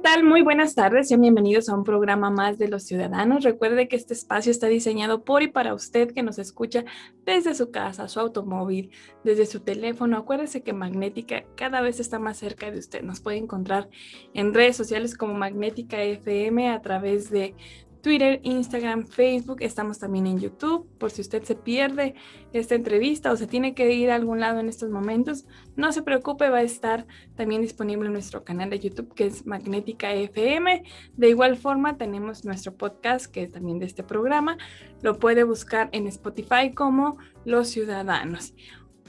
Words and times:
Tal? 0.00 0.24
Muy 0.24 0.40
buenas 0.40 0.74
tardes. 0.74 1.08
Sean 1.08 1.20
bienvenidos 1.20 1.68
a 1.68 1.74
un 1.74 1.84
programa 1.84 2.30
más 2.30 2.56
de 2.58 2.68
los 2.68 2.84
ciudadanos. 2.84 3.44
Recuerde 3.44 3.86
que 3.86 3.96
este 3.96 4.14
espacio 4.14 4.50
está 4.50 4.66
diseñado 4.66 5.24
por 5.24 5.42
y 5.42 5.48
para 5.48 5.74
usted 5.74 6.12
que 6.12 6.22
nos 6.22 6.38
escucha 6.38 6.84
desde 7.26 7.54
su 7.54 7.70
casa, 7.70 8.08
su 8.08 8.18
automóvil, 8.18 8.90
desde 9.24 9.44
su 9.44 9.60
teléfono. 9.60 10.16
Acuérdese 10.16 10.62
que 10.62 10.72
Magnética 10.72 11.44
cada 11.54 11.82
vez 11.82 12.00
está 12.00 12.18
más 12.18 12.38
cerca 12.38 12.70
de 12.70 12.78
usted. 12.78 13.02
Nos 13.02 13.20
puede 13.20 13.36
encontrar 13.36 13.90
en 14.32 14.54
redes 14.54 14.76
sociales 14.76 15.16
como 15.16 15.34
Magnética 15.34 16.02
FM 16.02 16.70
a 16.70 16.80
través 16.80 17.30
de 17.30 17.54
Twitter, 18.02 18.40
Instagram, 18.42 19.06
Facebook. 19.06 19.58
Estamos 19.60 19.98
también 19.98 20.26
en 20.26 20.38
YouTube. 20.38 20.88
Por 20.98 21.10
si 21.10 21.20
usted 21.20 21.42
se 21.42 21.54
pierde 21.54 22.14
esta 22.52 22.74
entrevista 22.74 23.30
o 23.30 23.36
se 23.36 23.46
tiene 23.46 23.74
que 23.74 23.92
ir 23.92 24.10
a 24.10 24.14
algún 24.14 24.40
lado 24.40 24.60
en 24.60 24.68
estos 24.68 24.90
momentos, 24.90 25.46
no 25.76 25.92
se 25.92 26.02
preocupe, 26.02 26.48
va 26.48 26.58
a 26.58 26.62
estar 26.62 27.06
también 27.36 27.62
disponible 27.62 28.06
en 28.06 28.14
nuestro 28.14 28.44
canal 28.44 28.70
de 28.70 28.80
YouTube 28.80 29.14
que 29.14 29.26
es 29.26 29.46
Magnética 29.46 30.12
FM. 30.12 30.84
De 31.16 31.28
igual 31.28 31.56
forma, 31.56 31.96
tenemos 31.96 32.44
nuestro 32.44 32.74
podcast 32.74 33.26
que 33.26 33.42
es 33.42 33.52
también 33.52 33.78
de 33.78 33.86
este 33.86 34.02
programa. 34.02 34.56
Lo 35.02 35.18
puede 35.18 35.44
buscar 35.44 35.88
en 35.92 36.06
Spotify 36.06 36.72
como 36.74 37.18
Los 37.44 37.68
Ciudadanos. 37.68 38.54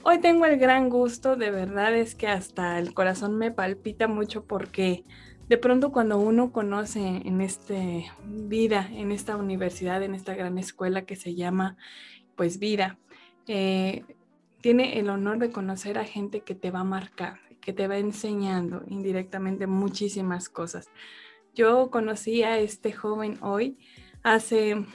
Hoy 0.03 0.19
tengo 0.19 0.45
el 0.45 0.57
gran 0.57 0.89
gusto, 0.89 1.35
de 1.35 1.51
verdad 1.51 1.95
es 1.95 2.15
que 2.15 2.27
hasta 2.27 2.79
el 2.79 2.95
corazón 2.95 3.37
me 3.37 3.51
palpita 3.51 4.07
mucho 4.07 4.45
porque 4.45 5.05
de 5.51 5.57
pronto 5.57 5.91
cuando 5.91 6.17
uno 6.17 6.53
conoce 6.53 7.23
en 7.25 7.41
esta 7.41 7.75
vida, 8.25 8.87
en 8.89 9.11
esta 9.11 9.35
universidad, 9.35 10.01
en 10.01 10.15
esta 10.15 10.33
gran 10.33 10.57
escuela 10.57 11.01
que 11.01 11.17
se 11.17 11.35
llama 11.35 11.75
pues 12.37 12.57
vida, 12.57 12.97
eh, 13.47 14.05
tiene 14.61 14.97
el 14.97 15.09
honor 15.09 15.39
de 15.39 15.51
conocer 15.51 15.97
a 15.97 16.05
gente 16.05 16.39
que 16.39 16.55
te 16.55 16.71
va 16.71 16.79
a 16.79 16.85
marcar, 16.85 17.41
que 17.59 17.73
te 17.73 17.89
va 17.89 17.97
enseñando 17.97 18.83
indirectamente 18.87 19.67
muchísimas 19.67 20.47
cosas. 20.47 20.89
Yo 21.53 21.91
conocí 21.91 22.43
a 22.43 22.57
este 22.57 22.93
joven 22.93 23.37
hoy 23.41 23.77
hace 24.23 24.85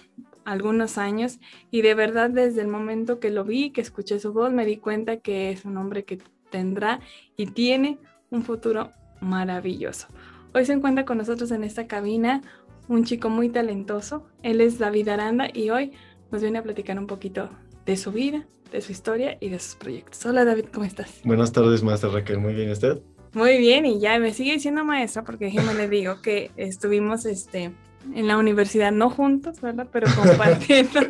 algunos 0.47 0.97
años 0.97 1.39
y 1.71 1.83
de 1.83 1.93
verdad 1.93 2.31
desde 2.31 2.63
el 2.63 2.69
momento 2.69 3.21
que 3.21 3.29
lo 3.29 3.45
vi, 3.45 3.73
que 3.73 3.83
escuché 3.83 4.19
su 4.21 4.33
voz, 4.33 4.51
me 4.55 4.65
di 4.65 4.79
cuenta 4.79 5.19
que 5.19 5.51
es 5.51 5.67
un 5.67 5.77
hombre 5.77 6.07
que 6.07 6.19
tendrá 6.49 7.01
y 7.37 7.45
tiene 7.45 7.99
un 8.31 8.43
futuro 8.43 8.95
maravilloso. 9.21 10.09
Hoy 10.57 10.65
se 10.65 10.73
encuentra 10.73 11.05
con 11.05 11.19
nosotros 11.19 11.51
en 11.51 11.65
esta 11.65 11.87
cabina 11.87 12.41
un 12.89 13.05
chico 13.05 13.29
muy 13.29 13.51
talentoso. 13.51 14.27
Él 14.43 14.63
es 14.63 14.79
David 14.79 15.11
Aranda 15.11 15.51
y 15.53 15.69
hoy 15.69 15.93
nos 16.33 16.41
viene 16.41 16.57
a 16.57 16.63
platicar 16.63 16.99
un 16.99 17.07
poquito 17.07 17.51
de 17.85 17.99
su 17.99 18.11
vida, 18.11 18.47
de 18.73 18.81
su 18.81 18.91
historia 18.91 19.37
y 19.39 19.51
de 19.51 19.59
sus 19.59 19.75
proyectos. 19.75 20.25
Hola 20.25 20.47
David, 20.47 20.65
¿cómo 20.73 20.87
estás? 20.87 21.21
Buenas 21.25 21.53
tardes, 21.53 21.83
maestra 21.83 22.09
Raquel. 22.09 22.39
Muy 22.39 22.55
bien, 22.55 22.71
¿usted? 22.71 23.03
Muy 23.35 23.59
bien, 23.59 23.85
y 23.85 24.01
ya 24.01 24.19
me 24.19 24.33
sigue 24.33 24.55
diciendo 24.55 24.83
maestra 24.83 25.25
porque 25.25 25.45
déjeme 25.45 25.75
le 25.75 25.91
digo 25.91 26.23
que 26.23 26.51
estuvimos 26.57 27.27
este, 27.27 27.73
en 28.15 28.27
la 28.27 28.39
universidad, 28.39 28.93
no 28.93 29.11
juntos, 29.11 29.61
¿verdad? 29.61 29.89
Pero 29.93 30.07
compartiendo. 30.17 31.01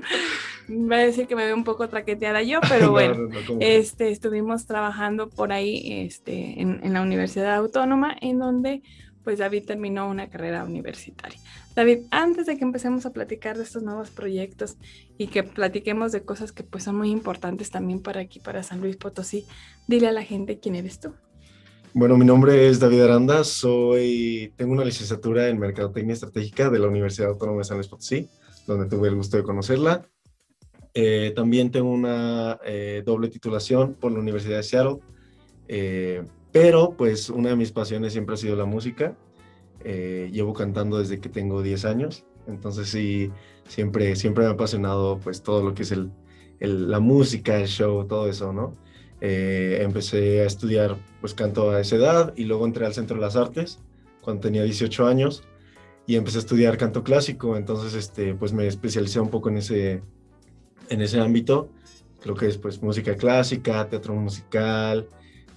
Va 0.68 0.96
a 0.96 1.00
decir 1.06 1.28
que 1.28 1.36
me 1.36 1.44
veo 1.44 1.54
un 1.54 1.62
poco 1.62 1.88
traqueteada 1.88 2.42
yo, 2.42 2.58
pero 2.68 2.90
bueno, 2.90 3.28
este, 3.60 4.10
estuvimos 4.10 4.66
trabajando 4.66 5.28
por 5.28 5.52
ahí 5.52 6.02
este, 6.04 6.60
en, 6.60 6.80
en 6.82 6.92
la 6.92 7.02
Universidad 7.02 7.54
Autónoma, 7.54 8.16
en 8.20 8.40
donde 8.40 8.82
pues 9.26 9.40
David 9.40 9.64
terminó 9.66 10.08
una 10.08 10.30
carrera 10.30 10.62
universitaria. 10.62 11.40
David, 11.74 12.04
antes 12.12 12.46
de 12.46 12.56
que 12.56 12.62
empecemos 12.62 13.06
a 13.06 13.12
platicar 13.12 13.56
de 13.56 13.64
estos 13.64 13.82
nuevos 13.82 14.12
proyectos 14.12 14.76
y 15.18 15.26
que 15.26 15.42
platiquemos 15.42 16.12
de 16.12 16.22
cosas 16.22 16.52
que 16.52 16.62
pues 16.62 16.84
son 16.84 16.94
muy 16.94 17.10
importantes 17.10 17.72
también 17.72 17.98
para 17.98 18.20
aquí, 18.20 18.38
para 18.38 18.62
San 18.62 18.80
Luis 18.80 18.96
Potosí, 18.96 19.44
dile 19.88 20.06
a 20.06 20.12
la 20.12 20.22
gente 20.22 20.60
quién 20.60 20.76
eres 20.76 21.00
tú. 21.00 21.12
Bueno, 21.92 22.16
mi 22.16 22.24
nombre 22.24 22.68
es 22.68 22.78
David 22.78 23.00
Aranda, 23.00 23.42
soy, 23.42 24.52
tengo 24.54 24.70
una 24.74 24.84
licenciatura 24.84 25.48
en 25.48 25.58
Mercadotecnia 25.58 26.12
Estratégica 26.12 26.70
de 26.70 26.78
la 26.78 26.86
Universidad 26.86 27.30
Autónoma 27.30 27.58
de 27.58 27.64
San 27.64 27.78
Luis 27.78 27.88
Potosí, 27.88 28.28
donde 28.68 28.86
tuve 28.86 29.08
el 29.08 29.16
gusto 29.16 29.36
de 29.38 29.42
conocerla. 29.42 30.08
Eh, 30.94 31.32
también 31.34 31.72
tengo 31.72 31.90
una 31.90 32.60
eh, 32.64 33.02
doble 33.04 33.28
titulación 33.28 33.94
por 33.94 34.12
la 34.12 34.20
Universidad 34.20 34.58
de 34.58 34.62
Seattle. 34.62 34.98
Eh, 35.66 36.22
pero 36.56 36.94
pues 36.96 37.28
una 37.28 37.50
de 37.50 37.56
mis 37.56 37.70
pasiones 37.70 38.14
siempre 38.14 38.34
ha 38.34 38.38
sido 38.38 38.56
la 38.56 38.64
música. 38.64 39.14
Eh, 39.84 40.30
llevo 40.32 40.54
cantando 40.54 40.98
desde 40.98 41.20
que 41.20 41.28
tengo 41.28 41.62
10 41.62 41.84
años, 41.84 42.24
entonces 42.46 42.88
sí, 42.88 43.30
siempre, 43.68 44.16
siempre 44.16 44.44
me 44.44 44.50
ha 44.50 44.52
apasionado 44.54 45.18
pues 45.18 45.42
todo 45.42 45.62
lo 45.62 45.74
que 45.74 45.82
es 45.82 45.92
el, 45.92 46.10
la 46.58 46.98
música, 46.98 47.60
el 47.60 47.68
show, 47.68 48.06
todo 48.06 48.26
eso, 48.26 48.54
¿no? 48.54 48.72
Eh, 49.20 49.80
empecé 49.82 50.40
a 50.40 50.46
estudiar 50.46 50.96
pues 51.20 51.34
canto 51.34 51.72
a 51.72 51.80
esa 51.80 51.96
edad 51.96 52.32
y 52.36 52.44
luego 52.44 52.64
entré 52.64 52.86
al 52.86 52.94
Centro 52.94 53.16
de 53.16 53.22
las 53.22 53.36
Artes 53.36 53.80
cuando 54.22 54.40
tenía 54.40 54.62
18 54.62 55.06
años 55.06 55.44
y 56.06 56.16
empecé 56.16 56.38
a 56.38 56.40
estudiar 56.40 56.78
canto 56.78 57.04
clásico, 57.04 57.58
entonces 57.58 57.92
este, 57.92 58.34
pues 58.34 58.54
me 58.54 58.66
especialicé 58.66 59.20
un 59.20 59.28
poco 59.28 59.50
en 59.50 59.58
ese, 59.58 60.02
en 60.88 61.02
ese 61.02 61.20
ámbito, 61.20 61.68
creo 62.20 62.34
que 62.34 62.46
es 62.46 62.56
pues 62.56 62.82
música 62.82 63.14
clásica, 63.14 63.86
teatro 63.90 64.14
musical, 64.14 65.06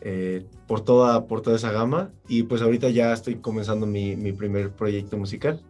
eh, 0.02 0.46
por, 0.68 0.82
toda, 0.82 1.28
por 1.28 1.42
toda 1.42 1.58
esa 1.58 1.72
gama 1.72 2.12
y 2.28 2.44
pues 2.44 2.62
ahorita 2.62 2.90
ya 2.90 3.12
estoy 3.12 3.36
comenzando 3.36 3.86
mi, 3.86 4.16
mi, 4.16 4.32
primer 4.32 4.72
proyecto 4.72 5.18
musical. 5.18 5.62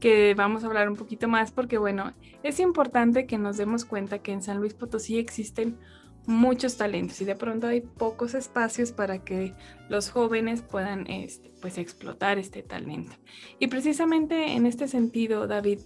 Que 0.00 0.34
vamos 0.34 0.62
a 0.62 0.66
hablar 0.66 0.90
un 0.90 0.96
poquito 0.96 1.28
más 1.28 1.50
porque 1.50 1.78
bueno, 1.78 2.12
es 2.42 2.60
importante 2.60 3.26
que 3.26 3.38
nos 3.38 3.56
demos 3.56 3.84
cuenta 3.84 4.18
que 4.18 4.32
en 4.32 4.42
San 4.42 4.58
Luis 4.58 4.74
Potosí 4.74 5.18
existen 5.18 5.78
muchos 6.26 6.76
talentos 6.76 7.20
y 7.20 7.24
de 7.24 7.36
pronto 7.36 7.66
hay 7.66 7.80
pocos 7.80 8.34
espacios 8.34 8.92
para 8.92 9.24
que 9.24 9.54
los 9.88 10.10
jóvenes 10.10 10.62
puedan 10.62 11.06
este, 11.06 11.52
pues 11.60 11.78
explotar 11.78 12.38
este 12.38 12.62
talento. 12.62 13.16
Y 13.58 13.66
precisamente 13.66 14.52
en 14.52 14.66
este 14.66 14.88
sentido, 14.88 15.46
David, 15.46 15.80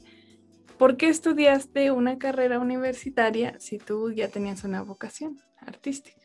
¿por 0.79 0.97
qué 0.97 1.09
estudiaste 1.09 1.91
una 1.91 2.19
carrera 2.19 2.59
universitaria 2.59 3.59
si 3.59 3.79
tú 3.79 4.13
ya 4.13 4.29
tenías 4.29 4.65
una 4.65 4.83
vocación 4.83 5.39
artística? 5.61 6.18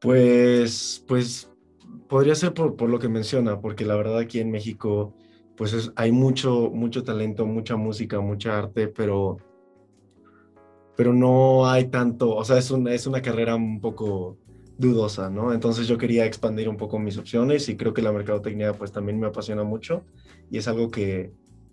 Pues, 0.00 1.04
pues 1.08 1.50
podría 2.08 2.34
ser 2.34 2.54
por, 2.54 2.88
lo 2.88 2.98
que 2.98 3.08
menciona, 3.08 3.60
porque 3.60 3.84
la 3.84 3.96
verdad 3.96 4.18
aquí 4.18 4.40
en 4.40 4.50
México, 4.50 5.14
pues 5.56 5.90
hay 5.96 6.12
mucho, 6.12 6.70
mucho 6.72 7.02
talento, 7.04 7.46
mucha 7.46 7.76
música, 7.76 8.20
mucha 8.20 8.58
arte, 8.58 8.88
pero, 8.88 9.38
pero 10.96 11.12
no 11.12 11.68
hay 11.68 11.86
tanto, 11.88 12.34
o 12.34 12.44
sea, 12.44 12.58
es, 12.58 12.70
es 12.70 13.06
una 13.06 13.22
carrera 13.22 13.56
un 13.56 13.80
poco 13.80 14.38
dudosa, 14.78 15.28
¿no? 15.28 15.52
Entonces 15.52 15.88
yo 15.88 15.98
quería 15.98 16.24
expandir 16.24 16.68
un 16.68 16.76
poco 16.76 16.98
mis 17.00 17.18
opciones 17.18 17.68
y 17.68 17.76
creo 17.76 17.92
que 17.92 18.02
la 18.02 18.12
mercadotecnia 18.12 18.72
pues 18.74 18.92
también 18.92 19.18
me 19.18 19.26
apasiona 19.26 19.64
mucho 19.64 20.04
y 20.50 20.58
es 20.58 20.68
algo 20.68 20.90
que 20.90 21.32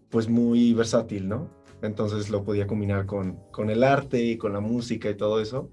pues 0.09 0.27
muy 0.27 0.73
versátil, 0.73 1.27
¿no? 1.27 1.49
Entonces 1.83 2.29
lo 2.31 2.43
podía 2.43 2.65
combinar 2.65 3.05
con, 3.05 3.39
con 3.51 3.69
el 3.69 3.83
arte 3.83 4.23
y 4.23 4.37
con 4.37 4.53
la 4.53 4.59
música 4.59 5.09
y 5.09 5.15
todo 5.15 5.39
eso. 5.39 5.69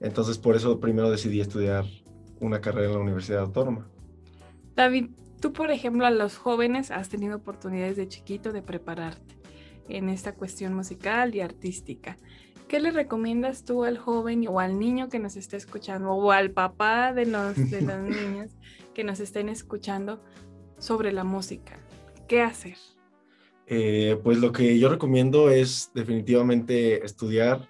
Entonces, 0.00 0.38
por 0.38 0.56
eso 0.56 0.80
primero 0.80 1.10
decidí 1.10 1.40
estudiar 1.40 1.84
una 2.40 2.60
carrera 2.60 2.88
en 2.88 2.94
la 2.94 3.00
Universidad 3.00 3.40
Autónoma. 3.40 3.86
David, 4.74 5.10
tú, 5.40 5.52
por 5.52 5.70
ejemplo, 5.70 6.06
a 6.06 6.10
los 6.10 6.36
jóvenes 6.36 6.90
has 6.90 7.08
tenido 7.08 7.36
oportunidades 7.36 7.96
de 7.96 8.08
chiquito 8.08 8.52
de 8.52 8.62
prepararte 8.62 9.36
en 9.88 10.08
esta 10.08 10.34
cuestión 10.34 10.74
musical 10.74 11.34
y 11.34 11.40
artística. 11.40 12.16
¿Qué 12.68 12.80
le 12.80 12.92
recomiendas 12.92 13.64
tú 13.64 13.84
al 13.84 13.98
joven 13.98 14.46
o 14.48 14.60
al 14.60 14.78
niño 14.78 15.08
que 15.08 15.18
nos 15.18 15.36
esté 15.36 15.56
escuchando 15.56 16.12
o 16.12 16.30
al 16.30 16.52
papá 16.52 17.12
de 17.12 17.26
los, 17.26 17.56
de 17.70 17.80
los 17.82 18.00
niños 18.00 18.52
que 18.94 19.04
nos 19.04 19.20
estén 19.20 19.48
escuchando 19.48 20.22
sobre 20.78 21.12
la 21.12 21.24
música? 21.24 21.78
¿Qué 22.28 22.40
hacer? 22.40 22.76
Eh, 23.66 24.18
pues 24.22 24.38
lo 24.38 24.52
que 24.52 24.78
yo 24.78 24.88
recomiendo 24.88 25.50
es 25.50 25.90
definitivamente 25.94 27.04
estudiar 27.04 27.68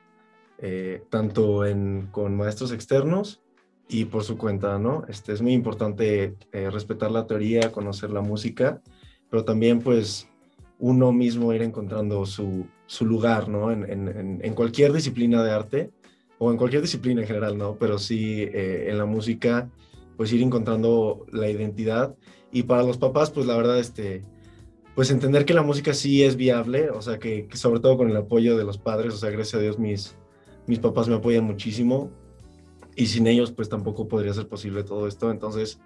eh, 0.62 1.02
tanto 1.08 1.64
con 2.10 2.36
maestros 2.36 2.72
externos 2.72 3.40
y 3.88 4.04
por 4.04 4.24
su 4.24 4.36
cuenta, 4.36 4.78
¿no? 4.78 5.04
Este, 5.08 5.32
es 5.32 5.40
muy 5.40 5.52
importante 5.52 6.36
eh, 6.52 6.70
respetar 6.70 7.10
la 7.10 7.26
teoría, 7.26 7.72
conocer 7.72 8.10
la 8.10 8.20
música, 8.20 8.82
pero 9.30 9.44
también 9.44 9.80
pues 9.80 10.28
uno 10.78 11.12
mismo 11.12 11.52
ir 11.52 11.62
encontrando 11.62 12.26
su, 12.26 12.66
lugar, 13.00 13.48
¿no? 13.48 13.72
En, 13.72 14.54
cualquier 14.54 14.92
disciplina 14.92 15.42
de 15.42 15.50
arte 15.50 15.90
o 16.38 16.50
en 16.50 16.56
cualquier 16.56 16.82
disciplina 16.82 17.22
en 17.22 17.26
general, 17.26 17.56
¿no? 17.56 17.76
Pero 17.76 17.98
sí 17.98 18.42
eh, 18.42 18.86
en 18.88 18.98
la 18.98 19.06
música, 19.06 19.70
pues 20.16 20.32
ir 20.32 20.42
encontrando 20.42 21.26
la 21.32 21.48
identidad. 21.48 22.14
Y 22.52 22.64
para 22.64 22.82
los 22.82 22.98
papás, 22.98 23.30
pues 23.30 23.46
la 23.46 23.56
verdad, 23.56 23.78
este, 23.78 24.24
pues 24.94 25.10
entender 25.10 25.44
que 25.44 25.54
la 25.54 25.62
música 25.62 25.94
sí 25.94 26.22
es 26.22 26.36
viable, 26.36 26.90
o 26.90 27.00
sea, 27.00 27.18
que, 27.18 27.48
sobre 27.54 27.80
todo 27.80 27.96
con 27.96 28.10
el 28.10 28.16
apoyo 28.16 28.56
de 28.56 28.64
los 28.64 28.78
padres, 28.78 29.14
o 29.14 29.16
sea, 29.16 29.30
gracias 29.30 29.54
a 29.54 29.62
Dios 29.62 29.78
mis, 29.78 30.16
mis 30.66 30.78
papás 30.78 31.08
me 31.08 31.16
apoyan 31.16 31.44
muchísimo 31.44 32.10
y 32.96 33.06
sin 33.06 33.26
ellos 33.26 33.52
pues 33.52 33.68
tampoco 33.68 34.08
podría 34.08 34.34
ser 34.34 34.48
posible 34.48 34.84
todo 34.84 35.06
esto. 35.06 35.30
Entonces, 35.30 35.80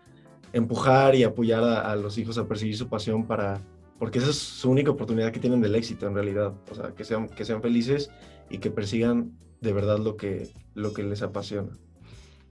empujar 0.52 1.14
y 1.14 1.24
apoyar 1.24 1.64
a, 1.64 1.94
los 1.96 2.16
hijos 2.18 2.38
a 2.38 2.46
perseguir 2.46 2.76
su 2.76 2.88
pasión 2.88 3.26
para, 3.26 3.60
porque 3.98 4.18
esa 4.18 4.30
es 4.30 4.36
su 4.36 4.70
única 4.70 4.90
oportunidad 4.90 5.32
que 5.32 5.40
tienen 5.40 5.60
del 5.60 5.74
éxito 5.74 6.06
en 6.06 6.14
realidad, 6.14 6.54
o 6.70 6.74
sea, 6.74 6.94
que 6.94 7.04
sean, 7.04 7.28
que 7.28 7.44
sean 7.44 7.60
felices 7.60 8.10
y 8.50 8.58
que 8.58 8.70
persigan 8.70 9.32
de 9.60 9.72
verdad 9.72 9.98
lo 9.98 10.16
que, 10.16 10.50
lo 10.74 10.92
que 10.92 11.02
les 11.02 11.22
apasiona. 11.22 11.70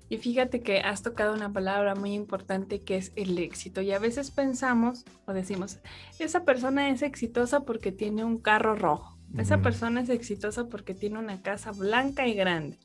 Y 0.09 0.17
fíjate 0.17 0.61
que 0.61 0.79
has 0.79 1.01
tocado 1.01 1.33
una 1.33 1.51
palabra 1.53 1.95
muy 1.95 2.13
importante 2.13 2.83
que 2.83 2.97
es 2.97 3.13
el 3.15 3.39
éxito. 3.39 3.81
Y 3.81 3.91
a 3.93 3.99
veces 3.99 4.31
pensamos 4.31 5.05
o 5.25 5.33
decimos, 5.33 5.79
esa 6.19 6.45
persona 6.45 6.89
es 6.89 7.01
exitosa 7.01 7.61
porque 7.61 7.91
tiene 7.91 8.23
un 8.23 8.37
carro 8.37 8.75
rojo. 8.75 9.17
Esa 9.37 9.61
persona 9.61 10.01
es 10.01 10.09
exitosa 10.09 10.67
porque 10.67 10.93
tiene 10.93 11.19
una 11.19 11.41
casa 11.41 11.71
blanca 11.71 12.27
y 12.27 12.33
grande. 12.33 12.77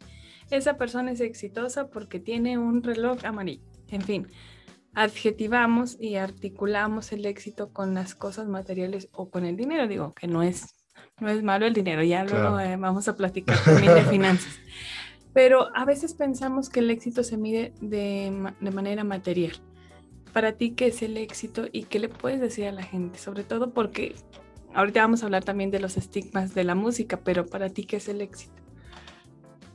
Esa 0.50 0.79
persona 0.79 1.12
es 1.12 1.21
exitosa 1.21 1.89
porque 1.89 2.21
tiene 2.21 2.56
un 2.56 2.83
reloj 2.83 3.25
amarillo. 3.25 3.62
En 3.91 4.03
fin, 4.03 4.27
adjetivamos 4.95 5.97
y 6.00 6.17
articulamos 6.17 7.12
el 7.12 7.27
éxito 7.27 7.73
con 7.73 7.95
las 7.95 8.15
cosas 8.15 8.49
materiales 8.49 9.09
o 9.12 9.31
con 9.31 9.45
el 9.45 9.56
dinero. 9.56 9.87
Digo 9.87 10.15
que 10.15 10.27
no 10.27 10.43
es, 10.43 10.75
no 11.21 11.29
es 11.29 11.43
malo 11.43 11.67
el 11.67 11.75
dinero, 11.75 12.03
ya 12.03 12.25
luego 12.25 12.59
eh, 12.61 12.77
vamos 12.77 13.09
a 13.09 13.17
platicar 13.17 13.62
también 13.65 13.95
de 13.95 14.03
finanzas. 14.03 14.59
Pero 15.35 15.69
a 15.77 15.85
veces 15.85 16.15
pensamos 16.15 16.69
que 16.69 16.81
el 16.81 16.91
éxito 16.91 17.23
se 17.23 17.37
mide 17.37 17.73
de, 17.81 18.33
manera 18.73 19.05
material. 19.05 19.53
Para 20.33 20.53
ti, 20.53 20.73
¿qué 20.73 20.89
es 20.89 21.03
el 21.03 21.17
éxito 21.17 21.67
y 21.71 21.85
qué 21.85 21.99
le 21.99 22.09
puedes 22.09 22.41
decir 22.41 22.67
a 22.67 22.73
la 22.73 22.83
gente? 22.83 23.19
Sobre 23.19 23.45
todo 23.45 23.73
porque 23.73 24.17
ahorita 24.75 25.00
vamos 25.00 25.23
a 25.23 25.26
hablar 25.26 25.44
también 25.44 25.70
de 25.70 25.81
los 25.81 25.97
estigmas 25.97 26.55
de 26.55 26.65
la 26.65 26.75
música, 26.75 27.20
pero 27.23 27.47
para 27.47 27.69
ti, 27.69 27.85
¿qué 27.85 27.97
es 27.97 28.09
el 28.09 28.20
éxito? 28.20 28.53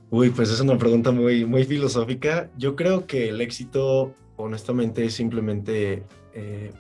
Uy, 0.09 0.29
pues 0.29 0.51
es 0.51 0.59
una 0.59 0.77
pregunta 0.77 1.11
muy, 1.11 1.45
muy 1.45 1.63
filosófica. 1.63 2.49
Yo 2.57 2.75
creo 2.75 3.07
que 3.07 3.29
el 3.29 3.41
éxito, 3.41 4.13
honestamente, 4.35 5.05
es 5.05 5.15
simplemente 5.15 6.03
eh, 6.33 6.71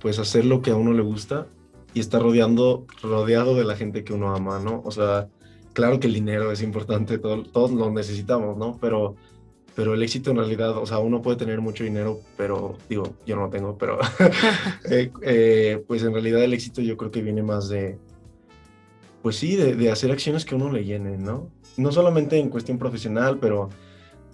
pues 0.00 0.18
hacer 0.18 0.46
lo 0.46 0.62
que 0.62 0.70
a 0.70 0.76
uno 0.76 0.92
le 0.92 1.02
gusta 1.02 1.46
y 1.92 2.00
estar 2.00 2.22
rodeando, 2.22 2.86
rodeado 3.02 3.54
de 3.54 3.64
la 3.64 3.76
gente 3.76 4.02
que 4.04 4.14
uno 4.14 4.34
ama, 4.34 4.60
¿no? 4.60 4.80
O 4.84 4.90
sea, 4.90 5.28
claro 5.72 6.00
que 6.00 6.06
el 6.06 6.14
dinero 6.14 6.52
es 6.52 6.62
importante, 6.62 7.18
todos 7.18 7.70
lo 7.72 7.90
necesitamos, 7.90 8.56
¿no? 8.56 8.78
Pero, 8.80 9.16
pero 9.80 9.94
el 9.94 10.02
éxito 10.02 10.30
en 10.30 10.36
realidad, 10.36 10.76
o 10.76 10.84
sea, 10.84 10.98
uno 10.98 11.22
puede 11.22 11.38
tener 11.38 11.62
mucho 11.62 11.84
dinero, 11.84 12.20
pero 12.36 12.76
digo, 12.86 13.14
yo 13.24 13.34
no 13.34 13.44
lo 13.44 13.48
tengo, 13.48 13.78
pero 13.78 13.98
eh, 14.90 15.10
eh, 15.22 15.82
pues 15.88 16.02
en 16.02 16.12
realidad 16.12 16.44
el 16.44 16.52
éxito 16.52 16.82
yo 16.82 16.98
creo 16.98 17.10
que 17.10 17.22
viene 17.22 17.42
más 17.42 17.70
de, 17.70 17.96
pues 19.22 19.36
sí, 19.36 19.56
de, 19.56 19.90
hacer 19.90 20.10
acciones 20.10 20.44
que 20.44 20.54
uno 20.54 20.70
le 20.70 20.84
llenen, 20.84 21.24
¿no? 21.24 21.50
No 21.78 21.92
solamente 21.92 22.38
en 22.38 22.50
cuestión 22.50 22.76
profesional, 22.76 23.38
pero, 23.40 23.70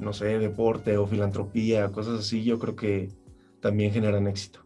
no 0.00 0.12
sé, 0.12 0.36
deporte 0.40 0.98
o 0.98 1.06
filantropía, 1.06 1.92
cosas 1.92 2.18
así, 2.18 2.42
yo 2.42 2.58
creo 2.58 2.74
que 2.74 3.10
también 3.60 3.92
generan 3.92 4.26
éxito. 4.26 4.65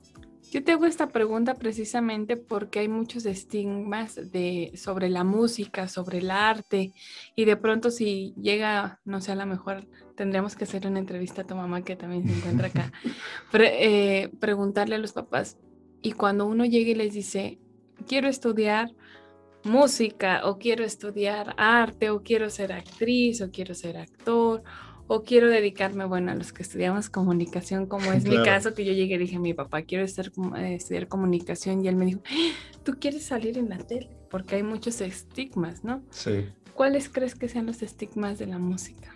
Yo 0.50 0.64
te 0.64 0.73
hago 0.73 0.85
esta 0.85 1.11
pregunta 1.11 1.55
precisamente 1.55 2.37
porque 2.37 2.81
hay 2.81 2.88
muchos 2.88 3.25
estigmas 3.25 4.17
de, 4.32 4.73
sobre 4.75 5.08
la 5.08 5.23
música, 5.23 5.87
sobre 5.87 6.19
el 6.19 6.31
arte, 6.32 6.93
y 7.37 7.44
de 7.44 7.56
pronto 7.56 7.93
si 7.93 8.35
llega, 8.37 9.00
no 9.05 9.20
sé, 9.20 9.31
a 9.31 9.37
lo 9.37 9.47
mejor 9.47 9.87
tendríamos 10.17 10.56
que 10.56 10.64
hacer 10.64 10.88
una 10.88 10.99
entrevista 10.99 11.43
a 11.43 11.47
tu 11.47 11.55
mamá 11.55 11.82
que 11.82 11.94
también 11.94 12.26
se 12.26 12.37
encuentra 12.37 12.67
acá, 12.67 12.93
eh, 13.55 14.31
preguntarle 14.41 14.97
a 14.97 14.99
los 14.99 15.12
papás, 15.12 15.56
y 16.02 16.12
cuando 16.12 16.47
uno 16.47 16.64
llega 16.64 16.91
y 16.91 16.94
les 16.97 17.14
dice, 17.14 17.61
quiero 18.08 18.29
estudiar 18.29 18.91
música, 19.62 20.41
o 20.44 20.58
quiero 20.58 20.85
estudiar 20.85 21.55
arte, 21.58 22.11
o 22.11 22.25
quiero 22.25 22.50
ser 22.50 22.73
actriz, 22.73 23.41
o 23.41 23.52
quiero 23.52 23.75
ser 23.75 23.99
actor, 23.99 24.64
o 25.12 25.24
quiero 25.24 25.48
dedicarme, 25.48 26.04
bueno, 26.04 26.30
a 26.30 26.36
los 26.36 26.52
que 26.52 26.62
estudiamos 26.62 27.10
comunicación, 27.10 27.86
como 27.86 28.12
es 28.12 28.24
mi 28.24 28.40
caso, 28.44 28.74
que 28.74 28.84
yo 28.84 28.92
llegué 28.92 29.16
y 29.16 29.18
dije 29.18 29.36
a 29.36 29.40
mi 29.40 29.54
papá, 29.54 29.82
quiero 29.82 30.04
eh, 30.04 30.74
estudiar 30.76 31.08
comunicación, 31.08 31.84
y 31.84 31.88
él 31.88 31.96
me 31.96 32.04
dijo, 32.04 32.20
¡Ah! 32.30 32.52
tú 32.84 32.92
quieres 33.00 33.24
salir 33.24 33.58
en 33.58 33.70
la 33.70 33.78
tele, 33.78 34.08
porque 34.30 34.54
hay 34.54 34.62
muchos 34.62 35.00
estigmas, 35.00 35.82
¿no? 35.82 36.04
Sí. 36.10 36.46
¿Cuáles 36.74 37.08
crees 37.08 37.34
que 37.34 37.48
sean 37.48 37.66
los 37.66 37.82
estigmas 37.82 38.38
de 38.38 38.46
la 38.46 38.60
música? 38.60 39.12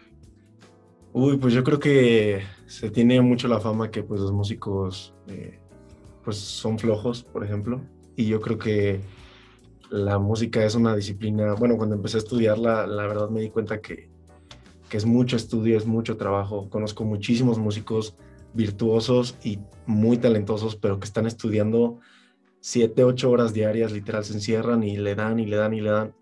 Uy, 1.13 1.37
pues 1.37 1.55
yo 1.55 1.63
creo 1.63 1.79
que 1.79 2.43
se 2.67 2.91
tiene 2.91 3.21
mucho 3.21 3.47
la 3.47 3.61
fama 3.61 3.93
que 3.93 4.03
pues 4.03 4.21
los 4.21 4.33
músicos 4.33 5.15
eh, 5.29 5.61
pues 6.25 6.39
son 6.39 6.77
flojos, 6.77 7.23
por 7.23 7.45
ejemplo, 7.45 7.81
y 8.17 8.27
yo 8.27 8.41
creo 8.41 8.59
que 8.59 9.01
la 9.91 10.19
música 10.19 10.65
es 10.65 10.75
una 10.75 10.97
disciplina, 10.97 11.55
bueno, 11.55 11.77
cuando 11.77 11.95
empecé 11.95 12.17
a 12.17 12.19
estudiarla, 12.19 12.85
la 12.85 13.07
verdad 13.07 13.31
me 13.31 13.43
di 13.43 13.51
cuenta 13.51 13.81
que 13.81 14.13
que 14.95 14.99
es 14.99 15.07
mucho 15.07 15.35
estudio, 15.35 15.77
es 15.77 15.87
mucho 15.87 16.17
trabajo. 16.17 16.71
Conozco 16.71 17.03
muchísimos 17.03 17.59
músicos 17.59 18.15
virtuosos 18.53 19.37
y 19.43 19.59
muy 19.87 20.19
talentosos, 20.19 20.77
pero 20.77 21.01
que 21.01 21.05
están 21.05 21.27
estudiando 21.27 21.99
siete, 22.61 23.03
ocho 23.03 23.29
horas 23.29 23.53
diarias, 23.53 23.91
literal, 23.91 24.25
se 24.25 24.35
encierran 24.35 24.85
y 24.85 24.97
le 24.97 25.17
dan 25.17 25.41
y 25.41 25.47
le 25.47 25.57
dan 25.57 25.75
y 25.75 25.81
le 25.81 25.91
dan. 25.91 26.15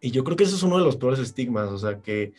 Y 0.00 0.10
yo 0.10 0.24
creo 0.24 0.38
que 0.38 0.44
eso 0.44 0.56
es 0.56 0.62
uno 0.62 0.78
de 0.78 0.84
los 0.84 0.96
peores 0.96 1.18
estigmas, 1.18 1.68
o 1.68 1.76
sea, 1.76 2.00
que, 2.00 2.32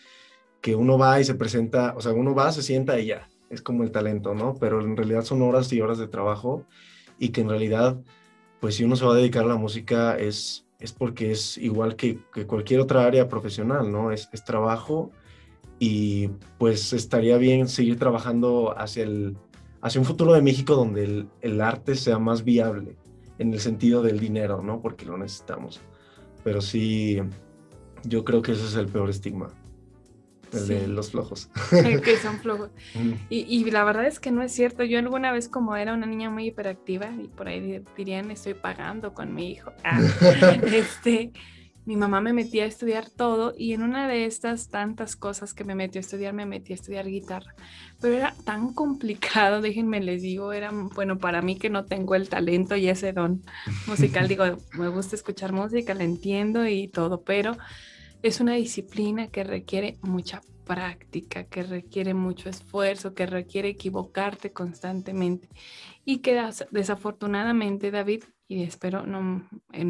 que 0.59 0.73
uno 0.73 0.97
va 0.97 1.19
y 1.19 1.23
se 1.23 1.35
presenta, 1.35 1.93
o 1.95 2.01
sea, 2.01 2.13
uno 2.13 2.33
va, 2.33 2.51
se 2.51 2.63
sienta 2.63 2.99
y 2.99 3.05
ya, 3.05 3.29
es 3.51 3.61
como 3.61 3.83
el 3.83 3.91
talento, 3.91 4.33
¿no? 4.33 4.55
Pero 4.59 4.81
en 4.81 4.97
realidad 4.97 5.21
son 5.21 5.43
horas 5.43 5.71
y 5.71 5.81
horas 5.81 5.99
de 5.99 6.07
trabajo 6.07 6.65
y 7.19 7.29
que 7.29 7.41
en 7.41 7.49
realidad, 7.49 8.01
pues 8.59 8.73
si 8.73 8.85
uno 8.85 8.95
se 8.95 9.05
va 9.05 9.13
a 9.13 9.17
dedicar 9.17 9.43
a 9.43 9.49
la 9.49 9.57
música 9.57 10.17
es, 10.17 10.65
es 10.79 10.93
porque 10.93 11.29
es 11.29 11.59
igual 11.59 11.95
que, 11.95 12.17
que 12.33 12.47
cualquier 12.47 12.79
otra 12.79 13.05
área 13.05 13.29
profesional, 13.29 13.91
¿no? 13.91 14.11
Es, 14.11 14.29
es 14.31 14.43
trabajo 14.43 15.11
y 15.83 16.29
pues 16.57 16.93
estaría 16.93 17.37
bien 17.37 17.67
seguir 17.67 17.99
trabajando 17.99 18.73
hacia, 18.77 19.03
el, 19.03 19.35
hacia 19.81 19.99
un 19.99 20.05
futuro 20.05 20.31
de 20.31 20.41
México 20.41 20.75
donde 20.75 21.03
el, 21.03 21.27
el, 21.41 21.59
arte 21.59 21.95
sea 21.95 22.19
más 22.19 22.45
viable 22.45 22.95
en 23.37 23.51
el 23.51 23.59
sentido 23.59 24.01
del 24.01 24.17
dinero, 24.17 24.61
¿no? 24.61 24.81
Porque 24.81 25.03
lo 25.03 25.17
necesitamos. 25.17 25.81
Pero 26.41 26.61
sí, 26.61 27.19
yo 28.05 28.23
creo 28.23 28.41
que 28.41 28.53
ese 28.53 28.63
es 28.63 28.75
el 28.75 28.87
peor 28.87 29.09
estigma, 29.09 29.49
el 30.53 30.67
de 30.69 30.87
los 30.87 31.11
flojos. 31.11 31.49
El 31.73 31.99
que 31.99 32.15
son 32.21 32.39
flojos. 32.39 32.69
y, 33.29 33.39
y, 33.39 33.69
la 33.69 33.83
verdad 33.83 34.05
es 34.05 34.21
que 34.21 34.31
no 34.31 34.41
es 34.41 34.53
cierto. 34.53 34.85
Yo 34.85 34.99
alguna 34.99 35.33
vez 35.33 35.49
como 35.49 35.75
era 35.75 35.93
una 35.93 36.05
niña 36.05 36.29
muy 36.29 36.45
hiperactiva 36.45 37.09
y 37.21 37.27
por 37.27 37.49
ahí 37.49 37.83
dirían 37.97 38.31
estoy 38.31 38.53
pagando 38.53 39.13
con 39.13 39.35
mi 39.35 39.51
hijo. 39.51 39.73
Ah, 39.83 39.99
este 40.63 41.33
mi 41.85 41.97
mamá 41.97 42.21
me 42.21 42.33
metía 42.33 42.63
a 42.63 42.67
estudiar 42.67 43.09
todo 43.09 43.53
y 43.57 43.73
en 43.73 43.83
una 43.83 44.07
de 44.07 44.25
estas 44.25 44.69
tantas 44.69 45.15
cosas 45.15 45.53
que 45.53 45.63
me 45.63 45.75
metió 45.75 45.99
a 45.99 46.01
estudiar, 46.01 46.33
me 46.33 46.45
metí 46.45 46.71
a 46.71 46.75
estudiar 46.75 47.07
guitarra. 47.07 47.55
Pero 47.99 48.15
era 48.15 48.33
tan 48.45 48.73
complicado, 48.73 49.61
déjenme 49.61 50.01
les 50.01 50.21
digo, 50.21 50.53
era, 50.53 50.71
bueno, 50.71 51.17
para 51.17 51.41
mí 51.41 51.57
que 51.57 51.69
no 51.69 51.85
tengo 51.85 52.15
el 52.15 52.29
talento 52.29 52.75
y 52.75 52.87
ese 52.87 53.11
don 53.11 53.43
musical, 53.87 54.27
digo, 54.29 54.45
me 54.77 54.87
gusta 54.87 55.15
escuchar 55.15 55.51
música, 55.51 55.93
la 55.93 56.03
entiendo 56.03 56.65
y 56.67 56.87
todo, 56.87 57.23
pero 57.23 57.57
es 58.21 58.39
una 58.39 58.53
disciplina 58.53 59.27
que 59.27 59.43
requiere 59.43 59.97
mucha 60.01 60.41
práctica, 60.63 61.43
que 61.43 61.63
requiere 61.63 62.13
mucho 62.13 62.49
esfuerzo, 62.49 63.13
que 63.13 63.25
requiere 63.25 63.69
equivocarte 63.69 64.53
constantemente 64.53 65.49
y 66.05 66.19
que 66.19 66.41
desafortunadamente, 66.71 67.91
David, 67.91 68.23
y 68.47 68.63
espero 68.63 69.05
no 69.05 69.45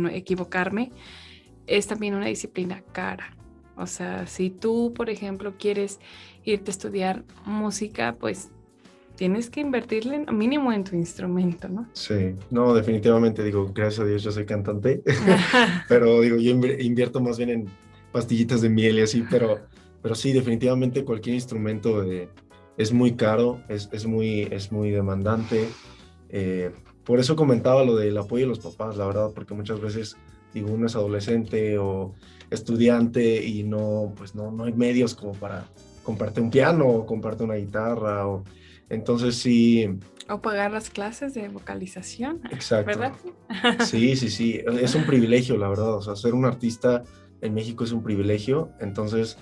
equivocarme, 0.09 0.91
es 1.67 1.87
también 1.87 2.15
una 2.15 2.27
disciplina 2.27 2.83
cara. 2.91 3.35
O 3.75 3.87
sea, 3.87 4.27
si 4.27 4.49
tú, 4.49 4.93
por 4.93 5.09
ejemplo, 5.09 5.55
quieres 5.57 5.99
irte 6.43 6.69
a 6.69 6.73
estudiar 6.73 7.23
música, 7.45 8.15
pues 8.19 8.51
tienes 9.15 9.49
que 9.49 9.61
invertirle 9.61 10.25
mínimo 10.31 10.71
en 10.71 10.83
tu 10.83 10.95
instrumento, 10.95 11.67
¿no? 11.69 11.87
Sí, 11.93 12.35
no, 12.51 12.73
definitivamente 12.73 13.43
digo, 13.43 13.71
gracias 13.73 14.01
a 14.01 14.05
Dios 14.05 14.23
yo 14.23 14.31
soy 14.31 14.45
cantante, 14.45 15.01
pero 15.87 16.21
digo, 16.21 16.37
yo 16.37 16.51
invierto 16.51 17.19
más 17.19 17.37
bien 17.37 17.49
en 17.49 17.67
pastillitas 18.11 18.61
de 18.61 18.69
miel 18.69 18.99
y 18.99 19.01
así, 19.01 19.23
pero, 19.29 19.59
pero 20.01 20.15
sí, 20.15 20.33
definitivamente 20.33 21.03
cualquier 21.03 21.35
instrumento 21.35 22.03
eh, 22.03 22.29
es 22.77 22.91
muy 22.91 23.13
caro, 23.13 23.61
es, 23.69 23.89
es, 23.91 24.05
muy, 24.05 24.41
es 24.51 24.71
muy 24.71 24.91
demandante. 24.91 25.67
Eh, 26.29 26.71
por 27.03 27.19
eso 27.19 27.35
comentaba 27.35 27.83
lo 27.83 27.95
del 27.95 28.17
apoyo 28.17 28.45
de 28.45 28.49
los 28.49 28.59
papás, 28.59 28.97
la 28.97 29.05
verdad, 29.05 29.31
porque 29.33 29.53
muchas 29.53 29.79
veces 29.79 30.15
digo, 30.53 30.71
uno 30.71 30.87
es 30.87 30.95
adolescente 30.95 31.77
o 31.77 32.13
estudiante 32.49 33.43
y 33.43 33.63
no, 33.63 34.13
pues 34.15 34.35
no, 34.35 34.51
no 34.51 34.65
hay 34.65 34.73
medios 34.73 35.15
como 35.15 35.33
para 35.33 35.65
comprarte 36.03 36.41
un 36.41 36.51
piano 36.51 36.87
o 36.87 37.05
comprarte 37.05 37.43
una 37.43 37.55
guitarra 37.55 38.27
o 38.27 38.43
entonces 38.89 39.35
sí. 39.35 39.89
O 40.29 40.41
pagar 40.41 40.71
las 40.71 40.89
clases 40.89 41.33
de 41.33 41.49
vocalización. 41.49 42.41
Exacto. 42.51 42.85
¿Verdad? 42.85 43.13
Sí, 43.85 44.15
sí, 44.15 44.29
sí. 44.29 44.61
Es 44.79 44.95
un 44.95 45.05
privilegio, 45.05 45.57
la 45.57 45.67
verdad. 45.67 45.95
O 45.95 46.01
sea, 46.01 46.15
ser 46.15 46.33
un 46.33 46.45
artista 46.45 47.03
en 47.41 47.53
México 47.53 47.83
es 47.83 47.91
un 47.91 48.03
privilegio. 48.03 48.71
Entonces, 48.79 49.37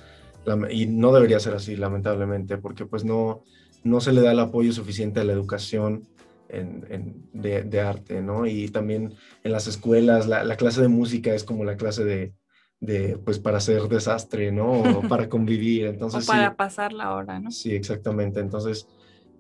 y 0.72 0.86
no 0.88 1.14
debería 1.14 1.40
ser 1.40 1.54
así, 1.54 1.76
lamentablemente, 1.76 2.58
porque 2.58 2.86
pues 2.86 3.04
no, 3.04 3.44
no 3.84 4.02
se 4.02 4.12
le 4.12 4.22
da 4.22 4.32
el 4.32 4.40
apoyo 4.40 4.72
suficiente 4.74 5.20
a 5.20 5.24
la 5.24 5.34
educación 5.34 6.08
de, 6.52 7.82
arte, 7.82 8.22
¿no? 8.22 8.46
Y 8.46 8.70
también 8.70 9.14
en 9.44 9.52
las 9.52 9.68
escuelas, 9.68 10.28
la, 10.28 10.56
clase 10.58 10.82
de 10.82 10.88
música 10.88 11.34
es 11.34 11.44
como 11.44 11.64
la 11.64 11.78
clase 11.78 12.34
de, 12.80 13.18
pues 13.24 13.40
para 13.40 13.58
hacer 13.58 13.84
desastre, 13.84 14.52
¿no? 14.52 14.82
O 14.82 15.02
para 15.08 15.30
convivir, 15.30 15.86
entonces... 15.86 16.28
o 16.28 16.32
para 16.32 16.56
pasar 16.56 16.94
la 16.94 17.14
hora, 17.16 17.40
¿no? 17.40 17.52
Sí, 17.52 17.74
exactamente. 17.74 18.40
Entonces, 18.40 18.88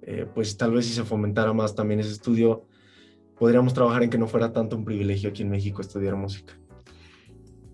eh, 0.04 0.26
pues 0.34 0.58
tal 0.58 0.72
vez 0.72 0.86
si 0.86 0.94
se 0.94 1.04
fomentara 1.04 1.54
más 1.54 1.76
también 1.76 2.00
ese 2.00 2.12
estudio, 2.12 2.66
podríamos 3.38 3.74
trabajar 3.74 4.04
en 4.04 4.10
que 4.10 4.18
no 4.18 4.28
fuera 4.28 4.54
tanto 4.54 4.76
un 4.78 4.86
privilegio 4.86 5.30
aquí 5.30 5.42
en 5.42 5.50
México 5.50 5.82
estudiar 5.82 6.16
música. 6.16 6.54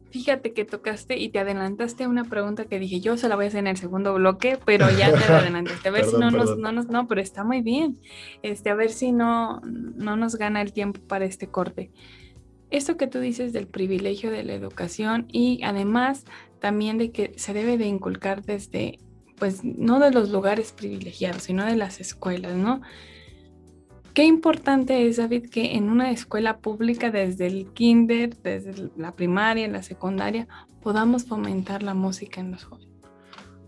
Fíjate 0.09 0.53
que 0.53 0.63
tocaste 0.63 1.17
y 1.17 1.29
te 1.29 1.39
adelantaste 1.39 2.05
a 2.05 2.09
una 2.09 2.23
pregunta 2.23 2.65
que 2.65 2.79
dije, 2.79 3.01
yo 3.01 3.17
se 3.17 3.27
la 3.27 3.35
voy 3.35 3.45
a 3.45 3.47
hacer 3.49 3.59
en 3.59 3.67
el 3.67 3.77
segundo 3.77 4.13
bloque, 4.13 4.57
pero 4.65 4.89
ya 4.89 5.11
te 5.11 5.19
la 5.29 5.39
adelantaste. 5.39 5.89
A 5.89 5.91
ver 5.93 6.05
si 6.05 6.17
no 6.17 6.31
nos, 6.31 6.57
no 6.57 6.71
nos, 6.71 6.87
no, 6.87 7.07
pero 7.07 7.21
está 7.21 7.43
muy 7.43 7.61
bien. 7.61 7.99
Este, 8.41 8.69
a 8.69 8.75
ver 8.75 8.91
si 8.91 9.11
no, 9.11 9.61
no 9.61 10.15
nos 10.15 10.35
gana 10.35 10.61
el 10.61 10.71
tiempo 10.71 11.01
para 11.01 11.25
este 11.25 11.47
corte. 11.47 11.91
Esto 12.69 12.97
que 12.97 13.07
tú 13.07 13.19
dices 13.19 13.53
del 13.53 13.67
privilegio 13.67 14.31
de 14.31 14.43
la 14.43 14.53
educación 14.53 15.27
y 15.31 15.61
además 15.63 16.25
también 16.59 16.97
de 16.97 17.11
que 17.11 17.33
se 17.37 17.53
debe 17.53 17.77
de 17.77 17.85
inculcar 17.85 18.43
desde, 18.43 18.99
pues 19.37 19.63
no 19.63 19.99
de 19.99 20.11
los 20.11 20.29
lugares 20.29 20.71
privilegiados, 20.73 21.43
sino 21.43 21.65
de 21.65 21.75
las 21.75 22.01
escuelas, 22.01 22.55
¿no? 22.55 22.81
Qué 24.17 24.23
importante 24.23 25.07
es, 25.07 25.17
David, 25.17 25.51
que 25.51 25.75
en 25.75 25.91
una 25.91 26.09
escuela 26.09 26.57
pública, 26.57 27.11
desde 27.11 27.45
el 27.45 27.67
kinder, 27.73 28.35
desde 28.41 28.89
la 28.97 29.15
primaria, 29.15 29.67
la 29.67 29.83
secundaria, 29.83 30.47
podamos 30.81 31.25
fomentar 31.25 31.83
la 31.83 31.93
música 31.93 32.41
en 32.41 32.49
los 32.49 32.63
jóvenes. 32.63 32.97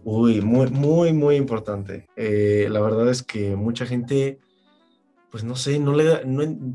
Uy, 0.03 0.41
muy, 0.41 0.71
muy, 0.71 1.13
muy 1.13 1.35
importante. 1.35 2.07
Eh, 2.15 2.67
la 2.71 2.81
verdad 2.81 3.07
es 3.09 3.21
que 3.21 3.55
mucha 3.55 3.85
gente, 3.85 4.39
pues 5.29 5.43
no 5.43 5.55
sé, 5.55 5.77
no 5.77 5.93
le 5.93 6.05
da, 6.05 6.21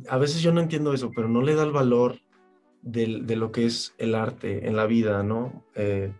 a 0.08 0.18
veces 0.18 0.40
yo 0.40 0.52
no 0.52 0.60
entiendo 0.60 0.94
eso, 0.94 1.10
pero 1.10 1.28
no 1.28 1.42
le 1.42 1.56
da 1.56 1.64
el 1.64 1.72
valor 1.72 2.20
de, 2.80 3.06
lo 3.34 3.50
que 3.50 3.66
es 3.66 3.92
el 3.98 4.14
arte 4.14 4.68
en 4.68 4.76
la 4.76 4.86
vida, 4.86 5.24
¿no? 5.24 5.64
Eh, 5.74 6.12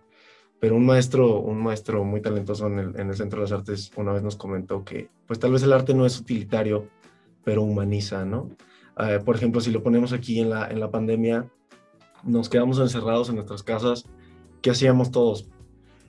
pero 0.59 0.75
un 0.75 0.87
maestro, 0.87 1.39
un 1.39 1.63
maestro 1.63 2.03
muy 2.03 2.21
talentoso 2.21 2.67
en 2.67 2.81
el, 2.81 2.99
en 2.99 3.11
el 3.11 3.15
Centro 3.15 3.39
de 3.39 3.45
las 3.45 3.53
Artes 3.53 3.93
una 3.95 4.13
vez 4.13 4.25
nos 4.25 4.35
comentó 4.35 4.85
que, 4.85 5.09
pues 5.29 5.39
tal 5.39 5.53
vez 5.53 5.63
el 5.63 5.73
arte 5.73 5.95
no 5.95 6.05
es 6.05 6.19
utilitario, 6.19 6.89
pero 7.45 7.63
humaniza, 7.63 8.25
¿no? 8.25 8.51
Eh, 8.99 9.21
por 9.25 9.37
ejemplo, 9.37 9.61
si 9.61 9.71
lo 9.71 9.83
ponemos 9.83 10.13
aquí 10.13 10.41
en 10.41 10.51
la, 10.51 10.69
en 10.69 10.81
la 10.81 10.91
pandemia, 10.91 11.51
nos 12.25 12.49
quedamos 12.49 12.79
encerrados 12.79 13.29
en 13.29 13.37
nuestras 13.37 13.63
casas, 13.63 14.05
¿qué 14.63 14.71
hacíamos 14.71 15.11
todos? 15.11 15.49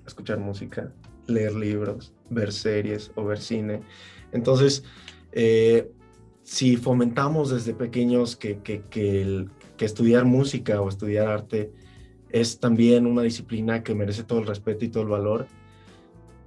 Escuchar 0.06 0.40
música, 0.40 0.94
leer 1.28 1.54
libros, 1.56 2.14
ver 2.30 2.52
series 2.52 3.12
o 3.16 3.26
ver 3.26 3.40
cine. 3.40 3.82
Entonces, 4.32 4.84
eh, 5.32 5.92
si 6.44 6.78
fomentamos 6.78 7.50
desde 7.50 7.74
pequeños 7.74 8.36
que, 8.36 8.60
que, 8.60 8.84
que, 8.90 9.48
que, 9.78 9.86
estudiar 9.86 10.26
música 10.26 10.80
o 10.80 10.88
estudiar 10.88 11.28
arte 11.28 11.72
es 12.30 12.60
también 12.60 13.08
una 13.08 13.24
disciplina 13.24 13.84
que 13.84 13.96
merece 13.96 14.24
todo 14.24 14.40
el 14.40 14.48
respeto 14.48 14.86
y 14.86 14.90
todo 14.90 15.04
el 15.04 15.10
valor, 15.10 15.48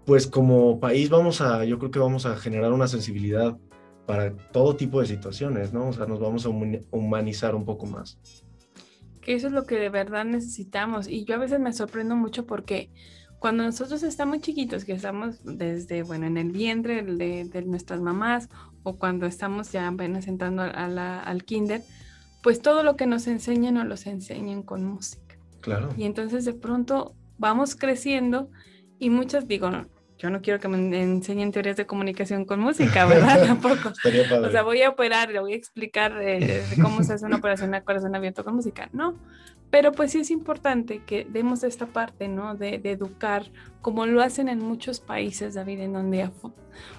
pues 0.06 0.26
como 0.26 0.78
país 0.80 1.10
vamos 1.10 1.40
a, 1.40 1.64
yo 1.64 1.78
creo 1.78 1.90
que 1.90 1.98
vamos 1.98 2.26
a 2.26 2.36
generar 2.36 2.72
una 2.72 2.88
sensibilidad 2.88 3.58
para 4.08 4.34
todo 4.34 4.74
tipo 4.74 5.02
de 5.02 5.06
situaciones, 5.06 5.74
¿no? 5.74 5.88
O 5.88 5.92
sea, 5.92 6.06
nos 6.06 6.18
vamos 6.18 6.46
a 6.46 6.48
humanizar 6.48 7.54
un 7.54 7.66
poco 7.66 7.84
más. 7.84 8.18
Que 9.20 9.34
eso 9.34 9.48
es 9.48 9.52
lo 9.52 9.66
que 9.66 9.74
de 9.74 9.90
verdad 9.90 10.24
necesitamos. 10.24 11.08
Y 11.08 11.26
yo 11.26 11.34
a 11.34 11.38
veces 11.38 11.60
me 11.60 11.74
sorprendo 11.74 12.16
mucho 12.16 12.46
porque 12.46 12.90
cuando 13.38 13.64
nosotros 13.64 14.02
estamos 14.02 14.40
chiquitos, 14.40 14.86
que 14.86 14.92
estamos 14.92 15.44
desde, 15.44 16.04
bueno, 16.04 16.24
en 16.26 16.38
el 16.38 16.52
vientre 16.52 17.02
de, 17.02 17.64
nuestras 17.66 18.00
mamás 18.00 18.48
o 18.82 18.96
cuando 18.96 19.26
estamos 19.26 19.72
ya 19.72 19.86
apenas 19.86 20.26
entrando 20.26 20.62
a 20.62 20.88
la, 20.88 21.20
al 21.20 21.44
kinder, 21.44 21.82
pues 22.42 22.62
todo 22.62 22.82
lo 22.82 22.96
que 22.96 23.06
nos 23.06 23.26
enseñan 23.26 23.74
nos 23.74 23.86
los 23.88 24.06
enseñan 24.06 24.62
con 24.62 24.86
música. 24.86 25.36
Claro. 25.60 25.90
Y 25.98 26.04
entonces 26.04 26.46
de 26.46 26.54
pronto 26.54 27.14
vamos 27.36 27.76
creciendo 27.76 28.48
y 28.98 29.10
muchas, 29.10 29.46
digo, 29.46 29.70
yo 30.18 30.30
no 30.30 30.42
quiero 30.42 30.58
que 30.58 30.66
me 30.66 31.00
enseñen 31.00 31.52
teorías 31.52 31.76
de 31.76 31.86
comunicación 31.86 32.44
con 32.44 32.58
música, 32.58 33.06
¿verdad? 33.06 33.40
Tampoco. 33.46 33.92
o 34.42 34.50
sea, 34.50 34.62
voy 34.62 34.82
a 34.82 34.90
operar, 34.90 35.30
le 35.30 35.38
voy 35.38 35.52
a 35.52 35.56
explicar 35.56 36.18
eh, 36.20 36.64
cómo 36.82 37.04
se 37.04 37.14
hace 37.14 37.24
una 37.24 37.36
operación 37.36 37.72
a 37.74 37.82
corazón 37.82 38.16
abierto 38.16 38.44
con 38.44 38.56
música. 38.56 38.88
No, 38.92 39.14
pero 39.70 39.92
pues 39.92 40.12
sí 40.12 40.18
es 40.18 40.30
importante 40.30 41.02
que 41.06 41.24
demos 41.30 41.62
esta 41.62 41.86
parte, 41.86 42.26
¿no? 42.26 42.56
De, 42.56 42.78
de, 42.78 42.92
educar, 42.92 43.44
como 43.80 44.06
lo 44.06 44.20
hacen 44.20 44.48
en 44.48 44.58
muchos 44.58 44.98
países, 44.98 45.54
David, 45.54 45.80
en 45.80 45.92
donde 45.92 46.28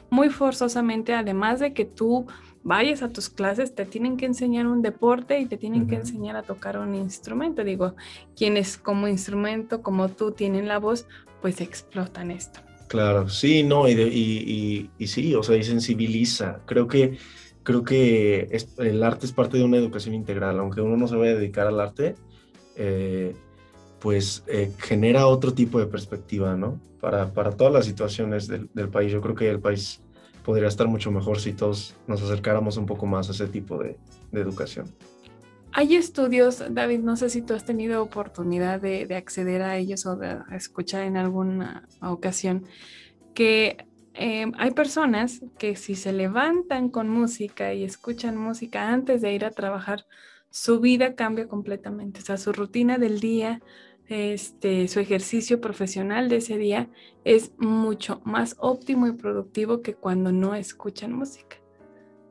muy 0.09 0.29
forzosamente, 0.29 1.13
además 1.13 1.59
de 1.59 1.73
que 1.73 1.83
tú 1.85 2.25
vayas 2.63 3.01
a 3.03 3.09
tus 3.09 3.29
clases, 3.29 3.75
te 3.75 3.85
tienen 3.85 4.15
que 4.15 4.27
enseñar 4.27 4.65
un 4.65 4.81
deporte 4.81 5.39
y 5.39 5.45
te 5.45 5.57
tienen 5.57 5.87
que 5.87 5.95
enseñar 5.95 6.37
a 6.37 6.43
tocar 6.43 6.77
un 6.77 6.95
instrumento. 6.95 7.63
Digo, 7.63 7.95
quienes 8.35 8.77
como 8.77 9.07
instrumento, 9.07 9.81
como 9.81 10.07
tú, 10.07 10.31
tienen 10.31 10.67
la 10.67 10.77
voz, 10.77 11.05
pues 11.41 11.59
explotan 11.61 12.31
esto. 12.31 12.61
Claro, 12.89 13.29
sí, 13.29 13.61
no, 13.61 13.87
y, 13.87 13.91
y, 13.91 14.89
y, 14.97 15.07
sí, 15.07 15.35
o 15.35 15.43
sea, 15.43 15.55
y 15.55 15.63
sensibiliza. 15.63 16.61
Creo 16.65 16.87
que, 16.87 17.19
creo 17.61 17.83
que 17.83 18.49
el 18.79 19.03
arte 19.03 19.27
es 19.27 19.31
parte 19.31 19.59
de 19.59 19.63
una 19.63 19.77
educación 19.77 20.15
integral, 20.15 20.57
aunque 20.59 20.81
uno 20.81 20.97
no 20.97 21.07
se 21.07 21.15
vaya 21.15 21.33
a 21.33 21.35
dedicar 21.35 21.67
al 21.67 21.79
arte, 21.79 22.15
eh, 22.75 23.35
pues 23.99 24.43
eh, 24.47 24.71
genera 24.79 25.27
otro 25.27 25.53
tipo 25.53 25.79
de 25.79 25.85
perspectiva, 25.85 26.55
¿no? 26.55 26.81
Para, 26.99 27.31
para 27.31 27.51
todas 27.51 27.71
las 27.71 27.85
situaciones 27.85 28.47
del, 28.47 28.89
país. 28.89 29.11
Yo 29.11 29.21
creo 29.21 29.35
que 29.35 29.51
el 29.51 29.59
país 29.59 30.01
podría 30.43 30.67
estar 30.67 30.87
mucho 30.87 31.11
mejor 31.11 31.39
si 31.39 31.53
todos 31.53 31.95
nos 32.07 32.23
acercáramos 32.23 32.77
un 32.77 32.87
poco 32.87 33.05
más 33.05 33.29
a 33.29 33.33
ese 33.33 33.45
tipo 33.45 33.77
de, 33.77 33.97
de 34.31 34.41
educación. 34.41 34.87
Hay 35.79 35.95
estudios, 35.95 36.61
David, 36.71 36.99
no 36.99 37.15
sé 37.15 37.29
si 37.29 37.41
tú 37.41 37.53
has 37.53 37.63
tenido 37.63 38.03
oportunidad 38.03 38.81
de, 38.81 39.15
acceder 39.15 39.61
a 39.61 39.77
ellos 39.77 40.05
o 40.05 40.17
de 40.17 40.39
escuchar 40.51 41.03
en 41.03 41.15
alguna 41.15 41.87
ocasión, 42.01 42.65
que 43.33 43.87
eh, 44.13 44.51
hay 44.57 44.71
personas 44.71 45.41
que 45.57 45.77
si 45.77 45.95
se 45.95 46.11
levantan 46.11 46.89
con 46.89 47.07
música 47.07 47.73
y 47.73 47.85
escuchan 47.85 48.35
música 48.35 48.89
antes 48.89 49.21
de 49.21 49.33
ir 49.33 49.45
a 49.45 49.51
trabajar, 49.51 50.05
su 50.49 50.81
vida 50.81 51.15
cambia 51.15 51.47
completamente, 51.47 52.19
o 52.19 52.23
sea, 52.23 52.35
su 52.35 52.51
rutina 52.51 52.97
del 52.97 53.21
día, 53.21 53.61
este, 54.09 54.85
su 54.89 54.99
ejercicio 54.99 55.61
profesional 55.61 56.27
de 56.27 56.35
ese 56.35 56.57
día 56.57 56.89
es 57.23 57.53
mucho 57.57 58.19
más 58.25 58.57
óptimo 58.59 59.07
y 59.07 59.13
productivo 59.13 59.81
que 59.81 59.93
cuando 59.93 60.33
no 60.33 60.55
escuchan 60.55 61.13
música. 61.13 61.55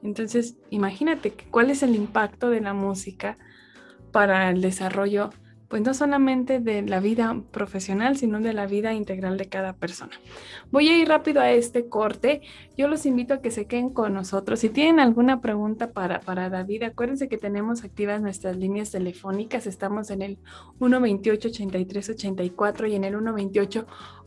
Entonces, 0.03 0.57
imagínate 0.71 1.33
cuál 1.51 1.71
es 1.71 1.83
el 1.83 1.95
impacto 1.95 2.51
de 2.51 2.61
la 2.61 2.75
música 2.75 3.39
para 4.13 4.51
el 4.51 4.61
desarrollo 4.61 5.31
pues 5.69 5.83
no 5.83 5.93
solamente 5.93 6.61
de 6.61 6.81
la 6.83 6.99
vida 6.99 7.43
profesional, 7.51 8.17
sino 8.17 8.41
de 8.41 8.55
la 8.55 8.67
vida 8.67 8.95
integral 8.95 9.37
de 9.37 9.51
cada 9.51 9.75
persona. 9.75 10.13
Voy 10.71 10.89
a 10.89 10.97
ir 10.97 11.09
rápido 11.09 11.43
a 11.43 11.51
este 11.51 11.89
corte. 11.89 12.41
Yo 12.77 12.89
los 12.89 13.05
invito 13.05 13.35
a 13.35 13.43
que 13.43 13.51
se 13.51 13.67
queden 13.67 13.91
con 13.91 14.15
nosotros. 14.15 14.61
Si 14.61 14.71
tienen 14.71 14.99
alguna 14.99 15.43
pregunta 15.43 15.93
para, 15.93 16.21
para 16.21 16.49
David, 16.49 16.85
acuérdense 16.85 17.29
que 17.29 17.37
tenemos 17.37 17.85
activas 17.85 18.23
nuestras 18.23 18.57
líneas 18.57 18.91
telefónicas. 18.91 19.67
Estamos 19.67 20.09
en 20.11 20.23
el 20.23 20.39
128-8384 20.81 22.91
y 22.91 22.95
en 22.95 23.05
el 23.05 23.15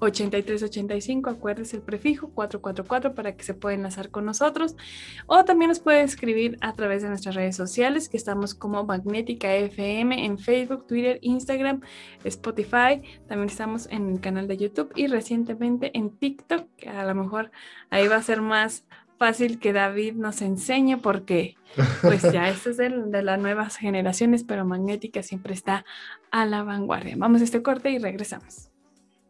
128-8385. 0.01 1.31
Acuérdense 1.31 1.77
el 1.77 1.81
prefijo 1.81 2.29
444 2.29 3.13
para 3.15 3.35
que 3.35 3.43
se 3.43 3.53
pueda 3.53 3.75
enlazar 3.75 4.09
con 4.09 4.25
nosotros. 4.25 4.75
O 5.27 5.45
también 5.45 5.69
nos 5.69 5.79
puede 5.79 6.01
escribir 6.01 6.57
a 6.61 6.73
través 6.73 7.03
de 7.03 7.09
nuestras 7.09 7.35
redes 7.35 7.55
sociales, 7.55 8.09
que 8.09 8.17
estamos 8.17 8.55
como 8.55 8.83
Magnética 8.85 9.53
FM 9.55 10.25
en 10.25 10.37
Facebook, 10.37 10.87
Twitter 10.87 11.19
Instagram, 11.21 11.81
Spotify, 12.23 13.01
también 13.27 13.49
estamos 13.49 13.87
en 13.89 14.09
el 14.09 14.19
canal 14.19 14.47
de 14.47 14.57
YouTube 14.57 14.91
y 14.95 15.07
recientemente 15.07 15.95
en 15.97 16.17
TikTok, 16.17 16.67
a 16.87 17.05
lo 17.05 17.15
mejor 17.15 17.51
ahí 17.89 18.07
va 18.07 18.17
a 18.17 18.23
ser 18.23 18.41
más 18.41 18.85
fácil 19.17 19.59
que 19.59 19.71
David 19.71 20.13
nos 20.15 20.41
enseñe 20.41 20.97
porque 20.97 21.55
pues 22.01 22.23
ya 22.31 22.49
esto 22.49 22.71
es 22.71 22.77
de, 22.77 22.89
las 22.89 23.39
nuevas 23.39 23.77
generaciones, 23.77 24.43
pero 24.43 24.65
Magnética 24.65 25.21
siempre 25.21 25.53
está 25.53 25.85
a 26.31 26.45
la 26.45 26.63
vanguardia. 26.63 27.15
Vamos 27.17 27.41
a 27.41 27.43
este 27.43 27.61
corte 27.61 27.91
y 27.91 27.99
regresamos. 27.99 28.70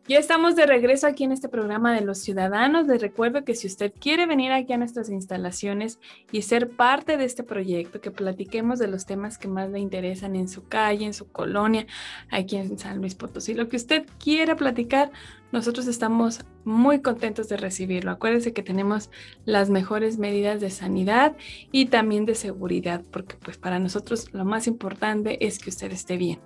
Ya 0.07 0.17
estamos 0.17 0.55
de 0.55 0.65
regreso 0.65 1.05
aquí 1.05 1.23
en 1.23 1.31
este 1.31 1.47
programa 1.47 1.93
de 1.93 2.01
los 2.01 2.17
ciudadanos. 2.17 2.87
Les 2.87 3.01
recuerdo 3.01 3.45
que 3.45 3.53
si 3.53 3.67
usted 3.67 3.93
quiere 3.97 4.25
venir 4.25 4.51
aquí 4.51 4.73
a 4.73 4.77
nuestras 4.77 5.09
instalaciones 5.09 5.99
y 6.31 6.41
ser 6.41 6.71
parte 6.71 7.17
de 7.17 7.25
este 7.25 7.43
proyecto, 7.43 8.01
que 8.01 8.09
platiquemos 8.09 8.79
de 8.79 8.87
los 8.87 9.05
temas 9.05 9.37
que 9.37 9.47
más 9.47 9.69
le 9.69 9.79
interesan 9.79 10.35
en 10.35 10.49
su 10.49 10.67
calle, 10.67 11.05
en 11.05 11.13
su 11.13 11.31
colonia, 11.31 11.85
aquí 12.31 12.57
en 12.57 12.79
San 12.79 12.97
Luis 12.97 13.13
Potosí, 13.13 13.53
lo 13.53 13.69
que 13.69 13.77
usted 13.77 14.05
quiera 14.17 14.55
platicar, 14.55 15.11
nosotros 15.51 15.87
estamos 15.87 16.45
muy 16.63 17.01
contentos 17.01 17.49
de 17.49 17.57
recibirlo. 17.57 18.11
Acuérdense 18.11 18.53
que 18.53 18.63
tenemos 18.63 19.09
las 19.45 19.69
mejores 19.69 20.17
medidas 20.17 20.61
de 20.61 20.69
sanidad 20.69 21.35
y 21.71 21.87
también 21.87 22.25
de 22.25 22.35
seguridad, 22.35 23.03
porque 23.11 23.35
pues 23.35 23.57
para 23.57 23.79
nosotros 23.79 24.33
lo 24.33 24.45
más 24.45 24.67
importante 24.67 25.45
es 25.45 25.59
que 25.59 25.69
usted 25.69 25.91
esté 25.91 26.17
bien. 26.17 26.39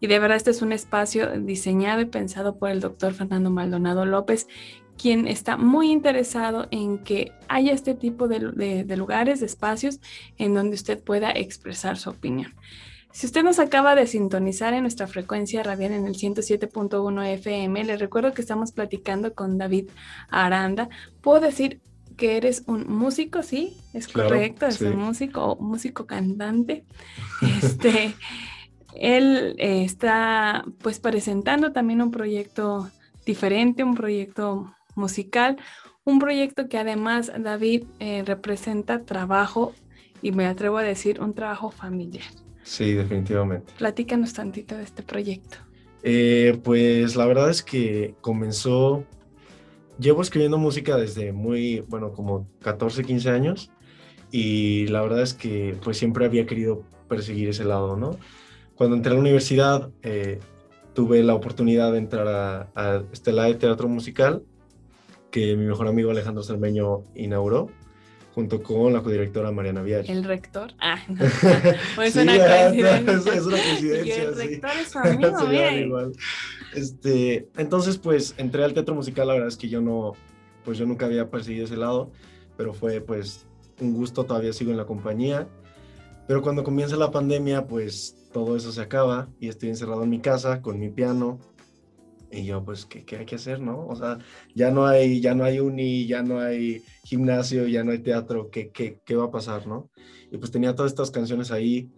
Y 0.00 0.06
de 0.06 0.18
verdad 0.18 0.36
este 0.36 0.50
es 0.50 0.62
un 0.62 0.72
espacio 0.72 1.40
diseñado 1.40 2.00
y 2.00 2.06
pensado 2.06 2.56
por 2.58 2.70
el 2.70 2.80
doctor 2.80 3.14
Fernando 3.14 3.50
Maldonado 3.50 4.04
López, 4.04 4.46
quien 5.00 5.26
está 5.26 5.56
muy 5.56 5.90
interesado 5.90 6.68
en 6.70 6.98
que 6.98 7.32
haya 7.48 7.72
este 7.72 7.94
tipo 7.94 8.28
de, 8.28 8.84
de 8.84 8.96
lugares, 8.96 9.40
de 9.40 9.46
espacios 9.46 9.98
en 10.36 10.54
donde 10.54 10.74
usted 10.74 11.02
pueda 11.02 11.30
expresar 11.30 11.96
su 11.96 12.10
opinión. 12.10 12.54
Si 13.12 13.26
usted 13.26 13.42
nos 13.42 13.58
acaba 13.58 13.94
de 13.94 14.06
sintonizar 14.06 14.72
en 14.72 14.82
nuestra 14.82 15.06
frecuencia 15.08 15.62
radial 15.62 15.92
en 15.92 16.06
el 16.06 16.14
107.1 16.14 17.26
FM, 17.26 17.84
le 17.84 17.96
recuerdo 17.96 18.32
que 18.32 18.40
estamos 18.40 18.72
platicando 18.72 19.34
con 19.34 19.58
David 19.58 19.90
Aranda. 20.28 20.88
Puedo 21.20 21.40
decir 21.40 21.80
que 22.16 22.36
eres 22.36 22.64
un 22.66 22.86
músico, 22.86 23.42
sí, 23.42 23.76
es 23.94 24.06
correcto, 24.06 24.66
es 24.66 24.80
un 24.80 24.96
músico 24.96 25.44
o 25.44 25.60
músico 25.60 26.06
cantante. 26.06 26.84
Este, 27.62 28.14
él 28.94 29.56
eh, 29.58 29.84
está 29.84 30.64
pues 30.80 31.00
presentando 31.00 31.72
también 31.72 32.02
un 32.02 32.10
proyecto 32.10 32.90
diferente, 33.26 33.82
un 33.82 33.94
proyecto 33.94 34.72
musical, 34.94 35.56
un 36.04 36.18
proyecto 36.20 36.68
que 36.68 36.78
además 36.78 37.32
David 37.36 37.84
eh, 37.98 38.22
representa 38.24 39.04
trabajo 39.04 39.72
y 40.22 40.32
me 40.32 40.46
atrevo 40.46 40.78
a 40.78 40.82
decir 40.82 41.20
un 41.20 41.34
trabajo 41.34 41.70
familiar. 41.70 42.24
Sí, 42.62 42.92
definitivamente. 42.92 43.72
Platícanos 43.78 44.32
tantito 44.32 44.76
de 44.76 44.84
este 44.84 45.02
proyecto. 45.02 45.58
Eh, 46.02 46.58
pues 46.62 47.16
la 47.16 47.26
verdad 47.26 47.50
es 47.50 47.62
que 47.62 48.14
comenzó, 48.20 49.04
llevo 49.98 50.22
escribiendo 50.22 50.58
música 50.58 50.96
desde 50.96 51.32
muy, 51.32 51.80
bueno, 51.88 52.12
como 52.12 52.48
14, 52.62 53.04
15 53.04 53.30
años 53.30 53.70
y 54.30 54.86
la 54.86 55.02
verdad 55.02 55.22
es 55.22 55.34
que 55.34 55.76
pues 55.82 55.98
siempre 55.98 56.24
había 56.24 56.46
querido 56.46 56.84
perseguir 57.08 57.48
ese 57.48 57.64
lado, 57.64 57.96
¿no? 57.96 58.16
Cuando 58.76 58.96
entré 58.96 59.12
a 59.12 59.14
la 59.14 59.20
universidad 59.20 59.90
eh, 60.02 60.38
tuve 60.94 61.22
la 61.22 61.34
oportunidad 61.34 61.92
de 61.92 61.98
entrar 61.98 62.28
a, 62.28 62.70
a 62.74 63.02
Estela 63.12 63.44
de 63.44 63.54
Teatro 63.54 63.88
Musical 63.88 64.42
que 65.30 65.56
mi 65.56 65.66
mejor 65.66 65.86
amigo 65.86 66.10
Alejandro 66.10 66.42
Cermeño 66.42 67.04
inauguró 67.14 67.70
junto 68.40 68.62
con 68.62 68.94
la 68.94 69.02
codirectora 69.02 69.52
Mariana 69.52 69.82
Vial. 69.82 70.08
¿El 70.08 70.24
rector? 70.24 70.72
Ah, 70.78 70.98
no. 71.08 71.16
Pues 71.94 72.16
es 72.16 72.22
una 72.22 72.38
coincidencia. 72.38 73.34
Es, 73.34 73.46
una 73.46 73.56
coincidencia. 73.58 74.22
el 74.22 74.34
rector 74.34 74.70
es 74.80 74.88
su 74.88 74.98
amigo, 74.98 75.70
igual. 75.76 76.12
Este, 76.74 77.48
entonces, 77.58 77.98
pues, 77.98 78.34
entré 78.38 78.64
al 78.64 78.72
teatro 78.72 78.94
musical, 78.94 79.28
la 79.28 79.34
verdad 79.34 79.48
es 79.48 79.58
que 79.58 79.68
yo 79.68 79.82
no, 79.82 80.14
pues 80.64 80.78
yo 80.78 80.86
nunca 80.86 81.04
había 81.04 81.28
perseguido 81.28 81.66
ese 81.66 81.76
lado, 81.76 82.10
pero 82.56 82.72
fue, 82.72 83.02
pues, 83.02 83.46
un 83.78 83.92
gusto, 83.92 84.24
todavía 84.24 84.54
sigo 84.54 84.70
en 84.70 84.78
la 84.78 84.86
compañía. 84.86 85.46
Pero 86.26 86.40
cuando 86.40 86.64
comienza 86.64 86.96
la 86.96 87.10
pandemia, 87.10 87.66
pues, 87.66 88.16
todo 88.32 88.56
eso 88.56 88.72
se 88.72 88.80
acaba 88.80 89.28
y 89.38 89.48
estoy 89.48 89.68
encerrado 89.68 90.02
en 90.02 90.10
mi 90.10 90.20
casa 90.20 90.62
con 90.62 90.78
mi 90.78 90.88
piano, 90.88 91.38
y 92.30 92.44
yo, 92.44 92.64
pues, 92.64 92.86
¿qué, 92.86 93.04
¿qué, 93.04 93.16
hay 93.16 93.26
que 93.26 93.34
hacer, 93.36 93.60
no? 93.60 93.86
O 93.86 93.96
sea, 93.96 94.18
ya 94.54 94.70
no 94.70 94.86
hay, 94.86 95.20
ya 95.20 95.34
no 95.34 95.44
hay 95.44 95.60
uni, 95.60 96.06
ya 96.06 96.22
no 96.22 96.40
hay 96.40 96.82
gimnasio, 97.04 97.66
ya 97.66 97.82
no 97.82 97.92
hay 97.92 97.98
teatro, 97.98 98.50
¿qué, 98.50 98.70
qué, 98.70 99.00
qué 99.04 99.16
va 99.16 99.24
a 99.24 99.30
pasar, 99.30 99.66
no? 99.66 99.90
Y 100.30 100.38
pues 100.38 100.50
tenía 100.50 100.74
todas 100.74 100.92
estas 100.92 101.10
canciones 101.10 101.50
ahí 101.50 101.90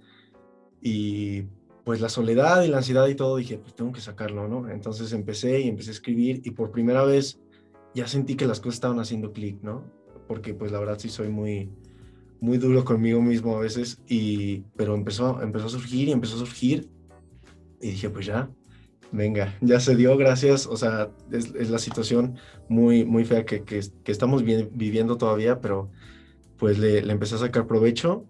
y 0.81 1.43
pues 1.85 2.01
la 2.01 2.09
soledad 2.09 2.63
y 2.63 2.69
la 2.69 2.79
ansiedad 2.79 3.07
y 3.09 3.15
todo, 3.15 3.37
dije, 3.37 3.59
pues 3.59 3.75
tengo 3.75 3.93
que 3.93 4.01
sacarlo, 4.01 4.49
¿no? 4.49 4.71
Entonces 4.71 5.13
empecé 5.13 5.61
y 5.61 5.69
empecé 5.69 5.91
a 5.91 5.93
escribir 5.93 6.41
y 6.45 6.53
por 6.53 6.71
primera 6.71 7.05
vez 7.05 7.41
ya 7.95 8.07
sentí 8.07 8.35
que 8.37 8.47
las 8.47 8.61
cosas 8.61 8.75
estaban 8.75 9.01
haciendo 9.01 9.33
clic, 9.33 9.61
¿no? 9.63 9.85
Porque 10.29 10.55
pues 10.55 10.73
la 10.73 10.79
verdad 10.79 10.99
sí 10.99 11.09
soy 11.09 11.29
muy, 11.29 11.71
muy 12.41 12.59
duro 12.59 12.85
conmigo 12.85 13.21
mismo 13.21 13.57
a 13.57 13.61
veces, 13.61 14.01
y, 14.09 14.61
pero 14.77 14.95
empezó, 14.95 15.43
empezó 15.43 15.67
a 15.67 15.71
surgir 15.71 16.09
y 16.09 16.13
empezó 16.13 16.37
a 16.37 16.47
surgir 16.47 16.89
y 17.81 17.91
dije, 17.91 18.09
pues 18.11 18.27
ya, 18.27 18.49
venga, 19.13 19.57
ya 19.61 19.79
se 19.79 19.95
dio, 19.95 20.17
gracias. 20.17 20.67
O 20.67 20.77
sea, 20.77 21.11
es, 21.31 21.71
la 21.71 21.79
situación 21.79 22.37
muy, 22.69 23.05
muy 23.05 23.25
fea 23.25 23.45
que, 23.45 23.63
estamos 24.07 24.43
viviendo 24.43 25.17
todavía, 25.17 25.61
pero 25.61 25.91
pues 26.57 26.79
le, 26.79 26.99
empecé 26.99 27.37
a 27.37 27.39
sacar 27.39 27.67
provecho. 27.67 28.25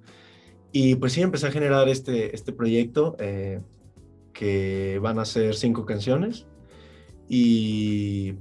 Y 0.73 0.97
pues 0.97 1.13
sí, 1.13 1.23
empecé 1.23 1.47
a 1.47 1.53
generar 1.53 1.89
este, 1.89 2.35
este 2.35 2.53
proyecto 2.53 3.17
eh, 3.19 3.61
que 4.33 4.99
van 5.03 5.19
a 5.19 5.25
ser 5.25 5.55
cinco 5.55 5.85
canciones 5.85 6.47
y 7.29 8.35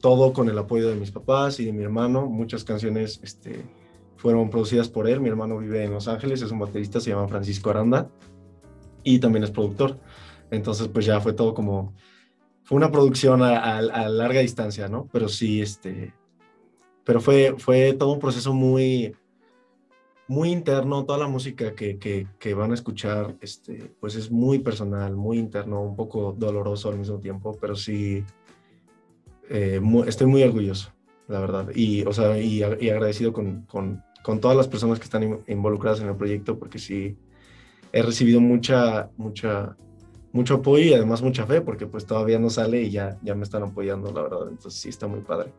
todo 0.00 0.32
con 0.32 0.48
el 0.48 0.58
apoyo 0.58 0.88
de 0.88 0.96
mis 0.96 1.10
papás 1.10 1.60
y 1.60 1.64
de 1.64 1.72
mi 1.72 1.82
hermano. 1.82 2.26
Muchas 2.26 2.64
canciones 2.64 3.20
este, 3.22 3.64
fueron 4.16 4.50
producidas 4.50 4.88
por 4.88 5.08
él. 5.08 5.20
Mi 5.20 5.28
hermano 5.28 5.58
vive 5.58 5.84
en 5.84 5.92
Los 5.92 6.08
Ángeles, 6.08 6.42
es 6.42 6.50
un 6.50 6.58
baterista, 6.58 7.00
se 7.00 7.10
llama 7.10 7.26
Francisco 7.26 7.70
Aranda 7.70 8.10
y 9.02 9.18
también 9.18 9.44
es 9.44 9.50
productor. 9.50 9.98
Entonces, 10.52 10.86
pues 10.88 11.06
ya 11.06 11.18
fue 11.18 11.32
todo 11.32 11.54
como, 11.54 11.94
fue 12.62 12.76
una 12.76 12.92
producción 12.92 13.42
a, 13.42 13.80
larga 13.80 14.40
distancia, 14.40 14.86
¿no? 14.86 15.08
Pero 15.10 15.26
sí, 15.26 15.62
este, 15.62 16.12
pero 17.04 17.22
fue, 17.22 17.54
fue 17.56 17.94
todo 17.94 18.12
un 18.12 18.20
proceso 18.20 18.52
muy, 18.52 19.16
muy 20.28 20.50
interno, 20.52 21.06
toda 21.06 21.18
la 21.18 21.26
música 21.26 21.74
que, 21.74 21.98
que, 22.38 22.54
van 22.54 22.70
a 22.70 22.74
escuchar, 22.74 23.34
este, 23.40 23.94
pues 23.98 24.14
es 24.14 24.30
muy 24.30 24.58
personal, 24.58 25.16
muy 25.16 25.38
interno, 25.38 25.80
un 25.80 25.96
poco 25.96 26.36
doloroso 26.38 26.90
al 26.90 26.98
mismo 26.98 27.18
tiempo, 27.18 27.56
pero 27.58 27.74
sí, 27.74 28.22
eh, 29.48 29.80
estoy 30.06 30.26
muy 30.26 30.42
orgulloso, 30.42 30.92
la 31.28 31.40
verdad, 31.40 31.70
y, 31.74 32.02
o 32.02 32.12
sea, 32.12 32.38
y, 32.38 32.62
agradecido 32.62 33.32
con, 33.32 33.62
con, 33.62 34.04
con, 34.22 34.38
todas 34.38 34.56
las 34.56 34.68
personas 34.68 34.98
que 34.98 35.04
están 35.04 35.42
involucradas 35.48 36.02
en 36.02 36.08
el 36.08 36.16
proyecto, 36.16 36.58
porque 36.58 36.78
sí, 36.78 37.16
he 37.90 38.02
recibido 38.02 38.38
mucha, 38.38 39.10
mucha, 39.16 39.76
mucho 40.32 40.54
apoyo 40.54 40.84
y 40.84 40.94
además 40.94 41.22
mucha 41.22 41.46
fe, 41.46 41.60
porque 41.60 41.86
pues 41.86 42.06
todavía 42.06 42.38
no 42.38 42.50
sale 42.50 42.82
y 42.82 42.90
ya, 42.90 43.18
ya 43.22 43.34
me 43.34 43.44
están 43.44 43.62
apoyando, 43.62 44.12
la 44.12 44.22
verdad. 44.22 44.48
Entonces 44.48 44.80
sí 44.80 44.88
está 44.88 45.06
muy 45.06 45.20
padre. 45.20 45.52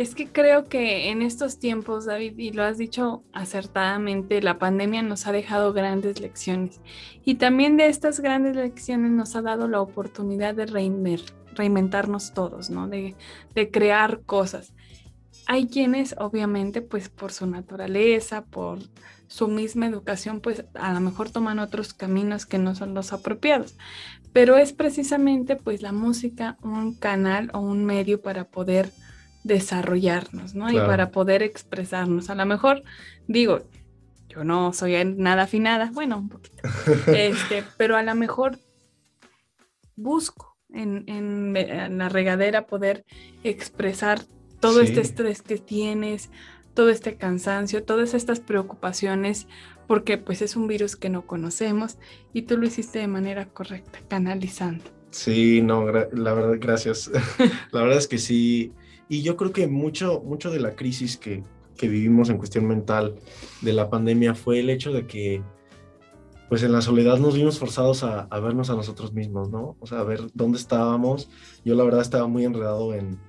Es 0.00 0.14
que 0.14 0.28
creo 0.28 0.64
que 0.64 1.10
en 1.10 1.20
estos 1.20 1.58
tiempos, 1.58 2.06
David, 2.06 2.38
y 2.38 2.52
lo 2.52 2.62
has 2.62 2.78
dicho 2.78 3.22
acertadamente, 3.34 4.40
la 4.40 4.58
pandemia 4.58 5.02
nos 5.02 5.26
ha 5.26 5.32
dejado 5.32 5.74
grandes 5.74 6.20
lecciones. 6.20 6.80
Y 7.22 7.34
también 7.34 7.76
de 7.76 7.88
estas 7.88 8.20
grandes 8.20 8.56
lecciones 8.56 9.10
nos 9.10 9.36
ha 9.36 9.42
dado 9.42 9.68
la 9.68 9.82
oportunidad 9.82 10.54
de 10.54 10.64
reinventarnos 11.54 12.32
todos, 12.32 12.70
¿no? 12.70 12.88
De, 12.88 13.14
de 13.54 13.70
crear 13.70 14.22
cosas. 14.22 14.72
Hay 15.46 15.66
quienes, 15.66 16.14
obviamente, 16.18 16.80
pues 16.80 17.10
por 17.10 17.30
su 17.30 17.46
naturaleza, 17.46 18.46
por 18.46 18.78
su 19.30 19.46
misma 19.46 19.86
educación, 19.86 20.40
pues 20.40 20.64
a 20.74 20.92
lo 20.92 20.98
mejor 20.98 21.30
toman 21.30 21.60
otros 21.60 21.94
caminos 21.94 22.46
que 22.46 22.58
no 22.58 22.74
son 22.74 22.94
los 22.94 23.12
apropiados. 23.12 23.76
Pero 24.32 24.56
es 24.56 24.72
precisamente 24.72 25.54
pues 25.54 25.82
la 25.82 25.92
música 25.92 26.58
un 26.62 26.96
canal 26.96 27.48
o 27.54 27.60
un 27.60 27.84
medio 27.84 28.20
para 28.20 28.44
poder 28.44 28.90
desarrollarnos, 29.44 30.56
¿no? 30.56 30.68
Y 30.68 30.74
para 30.74 31.12
poder 31.12 31.44
expresarnos. 31.44 32.28
A 32.28 32.34
lo 32.34 32.44
mejor 32.44 32.82
digo, 33.28 33.60
yo 34.28 34.42
no 34.42 34.72
soy 34.72 34.96
nada 35.04 35.44
afinada, 35.44 35.90
bueno, 35.92 36.18
un 36.18 36.28
poquito, 36.28 36.62
este, 37.06 37.62
pero 37.76 37.96
a 37.96 38.02
lo 38.02 38.16
mejor 38.16 38.58
busco 39.94 40.56
en, 40.70 41.04
en, 41.06 41.98
la 41.98 42.08
regadera 42.08 42.66
poder 42.66 43.04
expresar 43.44 44.22
todo 44.58 44.80
este 44.80 45.00
estrés 45.00 45.40
que 45.40 45.58
tienes, 45.58 46.30
todo 46.74 46.90
este 46.90 47.16
cansancio, 47.16 47.82
todas 47.82 48.14
estas 48.14 48.40
preocupaciones, 48.40 49.46
porque 49.86 50.18
pues 50.18 50.42
es 50.42 50.56
un 50.56 50.68
virus 50.68 50.96
que 50.96 51.08
no 51.08 51.26
conocemos 51.26 51.98
y 52.32 52.42
tú 52.42 52.56
lo 52.56 52.66
hiciste 52.66 53.00
de 53.00 53.08
manera 53.08 53.46
correcta, 53.46 54.00
canalizando. 54.08 54.84
Sí, 55.10 55.60
no, 55.62 55.86
la 55.86 56.32
verdad, 56.32 56.56
gracias. 56.60 57.10
la 57.72 57.82
verdad 57.82 57.98
es 57.98 58.06
que 58.06 58.18
sí. 58.18 58.72
Y 59.08 59.22
yo 59.22 59.36
creo 59.36 59.52
que 59.52 59.66
mucho, 59.66 60.22
mucho 60.24 60.50
de 60.50 60.60
la 60.60 60.76
crisis 60.76 61.16
que, 61.16 61.42
que 61.76 61.88
vivimos 61.88 62.30
en 62.30 62.38
cuestión 62.38 62.66
mental 62.66 63.16
de 63.60 63.72
la 63.72 63.90
pandemia 63.90 64.34
fue 64.34 64.60
el 64.60 64.70
hecho 64.70 64.92
de 64.92 65.06
que 65.06 65.42
pues 66.48 66.64
en 66.64 66.72
la 66.72 66.82
soledad 66.82 67.18
nos 67.18 67.34
vimos 67.34 67.60
forzados 67.60 68.02
a, 68.02 68.22
a, 68.22 68.40
vernos 68.40 68.70
a 68.70 68.74
nosotros 68.74 69.12
mismos, 69.12 69.50
¿no? 69.50 69.76
O 69.78 69.86
sea, 69.86 70.00
a 70.00 70.04
ver 70.04 70.20
dónde 70.34 70.58
estábamos. 70.58 71.30
Yo 71.64 71.76
la 71.76 71.84
verdad 71.84 72.00
estaba 72.00 72.26
muy 72.26 72.44
enredado 72.44 72.92
en, 72.92 73.20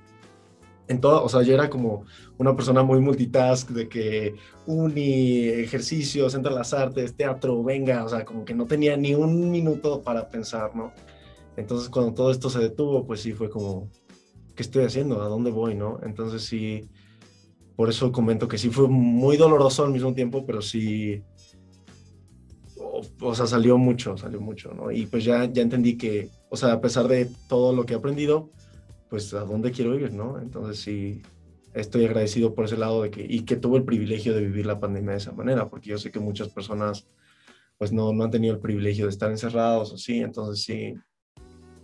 en 0.88 1.00
todo, 1.00 1.24
o 1.24 1.28
sea, 1.28 1.42
yo 1.42 1.54
era 1.54 1.70
como 1.70 2.04
una 2.38 2.54
persona 2.54 2.82
muy 2.82 3.00
multitask 3.00 3.70
de 3.70 3.88
que 3.88 4.34
uni, 4.66 5.48
ejercicios, 5.48 6.34
entre 6.34 6.52
las 6.52 6.72
artes, 6.72 7.16
teatro, 7.16 7.62
venga, 7.62 8.04
o 8.04 8.08
sea, 8.08 8.24
como 8.24 8.44
que 8.44 8.54
no 8.54 8.66
tenía 8.66 8.96
ni 8.96 9.14
un 9.14 9.50
minuto 9.50 10.02
para 10.02 10.28
pensar, 10.28 10.74
¿no? 10.74 10.92
Entonces 11.56 11.88
cuando 11.88 12.14
todo 12.14 12.30
esto 12.30 12.50
se 12.50 12.58
detuvo, 12.58 13.06
pues 13.06 13.20
sí 13.20 13.32
fue 13.32 13.48
como, 13.48 13.90
¿qué 14.54 14.62
estoy 14.62 14.84
haciendo? 14.84 15.22
¿A 15.22 15.28
dónde 15.28 15.50
voy, 15.50 15.74
no? 15.74 16.00
Entonces 16.02 16.42
sí, 16.42 16.88
por 17.76 17.88
eso 17.88 18.10
comento 18.10 18.48
que 18.48 18.58
sí 18.58 18.70
fue 18.70 18.88
muy 18.88 19.36
doloroso 19.36 19.84
al 19.84 19.92
mismo 19.92 20.14
tiempo, 20.14 20.44
pero 20.46 20.62
sí, 20.62 21.22
o, 22.76 23.02
o 23.20 23.34
sea, 23.34 23.46
salió 23.46 23.78
mucho, 23.78 24.16
salió 24.16 24.40
mucho, 24.40 24.72
¿no? 24.74 24.90
Y 24.90 25.06
pues 25.06 25.24
ya, 25.24 25.44
ya 25.44 25.62
entendí 25.62 25.96
que, 25.96 26.28
o 26.50 26.56
sea, 26.56 26.72
a 26.72 26.80
pesar 26.80 27.06
de 27.06 27.28
todo 27.48 27.72
lo 27.74 27.84
que 27.84 27.94
he 27.94 27.96
aprendido, 27.96 28.50
pues 29.12 29.34
a 29.34 29.40
dónde 29.40 29.72
quiero 29.72 29.94
ir, 29.94 30.14
¿no? 30.14 30.38
Entonces 30.38 30.80
sí, 30.80 31.20
estoy 31.74 32.06
agradecido 32.06 32.54
por 32.54 32.64
ese 32.64 32.78
lado 32.78 33.02
de 33.02 33.10
que, 33.10 33.26
y 33.28 33.42
que 33.42 33.56
tuve 33.56 33.76
el 33.76 33.84
privilegio 33.84 34.32
de 34.32 34.40
vivir 34.40 34.64
la 34.64 34.80
pandemia 34.80 35.10
de 35.10 35.18
esa 35.18 35.32
manera, 35.32 35.68
porque 35.68 35.90
yo 35.90 35.98
sé 35.98 36.10
que 36.10 36.18
muchas 36.18 36.48
personas 36.48 37.06
pues 37.76 37.92
no, 37.92 38.14
no 38.14 38.24
han 38.24 38.30
tenido 38.30 38.54
el 38.54 38.60
privilegio 38.60 39.04
de 39.04 39.10
estar 39.10 39.30
encerrados 39.30 39.92
o 39.92 39.98
sí, 39.98 40.20
entonces 40.20 40.64
sí, 40.64 40.94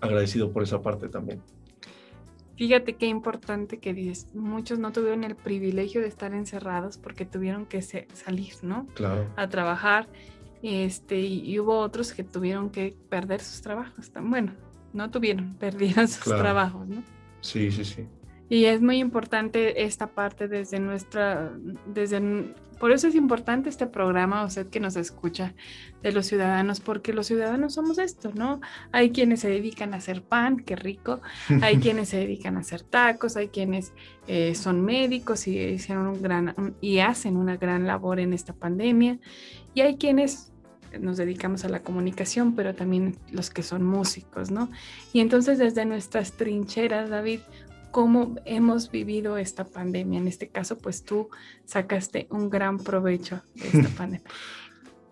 agradecido 0.01 0.51
por 0.51 0.62
esa 0.62 0.81
parte 0.81 1.11
también. 1.11 1.43
Fíjate 2.57 2.95
qué 2.95 3.05
importante 3.05 3.77
que 3.77 3.93
dices, 3.93 4.35
muchos 4.35 4.79
no 4.79 4.91
tuvieron 4.91 5.23
el 5.23 5.37
privilegio 5.37 6.01
de 6.01 6.09
estar 6.09 6.33
encerrados 6.33 6.97
porque 6.97 7.27
tuvieron 7.27 7.67
que 7.67 7.83
salir, 7.83 8.55
¿no? 8.62 8.87
Claro. 8.95 9.31
A 9.37 9.51
trabajar, 9.51 10.09
este, 10.62 11.21
y, 11.21 11.59
hubo 11.59 11.79
otros 11.79 12.14
que 12.14 12.25
tuvieron 12.25 12.71
que 12.71 12.97
perder 13.11 13.43
sus 13.43 13.61
trabajos. 13.61 14.11
Bueno, 14.23 14.55
no 14.95 15.11
tuvieron, 15.11 15.57
perdieron 15.61 16.09
sus 16.09 16.25
trabajos, 16.25 16.88
¿no? 16.88 17.17
Sí, 17.40 17.70
sí, 17.70 17.85
sí. 17.85 18.07
Y 18.51 18.64
es 18.64 18.81
muy 18.81 18.98
importante 18.98 19.85
esta 19.85 20.07
parte 20.07 20.48
desde 20.48 20.81
nuestra, 20.81 21.53
desde, 21.87 22.55
por 22.81 22.92
eso 22.92 23.09
es 23.09 23.14
importante 23.14 23.68
este 23.68 23.87
programa, 23.87 24.42
usted 24.44 24.68
que 24.68 24.81
nos 24.81 24.96
escucha, 24.96 25.55
de 26.03 26.12
los 26.12 26.27
ciudadanos, 26.27 26.81
porque 26.81 27.12
los 27.12 27.27
ciudadanos 27.27 27.74
somos 27.74 27.98
esto, 27.98 28.31
¿no? 28.35 28.61
Hay 28.90 29.11
quienes 29.11 29.40
se 29.40 29.51
dedican 29.51 29.92
a 29.92 29.98
hacer 29.98 30.22
pan, 30.22 30.59
qué 30.59 30.77
rico, 30.77 31.20
hay 31.61 31.77
quienes 31.81 32.09
se 32.09 32.18
dedican 32.18 32.57
a 32.57 32.61
hacer 32.61 32.83
tacos, 32.83 33.37
hay 33.37 33.48
quienes 33.48 33.92
eh, 34.29 34.55
son 34.55 34.83
médicos 34.83 35.46
y 35.46 35.59
hicieron 35.59 36.07
un 36.07 36.22
gran, 36.22 36.74
y 36.81 37.01
hacen 37.01 37.37
una 37.37 37.59
gran 37.59 37.87
labor 37.87 38.18
en 38.18 38.33
esta 38.33 38.55
pandemia, 38.55 39.18
y 39.74 39.83
hay 39.83 39.98
quienes 39.98 40.53
nos 40.98 41.16
dedicamos 41.16 41.64
a 41.64 41.68
la 41.68 41.81
comunicación, 41.81 42.55
pero 42.55 42.74
también 42.74 43.16
los 43.31 43.51
que 43.51 43.62
son 43.62 43.85
músicos, 43.85 44.51
¿no? 44.51 44.70
Y 45.12 45.20
entonces 45.20 45.59
desde 45.59 45.85
nuestras 45.85 46.33
trincheras, 46.33 47.11
David, 47.11 47.40
cómo 47.90 48.37
hemos 48.44 48.90
vivido 48.90 49.38
esta 49.38 49.64
pandemia. 49.64 50.20
En 50.20 50.29
este 50.29 50.48
caso, 50.48 50.79
pues 50.79 51.05
tú 51.05 51.29
sacaste 51.64 52.27
un 52.31 52.51
gran 52.51 52.79
provecho 52.79 53.42
de 53.55 53.66
esta 53.66 53.88
pandemia. 53.96 54.27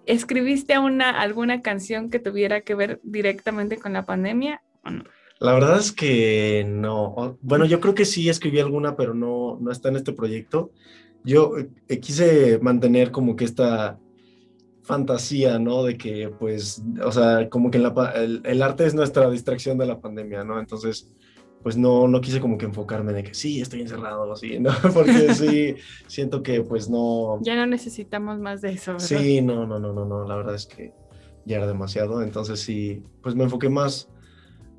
¿Escribiste 0.07 0.79
una, 0.79 1.21
alguna 1.21 1.63
canción 1.63 2.11
que 2.11 2.19
tuviera 2.19 2.61
que 2.61 2.75
ver 2.75 3.01
directamente 3.03 3.79
con 3.79 3.93
la 3.93 4.07
pandemia 4.07 4.63
o 4.85 4.91
no? 4.91 5.05
La 5.39 5.53
verdad 5.53 5.79
es 5.79 5.93
que 5.93 6.65
no. 6.67 7.39
Bueno, 7.43 7.67
yo 7.67 7.81
creo 7.81 7.95
que 7.95 8.05
sí 8.05 8.29
escribí 8.29 8.59
alguna, 8.61 8.97
pero 8.97 9.15
no, 9.15 9.59
no 9.61 9.71
está 9.71 9.89
en 9.89 9.97
este 9.97 10.13
proyecto. 10.13 10.71
Yo 11.25 11.55
eh, 11.59 12.01
quise 12.01 12.59
mantener 12.61 13.11
como 13.11 13.37
que 13.37 13.45
esta 13.45 13.99
fantasía, 14.87 15.59
¿no? 15.59 15.83
De 15.83 15.99
que, 15.99 16.29
pues, 16.29 16.83
o 17.05 17.11
sea, 17.11 17.51
como 17.51 17.71
que 17.71 17.79
el, 17.79 18.41
el, 18.45 18.63
arte 18.63 18.87
es 18.87 18.95
nuestra 18.95 19.29
distracción 19.29 19.77
de 19.79 19.87
la 19.87 20.01
pandemia, 20.01 20.45
¿no? 20.45 20.61
Entonces, 20.61 21.11
pues 21.63 21.77
no, 21.77 22.07
no 22.07 22.21
quise 22.21 22.41
como 22.41 22.57
que 22.57 22.67
enfocarme 22.67 23.13
de 23.13 23.25
que 23.25 23.35
sí, 23.35 23.61
estoy 23.61 23.81
encerrado, 23.81 24.33
así, 24.33 24.61
¿no? 24.61 24.71
Porque 24.95 25.35
sí, 25.35 25.75
siento 26.07 26.41
que 26.41 26.63
pues 26.63 26.89
no... 26.89 27.41
Ya 27.43 27.57
no 27.57 27.67
necesitamos 27.67 28.39
más 28.39 28.61
de 28.61 28.71
eso, 28.71 28.93
¿verdad? 28.93 29.07
Sí, 29.07 29.43
no, 29.43 29.67
no, 29.67 29.81
no, 29.81 29.93
no, 29.93 30.05
no, 30.05 30.25
la 30.25 30.37
verdad 30.37 30.55
es 30.55 30.67
que 30.67 30.93
ya 31.45 31.57
era 31.57 31.67
demasiado, 31.67 32.23
entonces 32.23 32.61
sí, 32.61 33.03
pues 33.23 33.35
me 33.35 33.45
enfoqué 33.45 33.69
más 33.69 34.09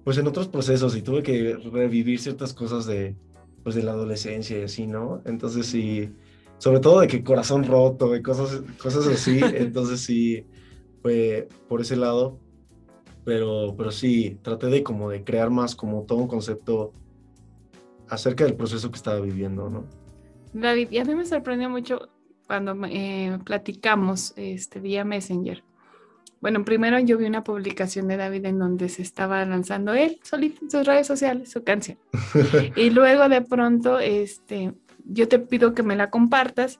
pues 0.06 0.18
en 0.18 0.28
otros 0.28 0.48
procesos 0.48 0.96
y 0.96 1.02
tuve 1.02 1.22
que 1.22 1.58
revivir 1.70 2.22
ciertas 2.22 2.54
cosas 2.54 2.86
de, 2.86 3.18
pues 3.64 3.76
de 3.76 3.84
la 3.84 3.92
adolescencia 3.92 4.58
y 4.58 4.64
así, 4.64 4.88
¿no? 4.88 5.22
Entonces 5.26 5.66
sí, 5.66 6.14
sobre 6.58 6.80
todo 6.80 7.02
de 7.02 7.08
que 7.08 7.24
corazón 7.24 7.64
roto 7.64 8.16
y 8.16 8.22
cosas, 8.22 8.62
cosas 8.82 9.08
así, 9.08 9.40
entonces 9.56 10.02
sí, 10.02 10.46
fue 11.02 11.48
por 11.68 11.82
ese 11.82 11.96
lado, 11.96 12.40
pero, 13.24 13.76
pero 13.78 13.92
sí, 13.92 14.38
traté 14.42 14.68
de 14.68 14.84
como 14.84 15.10
de 15.10 15.24
crear 15.24 15.50
más 15.50 15.76
como 15.76 16.04
todo 16.04 16.20
un 16.20 16.28
concepto 16.28 16.94
acerca 18.10 18.46
del 18.46 18.56
proceso 18.56 18.90
que 18.90 18.98
estaba 18.98 19.20
viviendo, 19.20 19.70
¿no? 19.70 19.86
David, 20.54 20.90
y 20.92 20.98
a 20.98 21.06
mí 21.06 21.14
me 21.14 21.26
sorprendió 21.26 21.70
mucho 21.70 22.10
cuando 22.48 22.76
eh, 22.86 23.38
platicamos 23.44 24.34
este, 24.38 24.80
vía 24.80 25.04
Messenger. 25.04 25.64
Bueno, 26.40 26.64
primero 26.64 27.00
yo 27.00 27.18
vi 27.18 27.26
una 27.26 27.44
publicación 27.44 28.08
de 28.08 28.18
David 28.18 28.46
en 28.46 28.60
donde 28.60 28.90
se 28.90 29.02
estaba 29.02 29.44
lanzando 29.44 29.94
él 29.94 30.20
solito 30.24 30.64
en 30.64 30.72
sus 30.72 30.86
redes 30.86 31.08
sociales 31.08 31.52
su 31.52 31.64
canción. 31.64 31.98
y 32.76 32.90
luego 32.92 33.28
de 33.28 33.42
pronto, 33.42 34.00
este, 34.00 34.74
yo 35.10 35.28
te 35.28 35.40
pido 35.40 35.74
que 35.74 35.84
me 35.84 35.96
la 35.96 36.10
compartas 36.10 36.80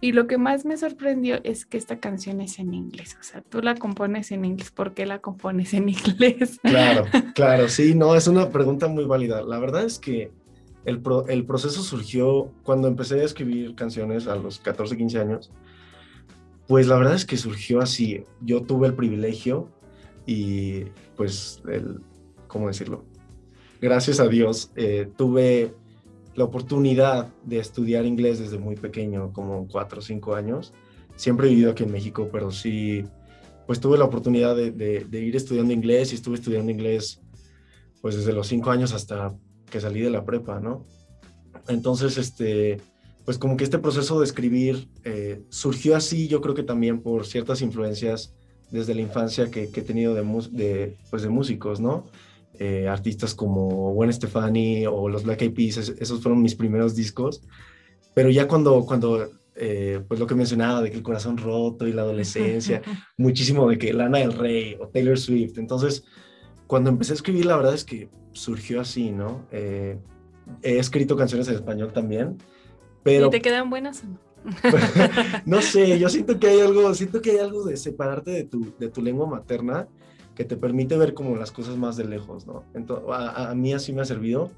y 0.00 0.12
lo 0.12 0.28
que 0.28 0.38
más 0.38 0.64
me 0.64 0.76
sorprendió 0.76 1.40
es 1.42 1.66
que 1.66 1.76
esta 1.76 1.98
canción 1.98 2.40
es 2.40 2.58
en 2.60 2.72
inglés. 2.72 3.16
O 3.18 3.22
sea, 3.22 3.42
tú 3.42 3.60
la 3.60 3.74
compones 3.74 4.30
en 4.30 4.44
inglés. 4.44 4.70
¿Por 4.70 4.94
qué 4.94 5.06
la 5.06 5.18
compones 5.20 5.74
en 5.74 5.88
inglés? 5.88 6.60
Claro, 6.62 7.04
claro, 7.34 7.68
sí, 7.68 7.94
no, 7.94 8.14
es 8.14 8.28
una 8.28 8.50
pregunta 8.50 8.86
muy 8.86 9.04
válida. 9.06 9.42
La 9.42 9.58
verdad 9.58 9.84
es 9.84 9.98
que 9.98 10.30
el, 10.84 11.02
el 11.28 11.46
proceso 11.46 11.82
surgió 11.82 12.52
cuando 12.62 12.86
empecé 12.86 13.20
a 13.20 13.24
escribir 13.24 13.74
canciones 13.74 14.28
a 14.28 14.36
los 14.36 14.60
14, 14.60 14.96
15 14.96 15.18
años. 15.18 15.50
Pues 16.68 16.86
la 16.86 16.96
verdad 16.96 17.14
es 17.14 17.24
que 17.24 17.36
surgió 17.36 17.80
así. 17.80 18.24
Yo 18.40 18.62
tuve 18.62 18.86
el 18.86 18.94
privilegio 18.94 19.68
y 20.26 20.84
pues 21.16 21.60
el, 21.66 22.00
¿cómo 22.46 22.68
decirlo? 22.68 23.04
Gracias 23.80 24.20
a 24.20 24.28
Dios 24.28 24.70
eh, 24.76 25.10
tuve 25.16 25.74
la 26.38 26.44
oportunidad 26.44 27.34
de 27.44 27.58
estudiar 27.58 28.06
inglés 28.06 28.38
desde 28.38 28.58
muy 28.58 28.76
pequeño, 28.76 29.32
como 29.32 29.66
cuatro 29.66 29.98
o 29.98 30.02
cinco 30.02 30.36
años. 30.36 30.72
Siempre 31.16 31.48
he 31.48 31.50
vivido 31.50 31.72
aquí 31.72 31.82
en 31.82 31.90
México, 31.90 32.28
pero 32.30 32.52
sí, 32.52 33.02
pues 33.66 33.80
tuve 33.80 33.98
la 33.98 34.04
oportunidad 34.04 34.54
de, 34.54 35.08
ir 35.10 35.34
estudiando 35.34 35.72
inglés 35.72 36.12
y 36.12 36.14
estuve 36.14 36.36
estudiando 36.36 36.70
inglés 36.70 37.20
pues 38.00 38.14
desde 38.14 38.32
los 38.32 38.46
cinco 38.46 38.70
años 38.70 38.92
hasta 38.92 39.34
que 39.68 39.80
salí 39.80 40.00
de 40.00 40.10
la 40.10 40.24
prepa, 40.24 40.60
¿no? 40.60 40.86
Entonces, 41.66 42.16
este, 42.16 42.80
pues 43.24 43.36
como 43.36 43.56
que 43.56 43.64
este 43.64 43.80
proceso 43.80 44.20
de 44.20 44.24
escribir 44.24 44.88
eh, 45.02 45.42
surgió 45.48 45.96
así, 45.96 46.28
yo 46.28 46.40
creo 46.40 46.54
que 46.54 46.62
también 46.62 47.02
por 47.02 47.26
ciertas 47.26 47.62
influencias 47.62 48.36
desde 48.70 48.94
la 48.94 49.00
infancia 49.00 49.50
que, 49.50 49.64
he 49.64 49.82
tenido 49.82 50.14
de, 50.14 50.22
de, 50.52 50.96
pues 51.10 51.22
de 51.22 51.30
músicos, 51.30 51.80
¿no? 51.80 52.06
Eh, 52.54 52.88
artistas 52.88 53.34
como 53.34 53.92
Gwen 53.92 54.12
Stefani 54.12 54.84
o 54.86 55.08
los 55.08 55.22
Black 55.22 55.42
Eyed 55.42 55.54
Peas, 55.54 55.76
esos 55.76 56.20
fueron 56.20 56.42
mis 56.42 56.54
primeros 56.54 56.96
discos. 56.96 57.42
Pero 58.14 58.30
ya 58.30 58.48
cuando, 58.48 58.84
cuando 58.84 59.28
eh, 59.54 60.00
pues 60.06 60.20
lo 60.20 60.26
que 60.26 60.34
mencionaba 60.34 60.82
de 60.82 60.90
que 60.90 60.96
el 60.96 61.02
corazón 61.02 61.36
roto 61.36 61.86
y 61.86 61.92
la 61.92 62.02
adolescencia, 62.02 62.80
muchísimo 63.16 63.68
de 63.68 63.76
que 63.76 63.92
Lana 63.92 64.18
del 64.18 64.32
Rey 64.32 64.76
o 64.80 64.88
Taylor 64.88 65.18
Swift. 65.18 65.58
Entonces, 65.58 66.04
cuando 66.66 66.90
empecé 66.90 67.12
a 67.12 67.16
escribir, 67.16 67.46
la 67.46 67.56
verdad 67.56 67.74
es 67.74 67.84
que 67.84 68.08
surgió 68.32 68.80
así, 68.80 69.10
¿no? 69.10 69.46
Eh, 69.50 69.98
he 70.62 70.78
escrito 70.78 71.16
canciones 71.16 71.48
en 71.48 71.54
español 71.54 71.92
también, 71.92 72.38
pero... 73.02 73.26
¿Y 73.26 73.30
te 73.30 73.40
quedan 73.40 73.68
buenas 73.68 74.04
o 74.04 74.06
no? 74.06 74.18
no 75.46 75.60
sé, 75.60 75.98
yo 75.98 76.08
siento 76.08 76.38
que 76.38 76.46
hay 76.46 76.60
algo, 76.60 76.94
siento 76.94 77.20
que 77.20 77.32
hay 77.32 77.38
algo 77.38 77.64
de 77.64 77.76
separarte 77.76 78.30
de 78.30 78.44
tu, 78.44 78.72
de 78.78 78.88
tu 78.88 79.02
lengua 79.02 79.26
materna 79.26 79.88
que 80.38 80.44
te 80.44 80.56
permite 80.56 80.96
ver 80.96 81.14
como 81.14 81.34
las 81.34 81.50
cosas 81.50 81.76
más 81.76 81.96
de 81.96 82.04
lejos, 82.04 82.46
¿no? 82.46 82.62
Entonces, 82.72 83.08
a, 83.08 83.52
mí 83.56 83.74
así 83.74 83.92
me 83.92 84.02
ha 84.02 84.04
servido 84.04 84.52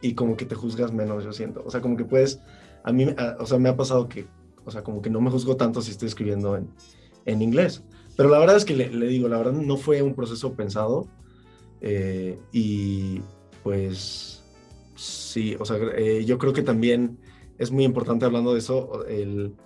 y 0.00 0.14
como 0.14 0.36
que 0.36 0.44
te 0.44 0.54
juzgas 0.54 0.92
menos, 0.92 1.24
yo 1.24 1.32
siento. 1.32 1.60
O 1.66 1.72
sea, 1.72 1.80
como 1.80 1.96
que 1.96 2.04
puedes, 2.04 2.38
a 2.84 2.92
mí, 2.92 3.08
o 3.40 3.44
sea, 3.44 3.58
me 3.58 3.68
ha 3.68 3.76
pasado 3.76 4.08
que, 4.08 4.26
o 4.64 4.70
sea, 4.70 4.84
como 4.84 5.02
que 5.02 5.10
no 5.10 5.20
me 5.20 5.28
juzgo 5.28 5.56
tanto 5.56 5.82
si 5.82 5.90
estoy 5.90 6.06
escribiendo 6.06 6.56
en, 6.56 6.68
en 7.24 7.42
inglés. 7.42 7.82
Pero 8.16 8.28
la 8.28 8.38
verdad 8.38 8.56
es 8.56 8.64
que 8.64 8.76
le, 8.76 9.06
digo, 9.08 9.26
la 9.26 9.38
verdad 9.38 9.54
no 9.54 9.76
fue 9.76 10.02
un 10.02 10.14
proceso 10.14 10.54
pensado 10.54 11.08
eh, 11.80 12.38
y 12.52 13.22
pues 13.64 14.44
sí, 14.94 15.56
o 15.58 15.64
sea, 15.64 15.78
eh, 15.96 16.24
yo 16.24 16.38
creo 16.38 16.52
que 16.52 16.62
también 16.62 17.18
es 17.58 17.72
muy 17.72 17.82
importante 17.82 18.24
hablando 18.24 18.52
de 18.52 18.60
eso, 18.60 19.04
el, 19.06 19.56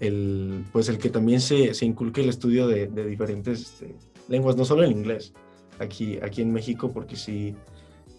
el 0.00 0.64
pues 0.72 0.88
el 0.88 0.98
que 0.98 1.10
también 1.10 1.40
se, 1.40 1.74
se 1.74 1.86
inculque 1.86 2.22
el 2.22 2.28
estudio 2.28 2.66
de, 2.66 2.88
de 2.88 3.06
diferentes... 3.06 3.60
Este, 3.60 4.13
lenguas, 4.28 4.56
no 4.56 4.64
solo 4.64 4.82
el 4.84 4.92
inglés, 4.92 5.32
aquí, 5.78 6.18
aquí 6.22 6.42
en 6.42 6.52
México, 6.52 6.90
porque 6.92 7.16
sí, 7.16 7.54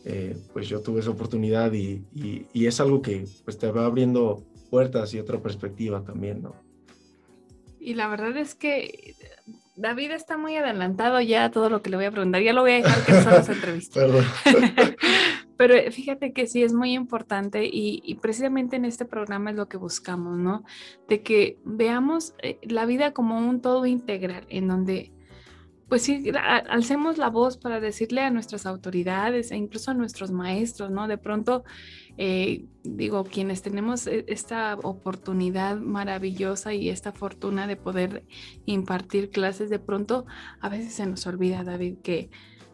eh, 0.05 0.37
pues 0.53 0.67
yo 0.67 0.81
tuve 0.81 0.99
esa 0.99 1.09
oportunidad 1.09 1.73
y, 1.73 2.03
y, 2.13 2.65
es 2.65 2.79
algo 2.79 3.01
que 3.01 3.25
pues 3.43 3.57
te 3.57 3.71
va 3.71 3.85
abriendo 3.85 4.43
puertas 4.69 5.13
y 5.13 5.19
otra 5.19 5.39
perspectiva 5.41 6.03
también, 6.03 6.43
¿no? 6.43 6.55
Y 7.79 7.93
la 7.93 8.07
verdad 8.07 8.35
es 8.37 8.55
que 8.55 9.15
David 9.75 10.11
está 10.11 10.37
muy 10.37 10.55
adelantado 10.55 11.19
ya 11.21 11.45
a 11.45 11.51
todo 11.51 11.69
lo 11.69 11.81
que 11.81 11.89
le 11.89 11.97
voy 11.97 12.05
a 12.05 12.11
preguntar, 12.11 12.41
ya 12.41 12.53
lo 12.53 12.61
voy 12.61 12.71
a 12.71 12.75
dejar 12.75 13.05
que 13.05 13.21
solo 13.21 13.43
se 13.43 13.51
entrevista. 13.53 13.99
Perdón. 13.99 14.25
Pero 15.57 15.91
fíjate 15.91 16.33
que 16.33 16.47
sí 16.47 16.63
es 16.63 16.73
muy 16.73 16.93
importante 16.93 17.65
y, 17.65 18.01
y, 18.03 18.15
precisamente 18.15 18.75
en 18.75 18.85
este 18.85 19.05
programa 19.05 19.51
es 19.51 19.55
lo 19.55 19.69
que 19.69 19.77
buscamos, 19.77 20.37
¿no? 20.37 20.65
De 21.07 21.21
que 21.21 21.57
veamos 21.63 22.35
eh, 22.41 22.59
la 22.63 22.85
vida 22.85 23.13
como 23.13 23.37
un 23.37 23.61
todo 23.61 23.85
integral, 23.85 24.45
en 24.49 24.67
donde 24.67 25.13
pues 25.87 26.01
sí, 26.01 26.31
alcemos 26.67 27.17
la 27.17 27.29
voz 27.29 27.57
para 27.57 27.79
decirle 27.79 28.21
a 28.21 28.31
nuestras 28.31 28.65
autoridades 28.65 29.51
e 29.51 29.55
incluso 29.55 29.91
a 29.91 29.93
nuestros 29.93 30.31
maestros, 30.31 30.89
¿no? 30.89 31.07
De 31.07 31.17
pronto, 31.17 31.63
eh, 32.17 32.65
digo, 32.83 33.23
quienes 33.23 33.61
tenemos 33.61 34.07
e, 34.07 34.25
esta 34.27 34.75
oportunidad 34.81 35.77
maravillosa 35.77 36.73
y 36.73 36.89
esta 36.89 37.11
fortuna 37.11 37.67
de 37.67 37.75
poder 37.75 38.23
impartir 38.65 39.29
clases, 39.29 39.69
de 39.69 39.79
pronto 39.79 40.25
a 40.59 40.69
veces 40.69 40.93
se 40.93 41.05
nos 41.05 41.27
olvida, 41.27 41.63
David, 41.63 41.97
que 42.01 42.31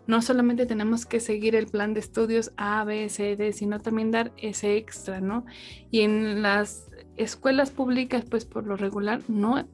no 0.08 0.22
solamente 0.22 0.66
tenemos 0.66 1.06
que 1.06 1.20
seguir 1.20 1.56
el 1.56 1.68
plan 1.68 1.94
de 1.94 2.00
estudios 2.00 2.52
A, 2.58 2.84
B, 2.86 3.10
C, 3.10 3.36
D, 3.36 3.52
sino 3.54 3.80
también 3.80 4.12
dar 4.12 4.32
ese 4.38 4.78
extra, 4.78 5.22
¿no? 5.22 5.46
Y 5.90 6.02
en 6.02 6.42
las 6.42 6.90
escuelas 7.18 7.72
públicas, 7.72 8.26
pues 8.30 8.46
por 8.46 8.66
lo 8.66 8.78
regular, 8.78 9.22
no 9.28 9.68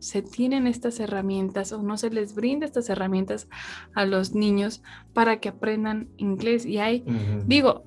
se 0.00 0.22
tienen 0.22 0.66
estas 0.66 0.98
herramientas 0.98 1.72
o 1.72 1.82
no 1.82 1.96
se 1.96 2.10
les 2.10 2.34
brinda 2.34 2.66
estas 2.66 2.88
herramientas 2.88 3.48
a 3.94 4.04
los 4.06 4.34
niños 4.34 4.82
para 5.12 5.38
que 5.38 5.50
aprendan 5.50 6.08
inglés. 6.16 6.66
Y 6.66 6.78
hay, 6.78 7.04
digo, 7.46 7.84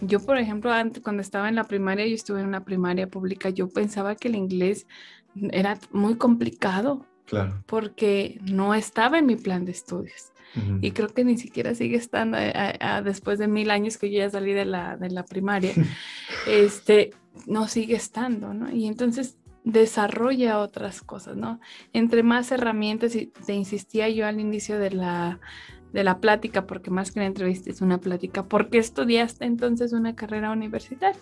yo, 0.00 0.20
por 0.20 0.36
ejemplo, 0.36 0.72
antes, 0.72 1.02
cuando 1.02 1.22
estaba 1.22 1.48
en 1.48 1.54
la 1.54 1.64
primaria, 1.64 2.06
yo 2.06 2.14
estuve 2.14 2.40
en 2.40 2.48
una 2.48 2.64
primaria 2.64 3.06
pública, 3.08 3.48
yo 3.50 3.68
pensaba 3.68 4.16
que 4.16 4.28
el 4.28 4.34
inglés 4.34 4.86
era 5.50 5.78
muy 5.92 6.16
complicado. 6.16 7.06
Claro. 7.24 7.62
Porque 7.66 8.38
no 8.42 8.74
estaba 8.74 9.18
en 9.18 9.26
mi 9.26 9.36
plan 9.36 9.64
de 9.64 9.72
estudios. 9.72 10.32
Y 10.82 10.90
creo 10.90 11.08
que 11.08 11.24
ni 11.24 11.38
siquiera 11.38 11.74
sigue 11.74 11.96
estando 11.96 12.36
eh, 12.38 12.78
después 13.04 13.38
de 13.38 13.48
mil 13.48 13.70
años 13.70 13.96
que 13.96 14.10
yo 14.10 14.18
ya 14.18 14.28
salí 14.28 14.52
de 14.52 14.66
la, 14.66 14.98
de 14.98 15.08
la 15.08 15.24
primaria. 15.24 15.72
este, 16.46 17.14
no 17.46 17.68
sigue 17.68 17.96
estando, 17.96 18.52
¿no? 18.52 18.70
Y 18.70 18.86
entonces 18.86 19.38
desarrolla 19.64 20.58
otras 20.58 21.02
cosas, 21.02 21.36
¿no? 21.36 21.60
Entre 21.92 22.22
más 22.22 22.50
herramientas, 22.52 23.14
y 23.14 23.26
te 23.26 23.54
insistía 23.54 24.08
yo 24.08 24.26
al 24.26 24.40
inicio 24.40 24.78
de 24.78 24.90
la, 24.90 25.40
de 25.92 26.04
la 26.04 26.18
plática, 26.18 26.66
porque 26.66 26.90
más 26.90 27.12
que 27.12 27.20
una 27.20 27.26
entrevista 27.26 27.70
es 27.70 27.80
una 27.80 27.98
plática, 27.98 28.44
¿por 28.44 28.70
qué 28.70 28.78
estudiaste 28.78 29.44
entonces 29.44 29.92
una 29.92 30.14
carrera 30.14 30.50
universitaria? 30.50 31.18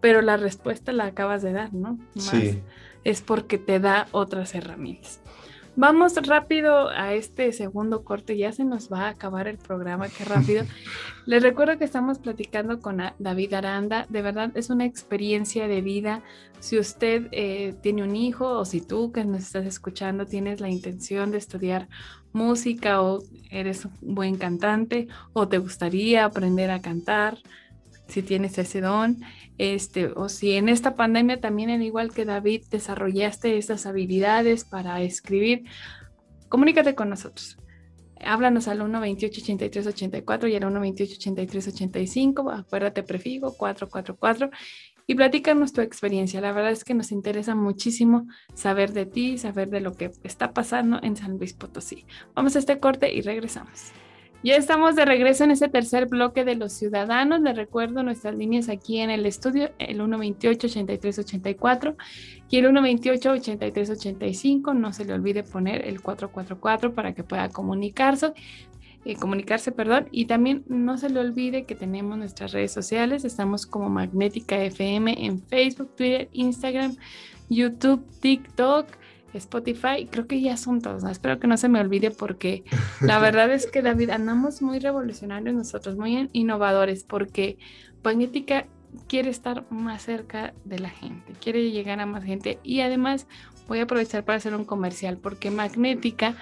Pero 0.00 0.22
la 0.22 0.36
respuesta 0.36 0.92
la 0.92 1.06
acabas 1.06 1.42
de 1.42 1.52
dar, 1.52 1.72
¿no? 1.74 1.98
sí. 2.16 2.62
Es 3.04 3.22
porque 3.22 3.58
te 3.58 3.78
da 3.78 4.06
otras 4.10 4.54
herramientas. 4.54 5.20
Vamos 5.80 6.16
rápido 6.26 6.88
a 6.88 7.14
este 7.14 7.52
segundo 7.52 8.02
corte, 8.02 8.36
ya 8.36 8.50
se 8.50 8.64
nos 8.64 8.92
va 8.92 9.02
a 9.02 9.10
acabar 9.10 9.46
el 9.46 9.58
programa, 9.58 10.08
qué 10.08 10.24
rápido. 10.24 10.64
Les 11.24 11.40
recuerdo 11.40 11.78
que 11.78 11.84
estamos 11.84 12.18
platicando 12.18 12.80
con 12.80 13.00
David 13.20 13.54
Aranda, 13.54 14.04
de 14.08 14.20
verdad 14.20 14.50
es 14.56 14.70
una 14.70 14.86
experiencia 14.86 15.68
de 15.68 15.80
vida. 15.80 16.24
Si 16.58 16.80
usted 16.80 17.28
eh, 17.30 17.76
tiene 17.80 18.02
un 18.02 18.16
hijo 18.16 18.58
o 18.58 18.64
si 18.64 18.80
tú 18.80 19.12
que 19.12 19.24
nos 19.24 19.42
estás 19.42 19.66
escuchando 19.66 20.26
tienes 20.26 20.60
la 20.60 20.68
intención 20.68 21.30
de 21.30 21.38
estudiar 21.38 21.88
música 22.32 23.00
o 23.00 23.20
eres 23.48 23.84
un 23.84 23.92
buen 24.16 24.36
cantante 24.36 25.06
o 25.32 25.46
te 25.46 25.58
gustaría 25.58 26.24
aprender 26.24 26.72
a 26.72 26.82
cantar, 26.82 27.38
si 28.08 28.22
tienes 28.22 28.58
ese 28.58 28.80
don, 28.80 29.18
este, 29.58 30.06
o 30.06 30.28
si 30.28 30.52
en 30.52 30.68
esta 30.68 30.94
pandemia 30.94 31.40
también, 31.40 31.70
al 31.70 31.82
igual 31.82 32.12
que 32.12 32.24
David, 32.24 32.64
desarrollaste 32.70 33.58
estas 33.58 33.86
habilidades 33.86 34.64
para 34.64 35.00
escribir, 35.02 35.64
comunícate 36.48 36.94
con 36.94 37.10
nosotros. 37.10 37.58
Háblanos 38.20 38.66
al 38.66 38.82
1 38.82 39.00
28 39.00 39.40
83 39.42 39.86
84 39.86 40.48
y 40.48 40.56
al 40.56 40.64
1 40.64 40.80
28 40.80 41.14
83 41.18 41.68
85, 41.68 42.50
acuérdate 42.50 43.02
prefijo 43.04 43.56
444 43.56 44.50
y 45.06 45.14
platícanos 45.14 45.72
tu 45.72 45.80
experiencia. 45.82 46.40
La 46.40 46.52
verdad 46.52 46.72
es 46.72 46.84
que 46.84 46.94
nos 46.94 47.12
interesa 47.12 47.54
muchísimo 47.54 48.26
saber 48.54 48.92
de 48.92 49.06
ti, 49.06 49.38
saber 49.38 49.70
de 49.70 49.80
lo 49.80 49.92
que 49.92 50.10
está 50.24 50.52
pasando 50.52 50.98
en 51.02 51.16
San 51.16 51.38
Luis 51.38 51.52
Potosí. 51.54 52.06
Vamos 52.34 52.56
a 52.56 52.58
este 52.58 52.80
corte 52.80 53.12
y 53.14 53.22
regresamos. 53.22 53.92
Ya 54.44 54.54
estamos 54.54 54.94
de 54.94 55.04
regreso 55.04 55.42
en 55.42 55.50
este 55.50 55.68
tercer 55.68 56.06
bloque 56.06 56.44
de 56.44 56.54
los 56.54 56.72
ciudadanos. 56.72 57.40
Les 57.40 57.56
recuerdo 57.56 58.04
nuestras 58.04 58.36
líneas 58.36 58.68
aquí 58.68 59.00
en 59.00 59.10
el 59.10 59.26
estudio, 59.26 59.72
el 59.80 60.00
128-8384 60.00 61.96
y 62.48 62.58
el 62.58 62.66
128-8385. 62.66 64.76
No 64.76 64.92
se 64.92 65.04
le 65.04 65.14
olvide 65.14 65.42
poner 65.42 65.88
el 65.88 66.00
444 66.00 66.94
para 66.94 67.14
que 67.14 67.24
pueda 67.24 67.48
comunicarse. 67.48 68.32
Eh, 69.04 69.16
comunicarse, 69.16 69.72
perdón, 69.72 70.06
y 70.12 70.26
también 70.26 70.62
no 70.68 70.98
se 70.98 71.08
le 71.08 71.18
olvide 71.18 71.64
que 71.64 71.74
tenemos 71.74 72.16
nuestras 72.18 72.52
redes 72.52 72.72
sociales, 72.72 73.24
estamos 73.24 73.64
como 73.64 73.88
Magnética 73.88 74.56
FM 74.56 75.24
en 75.24 75.40
Facebook, 75.40 75.94
Twitter, 75.96 76.28
Instagram, 76.32 76.96
YouTube, 77.48 78.04
TikTok, 78.20 78.86
Spotify, 79.34 80.08
creo 80.10 80.26
que 80.26 80.40
ya 80.40 80.56
son 80.56 80.80
todos, 80.80 81.04
espero 81.04 81.38
que 81.38 81.46
no 81.46 81.56
se 81.56 81.68
me 81.68 81.80
olvide 81.80 82.10
porque 82.10 82.64
la 83.00 83.18
verdad 83.20 83.50
es 83.52 83.66
que 83.66 83.82
David 83.82 84.10
andamos 84.10 84.62
muy 84.62 84.78
revolucionarios 84.78 85.54
nosotros, 85.54 85.96
muy 85.96 86.30
innovadores 86.32 87.04
porque 87.04 87.58
Magnética 88.02 88.66
quiere 89.06 89.30
estar 89.30 89.70
más 89.70 90.02
cerca 90.02 90.54
de 90.64 90.78
la 90.78 90.90
gente, 90.90 91.32
quiere 91.40 91.70
llegar 91.70 92.00
a 92.00 92.06
más 92.06 92.24
gente. 92.24 92.58
Y 92.62 92.80
además 92.80 93.26
voy 93.66 93.80
a 93.80 93.82
aprovechar 93.82 94.24
para 94.24 94.38
hacer 94.38 94.54
un 94.54 94.64
comercial 94.64 95.18
porque 95.18 95.50
Magnética 95.50 96.34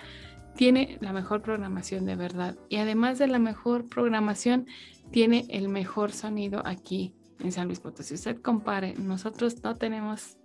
tiene 0.57 0.97
la 1.01 1.13
mejor 1.13 1.43
programación 1.43 2.07
de 2.07 2.17
verdad. 2.17 2.57
Y 2.69 2.77
además 2.77 3.19
de 3.19 3.27
la 3.27 3.39
mejor 3.39 3.89
programación 3.89 4.67
tiene 5.11 5.47
el 5.51 5.69
mejor 5.69 6.13
sonido 6.13 6.63
aquí 6.65 7.13
en 7.41 7.53
San 7.53 7.67
Luis 7.67 7.81
Potosí. 7.81 8.15
Usted 8.15 8.41
compare, 8.41 8.95
nosotros 8.99 9.63
no 9.63 9.77
tenemos 9.77 10.39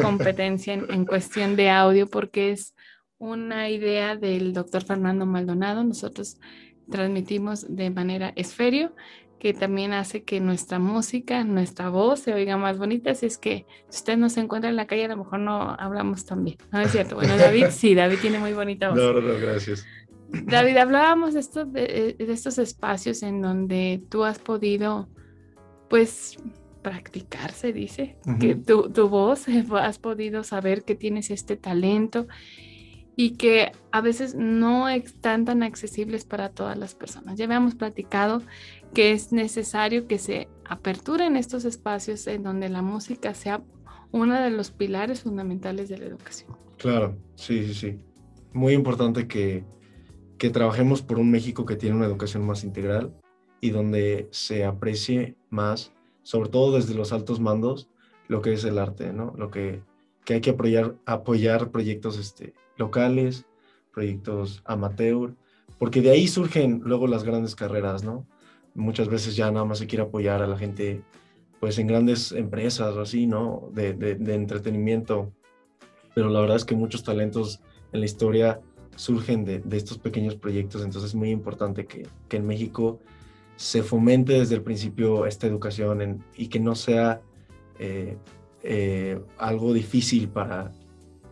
competencia 0.00 0.74
en, 0.74 1.04
cuestión 1.04 1.56
de 1.56 1.70
audio 1.70 2.06
porque 2.08 2.50
es 2.50 2.74
una 3.18 3.68
idea 3.68 4.16
del 4.16 4.52
doctor 4.52 4.84
Fernando 4.84 5.26
Maldonado. 5.26 5.84
Nosotros 5.84 6.38
transmitimos 6.90 7.66
de 7.74 7.90
manera 7.90 8.32
esferio, 8.36 8.94
que 9.38 9.54
también 9.54 9.92
hace 9.92 10.24
que 10.24 10.40
nuestra 10.40 10.78
música, 10.78 11.44
nuestra 11.44 11.90
voz 11.90 12.20
se 12.20 12.34
oiga 12.34 12.56
más 12.56 12.78
bonita. 12.78 13.12
Así 13.12 13.26
es 13.26 13.38
que 13.38 13.66
si 13.88 13.98
usted 13.98 14.16
nos 14.16 14.36
encuentra 14.36 14.70
en 14.70 14.76
la 14.76 14.86
calle, 14.86 15.04
a 15.04 15.08
lo 15.08 15.18
mejor 15.18 15.40
no 15.40 15.76
hablamos 15.78 16.24
tan 16.24 16.44
bien. 16.44 16.56
¿No 16.72 16.80
es 16.80 16.90
cierto? 16.90 17.16
Bueno, 17.16 17.36
David, 17.36 17.66
sí, 17.70 17.94
David 17.94 18.18
tiene 18.20 18.38
muy 18.38 18.52
bonita 18.52 18.88
voz. 18.88 18.98
No, 18.98 19.12
no, 19.12 19.20
no, 19.20 19.38
gracias. 19.38 19.86
David, 20.30 20.76
hablábamos 20.76 21.34
de, 21.34 21.40
esto, 21.40 21.64
de, 21.64 22.16
de 22.18 22.32
estos 22.32 22.58
espacios 22.58 23.22
en 23.22 23.40
donde 23.40 24.02
tú 24.10 24.24
has 24.24 24.38
podido 24.38 25.08
pues 25.88 26.38
practicar, 26.82 27.52
se 27.52 27.72
dice, 27.72 28.16
que 28.40 28.54
tu, 28.54 28.90
tu, 28.90 29.08
voz 29.08 29.48
eh, 29.48 29.64
has 29.72 29.98
podido 29.98 30.44
saber 30.44 30.84
que 30.84 30.94
tienes 30.94 31.30
este 31.30 31.56
talento 31.56 32.26
y 33.16 33.32
que 33.32 33.72
a 33.90 34.00
veces 34.00 34.36
no 34.36 34.88
están 34.88 35.44
tan 35.44 35.62
accesibles 35.62 36.24
para 36.24 36.50
todas 36.50 36.78
las 36.78 36.94
personas. 36.94 37.36
Ya 37.36 37.46
habíamos 37.46 37.74
platicado 37.74 38.42
que 38.94 39.12
es 39.12 39.32
necesario 39.32 40.06
que 40.06 40.18
se 40.18 40.48
aperturen 40.64 41.36
estos 41.36 41.64
espacios 41.64 42.26
en 42.28 42.44
donde 42.44 42.68
la 42.68 42.80
música 42.80 43.34
sea 43.34 43.62
uno 44.12 44.40
de 44.40 44.50
los 44.50 44.70
pilares 44.70 45.22
fundamentales 45.22 45.88
de 45.88 45.98
la 45.98 46.06
educación. 46.06 46.56
Claro, 46.78 47.18
sí, 47.34 47.66
sí, 47.66 47.74
sí. 47.74 48.00
Muy 48.52 48.72
importante 48.72 49.26
que, 49.26 49.64
que 50.38 50.50
trabajemos 50.50 51.02
por 51.02 51.18
un 51.18 51.30
México 51.30 51.66
que 51.66 51.76
tiene 51.76 51.96
una 51.96 52.06
educación 52.06 52.46
más 52.46 52.62
integral 52.62 53.12
y 53.60 53.70
donde 53.70 54.28
se 54.30 54.64
aprecie 54.64 55.36
más, 55.50 55.92
sobre 56.22 56.50
todo 56.50 56.76
desde 56.76 56.94
los 56.94 57.12
altos 57.12 57.40
mandos, 57.40 57.88
lo 58.28 58.42
que 58.42 58.52
es 58.52 58.64
el 58.64 58.78
arte, 58.78 59.12
¿no? 59.12 59.34
Lo 59.36 59.50
que, 59.50 59.82
que 60.24 60.34
hay 60.34 60.40
que 60.40 60.50
apoyar, 60.50 60.94
apoyar 61.06 61.70
proyectos 61.70 62.18
este, 62.18 62.54
locales, 62.76 63.46
proyectos 63.92 64.62
amateur, 64.66 65.34
porque 65.78 66.02
de 66.02 66.10
ahí 66.10 66.28
surgen 66.28 66.82
luego 66.84 67.06
las 67.06 67.24
grandes 67.24 67.54
carreras, 67.54 68.04
¿no? 68.04 68.26
Muchas 68.74 69.08
veces 69.08 69.34
ya 69.34 69.50
nada 69.50 69.64
más 69.64 69.78
se 69.78 69.86
quiere 69.86 70.04
apoyar 70.04 70.42
a 70.42 70.46
la 70.46 70.58
gente, 70.58 71.02
pues 71.60 71.78
en 71.78 71.86
grandes 71.86 72.32
empresas 72.32 72.94
o 72.94 73.00
así, 73.00 73.26
¿no? 73.26 73.70
De, 73.72 73.94
de, 73.94 74.34
entretenimiento, 74.34 75.32
pero 76.14 76.28
la 76.28 76.40
verdad 76.40 76.58
es 76.58 76.64
que 76.64 76.76
muchos 76.76 77.02
talentos 77.02 77.60
en 77.92 78.00
la 78.00 78.06
historia 78.06 78.60
surgen 78.96 79.44
de, 79.44 79.60
de 79.60 79.76
estos 79.76 79.98
pequeños 79.98 80.36
proyectos, 80.36 80.84
entonces 80.84 81.10
es 81.10 81.14
muy 81.14 81.30
importante 81.30 81.86
que, 81.86 82.06
que 82.28 82.36
en 82.36 82.46
México 82.46 83.00
se 83.58 83.82
fomente 83.82 84.34
desde 84.34 84.54
el 84.54 84.62
principio 84.62 85.26
esta 85.26 85.48
educación 85.48 86.24
y 86.36 86.46
que 86.46 86.60
no 86.60 86.76
sea 86.76 87.20
eh, 87.80 88.16
eh, 88.62 89.20
algo 89.36 89.72
difícil 89.72 90.28
para, 90.28 90.70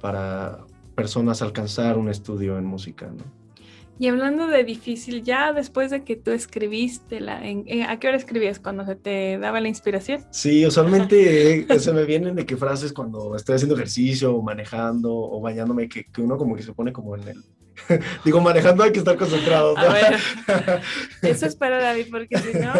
para 0.01 0.67
personas 0.97 1.41
alcanzar 1.41 1.97
un 1.97 2.09
estudio 2.09 2.59
en 2.59 2.65
música. 2.65 3.07
¿no? 3.07 3.23
Y 4.01 4.09
hablando 4.09 4.49
de 4.49 4.65
difícil, 4.65 5.23
ya 5.23 5.53
después 5.53 5.93
de 5.93 6.03
que 6.03 6.17
tú 6.17 6.33
escribiste, 6.33 7.21
la, 7.21 7.37
¿a 7.39 7.99
qué 8.01 8.09
hora 8.09 8.17
escribías? 8.17 8.59
¿Cuando 8.59 8.85
se 8.85 8.97
te 8.97 9.39
daba 9.39 9.61
la 9.61 9.69
inspiración? 9.69 10.25
Sí, 10.33 10.67
usualmente 10.67 11.61
eh, 11.61 11.67
se 11.79 11.93
me 11.93 12.05
vienen 12.07 12.35
de 12.35 12.45
que 12.45 12.57
frases 12.57 12.93
cuando 12.93 13.37
estoy 13.37 13.55
haciendo 13.55 13.77
ejercicio 13.77 14.35
o 14.35 14.43
manejando 14.43 15.15
o 15.15 15.41
bañándome, 15.41 15.89
que, 15.89 16.07
que 16.07 16.23
uno 16.23 16.37
como 16.37 16.57
que 16.57 16.65
se 16.65 16.73
pone 16.73 16.93
como 16.93 17.15
en 17.15 17.29
el, 17.29 17.45
Digo, 18.25 18.41
manejando 18.41 18.83
hay 18.83 18.93
que 18.93 18.99
estar 18.99 19.17
concentrado. 19.17 19.77
A 19.77 19.93
ver, 19.93 20.17
eso 21.23 21.47
espero, 21.47 21.81
David, 21.81 22.07
porque 22.11 22.39
si 22.39 22.59
no, 22.59 22.73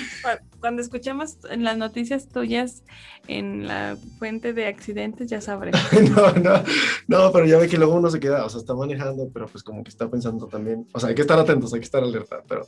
cuando 0.60 0.82
escuchamos 0.82 1.38
en 1.50 1.64
las 1.64 1.76
noticias 1.76 2.28
tuyas 2.28 2.82
en 3.26 3.66
la 3.66 3.96
fuente 4.18 4.52
de 4.52 4.66
accidentes, 4.66 5.28
ya 5.28 5.40
sabremos. 5.40 5.80
No, 6.10 6.32
no, 6.32 6.62
no, 7.06 7.32
pero 7.32 7.46
ya 7.46 7.58
ve 7.58 7.68
que 7.68 7.78
luego 7.78 7.94
uno 7.94 8.10
se 8.10 8.20
queda, 8.20 8.44
o 8.44 8.48
sea, 8.48 8.60
está 8.60 8.74
manejando, 8.74 9.30
pero 9.32 9.46
pues 9.46 9.64
como 9.64 9.82
que 9.82 9.90
está 9.90 10.08
pensando 10.08 10.46
también, 10.46 10.86
o 10.92 11.00
sea, 11.00 11.08
hay 11.08 11.14
que 11.14 11.22
estar 11.22 11.38
atentos, 11.38 11.72
hay 11.72 11.80
que 11.80 11.86
estar 11.86 12.02
alerta, 12.02 12.42
pero, 12.48 12.66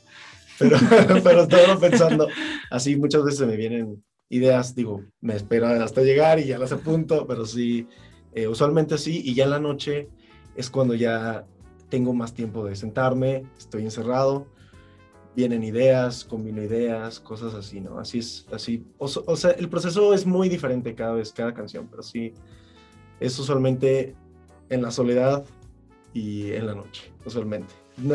pero, 0.57 0.77
pero 1.23 1.47
todo 1.47 1.79
pensando, 1.79 2.27
así 2.71 2.95
muchas 2.95 3.23
veces 3.23 3.47
me 3.47 3.55
vienen 3.55 4.03
ideas, 4.29 4.75
digo, 4.75 5.03
me 5.21 5.35
espero 5.35 5.67
hasta 5.67 6.01
llegar 6.01 6.39
y 6.39 6.45
ya 6.45 6.57
las 6.57 6.71
apunto, 6.71 7.27
pero 7.27 7.45
sí, 7.45 7.87
eh, 8.33 8.47
usualmente 8.47 8.95
así, 8.95 9.21
y 9.23 9.35
ya 9.35 9.45
en 9.45 9.51
la 9.51 9.59
noche 9.59 10.09
es 10.55 10.69
cuando 10.69 10.95
ya 10.95 11.45
tengo 11.89 12.13
más 12.13 12.33
tiempo 12.33 12.65
de 12.65 12.75
sentarme, 12.75 13.43
estoy 13.57 13.83
encerrado, 13.83 14.47
vienen 15.35 15.63
ideas, 15.63 16.25
combino 16.25 16.63
ideas, 16.63 17.19
cosas 17.19 17.53
así, 17.53 17.79
¿no? 17.79 17.99
Así 17.99 18.19
es, 18.19 18.47
así, 18.51 18.83
o, 18.97 19.07
sea, 19.07 19.51
el 19.51 19.69
proceso 19.69 20.13
es 20.13 20.25
muy 20.25 20.49
diferente 20.49 20.95
cada 20.95 21.13
vez, 21.13 21.31
cada 21.31 21.53
canción, 21.53 21.87
pero 21.89 22.01
sí, 22.01 22.33
es 23.19 23.37
usualmente 23.37 24.15
en 24.69 24.81
la 24.81 24.91
soledad 24.91 25.45
y 26.13 26.51
en 26.53 26.65
la 26.65 26.73
noche, 26.73 27.13
usualmente. 27.23 27.73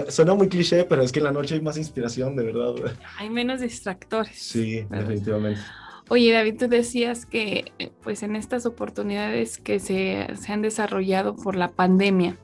suena 0.09 0.35
muy 0.35 0.49
cliché, 0.49 0.85
pero 0.85 1.03
es 1.03 1.13
que 1.13 1.21
en 1.21 1.25
la 1.27 1.33
noche 1.33 1.55
hay 1.55 1.61
más 1.61 1.77
inspiración, 1.77 2.35
de 2.35 2.45
verdad. 2.45 2.75
Hay 3.19 3.31
menos 3.31 3.61
distractores. 3.61 4.37
Sí, 4.43 4.85
definitivamente. 4.91 5.61
Oye, 6.09 6.33
David, 6.33 6.57
tú 6.59 6.69
decías 6.69 7.25
que 7.25 7.73
eh, 7.79 7.91
pues 8.03 8.23
en 8.25 8.35
estas 8.35 8.67
oportunidades 8.67 9.59
que 9.59 9.79
se, 9.79 10.27
se, 10.35 10.53
han 10.53 10.61
desarrollado 10.61 11.37
por 11.37 11.55
la 11.55 11.71
pandemia, 11.71 12.37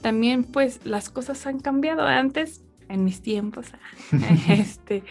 también 0.00 0.44
pues 0.44 0.84
las 0.84 1.10
cosas 1.10 1.46
han 1.46 1.60
cambiado. 1.60 2.02
Antes, 2.02 2.64
en 2.88 3.04
mis 3.04 3.22
tiempos, 3.22 3.66
este, 4.48 5.02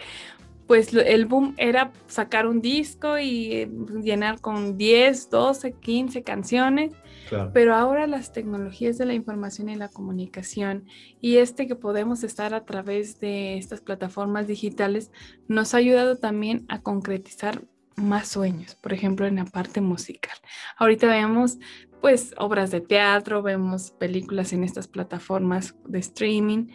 pues 0.66 0.92
el 0.92 1.24
boom 1.24 1.54
era 1.56 1.92
sacar 2.06 2.46
un 2.46 2.60
disco 2.60 3.18
y 3.18 3.52
eh, 3.52 3.70
llenar 4.02 4.40
con 4.40 4.76
10, 4.76 5.30
12, 5.30 5.72
15 5.72 6.22
canciones. 6.22 6.92
Pero 7.52 7.74
ahora 7.74 8.06
las 8.06 8.32
tecnologías 8.32 8.96
de 8.96 9.04
la 9.04 9.12
información 9.12 9.68
y 9.68 9.76
la 9.76 9.88
comunicación 9.88 10.86
y 11.20 11.36
este 11.36 11.66
que 11.66 11.74
podemos 11.74 12.24
estar 12.24 12.54
a 12.54 12.64
través 12.64 13.20
de 13.20 13.58
estas 13.58 13.82
plataformas 13.82 14.46
digitales 14.46 15.10
nos 15.46 15.74
ha 15.74 15.76
ayudado 15.76 16.16
también 16.16 16.64
a 16.68 16.80
concretizar 16.80 17.60
más 17.96 18.28
sueños, 18.28 18.76
por 18.76 18.92
ejemplo, 18.92 19.26
en 19.26 19.36
la 19.36 19.44
parte 19.44 19.80
musical. 19.80 20.36
Ahorita 20.78 21.06
vemos 21.06 21.58
pues 22.00 22.34
obras 22.38 22.70
de 22.70 22.80
teatro, 22.80 23.42
vemos 23.42 23.90
películas 23.92 24.52
en 24.52 24.64
estas 24.64 24.86
plataformas 24.86 25.74
de 25.86 25.98
streaming 25.98 26.68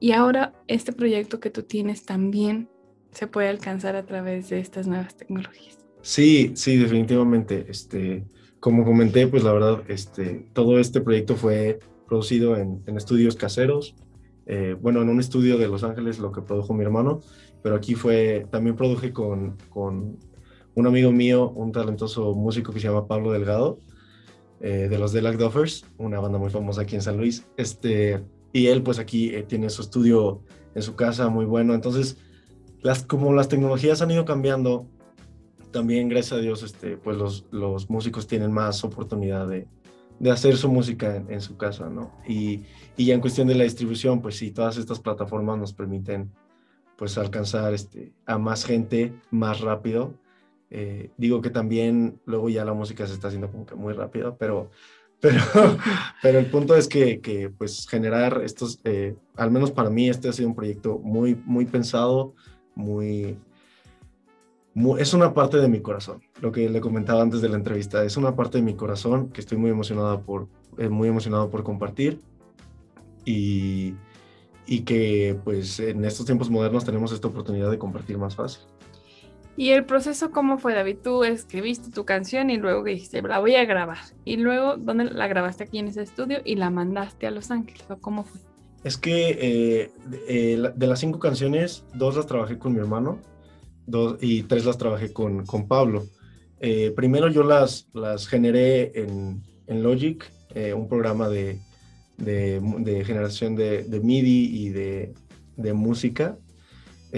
y 0.00 0.12
ahora 0.12 0.54
este 0.66 0.92
proyecto 0.92 1.40
que 1.40 1.50
tú 1.50 1.62
tienes 1.62 2.04
también 2.04 2.68
se 3.12 3.26
puede 3.26 3.48
alcanzar 3.48 3.96
a 3.96 4.04
través 4.04 4.50
de 4.50 4.60
estas 4.60 4.86
nuevas 4.86 5.16
tecnologías. 5.16 5.78
Sí, 6.02 6.52
sí, 6.54 6.76
definitivamente. 6.76 7.66
Este, 7.68 8.24
como 8.60 8.84
comenté, 8.84 9.26
pues 9.26 9.42
la 9.42 9.52
verdad, 9.52 9.82
este, 9.88 10.48
todo 10.52 10.78
este 10.78 11.00
proyecto 11.00 11.34
fue 11.34 11.78
producido 12.06 12.56
en, 12.56 12.82
estudios 12.96 13.36
caseros. 13.36 13.94
Eh, 14.46 14.76
bueno, 14.80 15.02
en 15.02 15.08
un 15.08 15.18
estudio 15.18 15.58
de 15.58 15.66
Los 15.66 15.82
Ángeles, 15.82 16.18
lo 16.18 16.30
que 16.30 16.42
produjo 16.42 16.74
mi 16.74 16.84
hermano, 16.84 17.20
pero 17.62 17.74
aquí 17.74 17.94
fue, 17.94 18.46
también 18.50 18.76
produje 18.76 19.12
con, 19.12 19.56
con 19.70 20.18
un 20.74 20.86
amigo 20.86 21.10
mío, 21.10 21.50
un 21.50 21.72
talentoso 21.72 22.34
músico 22.34 22.72
que 22.72 22.80
se 22.80 22.88
llama 22.88 23.08
Pablo 23.08 23.32
Delgado, 23.32 23.80
eh, 24.60 24.88
de 24.88 24.98
los 24.98 25.12
Delac 25.12 25.36
Duffers, 25.36 25.84
una 25.98 26.20
banda 26.20 26.38
muy 26.38 26.50
famosa 26.50 26.82
aquí 26.82 26.94
en 26.94 27.02
San 27.02 27.16
Luis. 27.16 27.46
Este, 27.56 28.24
y 28.52 28.66
él 28.66 28.82
pues 28.82 28.98
aquí 28.98 29.34
eh, 29.34 29.42
tiene 29.42 29.70
su 29.70 29.82
estudio 29.82 30.42
en 30.74 30.82
su 30.82 30.96
casa 30.96 31.28
muy 31.28 31.44
bueno. 31.44 31.74
Entonces, 31.74 32.16
las, 32.82 33.04
como 33.04 33.32
las 33.32 33.48
tecnologías 33.48 34.02
han 34.02 34.10
ido 34.10 34.24
cambiando, 34.24 34.86
también 35.72 36.08
gracias 36.08 36.38
a 36.38 36.42
Dios, 36.42 36.62
este, 36.62 36.96
pues 36.96 37.16
los, 37.16 37.46
los 37.50 37.90
músicos 37.90 38.26
tienen 38.26 38.52
más 38.52 38.82
oportunidad 38.84 39.46
de, 39.46 39.66
de 40.18 40.30
hacer 40.30 40.56
su 40.56 40.70
música 40.70 41.16
en, 41.28 41.40
su 41.40 41.56
casa, 41.56 41.88
¿no? 41.88 42.12
Y, 42.26 42.62
y, 42.96 43.06
ya 43.06 43.14
en 43.14 43.20
cuestión 43.20 43.48
de 43.48 43.54
la 43.54 43.64
distribución, 43.64 44.22
pues 44.22 44.36
sí, 44.36 44.50
todas 44.50 44.76
estas 44.78 45.00
plataformas 45.00 45.58
nos 45.58 45.72
permiten 45.72 46.30
pues 46.96 47.18
alcanzar 47.18 47.74
este, 47.74 48.12
a 48.24 48.38
más 48.38 48.64
gente 48.64 49.12
más 49.30 49.60
rápido. 49.60 50.14
Eh, 50.70 51.10
digo 51.16 51.40
que 51.40 51.50
también 51.50 52.20
luego 52.24 52.48
ya 52.48 52.64
la 52.64 52.74
música 52.74 53.06
se 53.06 53.14
está 53.14 53.28
haciendo 53.28 53.50
como 53.50 53.66
que 53.66 53.74
muy 53.74 53.92
rápido, 53.92 54.36
pero 54.38 54.70
pero, 55.20 55.40
pero 56.22 56.38
el 56.38 56.46
punto 56.46 56.76
es 56.76 56.88
que, 56.88 57.20
que 57.20 57.48
pues 57.48 57.86
generar 57.88 58.42
estos, 58.44 58.80
eh, 58.84 59.16
al 59.36 59.50
menos 59.50 59.70
para 59.70 59.88
mí, 59.88 60.10
este 60.10 60.28
ha 60.28 60.32
sido 60.32 60.48
un 60.48 60.54
proyecto 60.54 60.98
muy, 60.98 61.34
muy 61.46 61.64
pensado, 61.64 62.34
muy, 62.74 63.38
es 64.98 65.14
una 65.14 65.32
parte 65.32 65.56
de 65.56 65.68
mi 65.68 65.80
corazón, 65.80 66.20
lo 66.42 66.52
que 66.52 66.68
le 66.68 66.82
comentaba 66.82 67.22
antes 67.22 67.40
de 67.40 67.48
la 67.48 67.56
entrevista, 67.56 68.04
es 68.04 68.18
una 68.18 68.36
parte 68.36 68.58
de 68.58 68.64
mi 68.64 68.74
corazón 68.74 69.30
que 69.30 69.40
estoy 69.40 69.56
muy 69.56 69.70
emocionado 69.70 70.20
por, 70.20 70.48
eh, 70.76 70.90
muy 70.90 71.08
emocionado 71.08 71.48
por 71.48 71.64
compartir 71.64 72.20
y, 73.24 73.94
y 74.66 74.80
que 74.80 75.40
pues 75.44 75.80
en 75.80 76.04
estos 76.04 76.26
tiempos 76.26 76.50
modernos 76.50 76.84
tenemos 76.84 77.10
esta 77.10 77.28
oportunidad 77.28 77.70
de 77.70 77.78
compartir 77.78 78.18
más 78.18 78.36
fácil. 78.36 78.62
¿Y 79.56 79.70
el 79.70 79.86
proceso 79.86 80.30
cómo 80.30 80.58
fue, 80.58 80.74
David? 80.74 80.98
Tú 81.02 81.24
escribiste 81.24 81.90
tu 81.90 82.04
canción 82.04 82.50
y 82.50 82.58
luego 82.58 82.84
dijiste, 82.84 83.22
la 83.22 83.38
voy 83.38 83.54
a 83.54 83.64
grabar. 83.64 83.98
Y 84.24 84.36
luego, 84.36 84.76
¿dónde 84.76 85.04
la 85.04 85.26
grabaste 85.28 85.64
aquí 85.64 85.78
en 85.78 85.88
ese 85.88 86.02
estudio 86.02 86.40
y 86.44 86.56
la 86.56 86.68
mandaste 86.68 87.26
a 87.26 87.30
Los 87.30 87.50
Ángeles? 87.50 87.84
¿O 87.88 87.96
cómo 87.96 88.24
fue? 88.24 88.40
Es 88.84 88.98
que 88.98 89.30
eh, 89.30 89.90
eh, 90.28 90.62
de 90.74 90.86
las 90.86 91.00
cinco 91.00 91.18
canciones, 91.18 91.84
dos 91.94 92.16
las 92.16 92.26
trabajé 92.26 92.58
con 92.58 92.74
mi 92.74 92.80
hermano 92.80 93.18
dos, 93.86 94.18
y 94.20 94.42
tres 94.42 94.66
las 94.66 94.76
trabajé 94.76 95.12
con, 95.14 95.46
con 95.46 95.66
Pablo. 95.66 96.04
Eh, 96.60 96.92
primero 96.94 97.28
yo 97.28 97.42
las, 97.42 97.88
las 97.94 98.28
generé 98.28 98.92
en, 98.94 99.42
en 99.66 99.82
Logic, 99.82 100.30
un 100.74 100.88
programa 100.88 101.28
de, 101.28 101.58
de, 102.16 103.04
generación 103.04 103.56
de, 103.56 103.84
de, 103.84 104.00
MIDI 104.00 104.66
y 104.66 104.70
de 104.70 105.72
música 105.74 106.38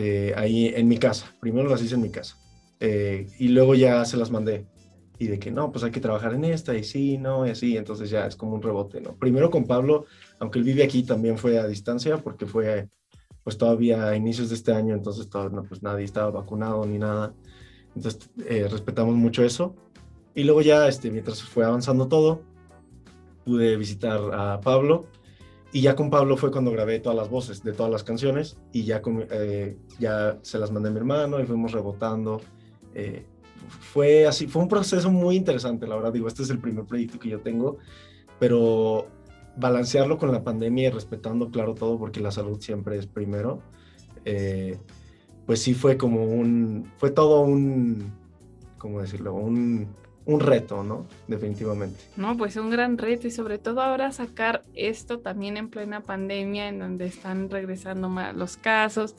eh, 0.01 0.33
ahí 0.37 0.69
en 0.69 0.87
mi 0.87 0.97
casa. 0.97 1.35
Primero 1.41 1.69
las 1.69 1.83
hice 1.83 1.97
en 1.97 2.03
mi 2.03 2.11
casa. 2.11 2.37
Eh, 2.79 3.27
y 3.41 3.49
luego 3.49 3.75
ya 3.75 4.05
se 4.05 4.17
las 4.17 4.31
mandé. 4.31 4.65
Y 5.19 5.27
de 5.27 5.41
que 5.41 5.51
no, 5.51 5.73
pues 5.73 5.83
hay 5.83 5.91
que 5.91 5.99
trabajar 5.99 6.35
en 6.35 6.45
esta, 6.45 6.77
y 6.77 6.85
sí, 6.85 7.19
no, 7.19 7.45
y 7.45 7.51
así. 7.51 7.77
Entonces 7.77 8.09
ya 8.09 8.25
es 8.25 8.37
como 8.37 8.55
un 8.55 8.63
rebote, 8.63 9.01
¿no? 9.01 9.17
Primero 9.17 9.51
con 9.51 9.67
Pablo, 9.67 10.07
aunque 10.39 10.61
él 10.61 10.65
vive 10.65 10.85
aquí, 10.85 11.03
también 11.03 11.37
fue 11.37 11.59
a 11.59 11.67
distancia, 11.67 12.19
porque 12.19 12.47
fue 12.47 12.89
pues 13.43 13.59
todavía 13.59 14.07
a 14.07 14.15
inicios 14.15 14.51
de 14.51 14.55
este 14.55 14.73
año, 14.73 14.95
entonces 14.95 15.29
no, 15.35 15.65
pues 15.65 15.83
nadie 15.83 16.05
estaba 16.05 16.31
vacunado 16.31 16.87
ni 16.87 16.99
nada. 16.99 17.35
Entonces 17.97 18.31
eh, 18.47 18.69
respetamos 18.71 19.17
mucho 19.17 19.43
eso. 19.43 19.75
Y 20.33 20.45
luego 20.45 20.63
ya, 20.63 20.87
este, 20.87 21.11
mientras 21.11 21.43
fue 21.43 21.65
avanzando 21.65 22.07
todo, 22.07 22.43
pude 23.45 23.77
visitar 23.77 24.21
a 24.33 24.61
Pablo 24.61 25.07
y 25.73 25.83
ya 25.83 25.95
con 25.95 26.09
Pablo 26.11 26.37
fue 26.37 26.51
cuando 26.51 26.71
grabé 26.71 26.99
todas 26.99 27.17
las 27.17 27.29
voces 27.29 27.63
de 27.63 27.73
todas 27.73 27.93
las 27.93 28.03
canciones 28.03 28.57
y 28.73 28.85
ya, 28.85 29.03
con, 29.03 29.27
eh, 29.31 29.77
ya 29.99 30.39
se 30.43 30.59
las 30.59 30.71
mandé 30.71 30.89
a 30.89 30.93
mi 30.93 30.99
hermano 30.99 31.41
y 31.41 31.45
fuimos 31.45 31.73
rebotando. 31.73 32.41
Eh, 32.95 33.27
fue 33.69 34.27
así, 34.27 34.47
fue 34.47 34.63
un 34.63 34.69
proceso 34.69 35.11
muy 35.11 35.37
interesante, 35.37 35.87
la 35.87 35.97
verdad. 35.97 36.13
Digo, 36.13 36.27
este 36.27 36.43
es 36.43 36.51
el 36.51 36.59
primer 36.59 36.87
proyecto 36.87 37.19
que 37.19 37.29
yo 37.29 37.41
tengo, 37.41 37.79
pero 38.39 39.09
balancearlo 39.57 40.17
con 40.17 40.33
la 40.33 40.43
pandemia 40.43 40.89
y 40.89 40.91
respetando, 40.91 41.51
claro, 41.51 41.75
todo, 41.75 41.99
porque 41.99 42.21
la 42.21 42.31
salud 42.31 42.61
siempre 42.61 42.97
es 42.97 43.07
primero, 43.07 43.61
eh, 44.25 44.79
pues 45.47 45.61
sí 45.61 45.75
fue 45.75 45.99
como 45.99 46.25
un, 46.25 46.91
fue 46.97 47.11
todo 47.11 47.43
un, 47.43 48.13
¿cómo 48.79 49.01
decirlo? 49.01 49.35
Un, 49.35 49.89
un 50.29 50.41
reto, 50.41 50.85
¿no? 50.85 51.07
Definitivamente. 51.27 51.99
No, 52.19 52.37
pues 52.37 52.57
un 52.57 52.69
gran 52.69 52.99
reto 52.99 53.27
y 53.27 53.31
sobre 53.31 53.57
todo 53.57 53.81
ahora 53.81 54.13
sacar 54.13 54.63
esto 54.75 55.21
también 55.21 55.57
en 55.57 55.71
plena 55.71 56.03
pandemia 56.03 56.69
en 56.69 56.79
donde 56.79 57.07
están 57.07 57.49
regresando 57.49 58.11
más 58.11 58.37
los 58.37 58.59
casos 58.59 59.17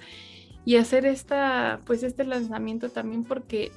y 0.66 0.76
hacer 0.76 1.08
esta, 1.08 1.82
pues 1.86 2.04
este 2.04 2.26
lanzamiento 2.26 2.90
también 2.90 3.24
porque, 3.24 3.72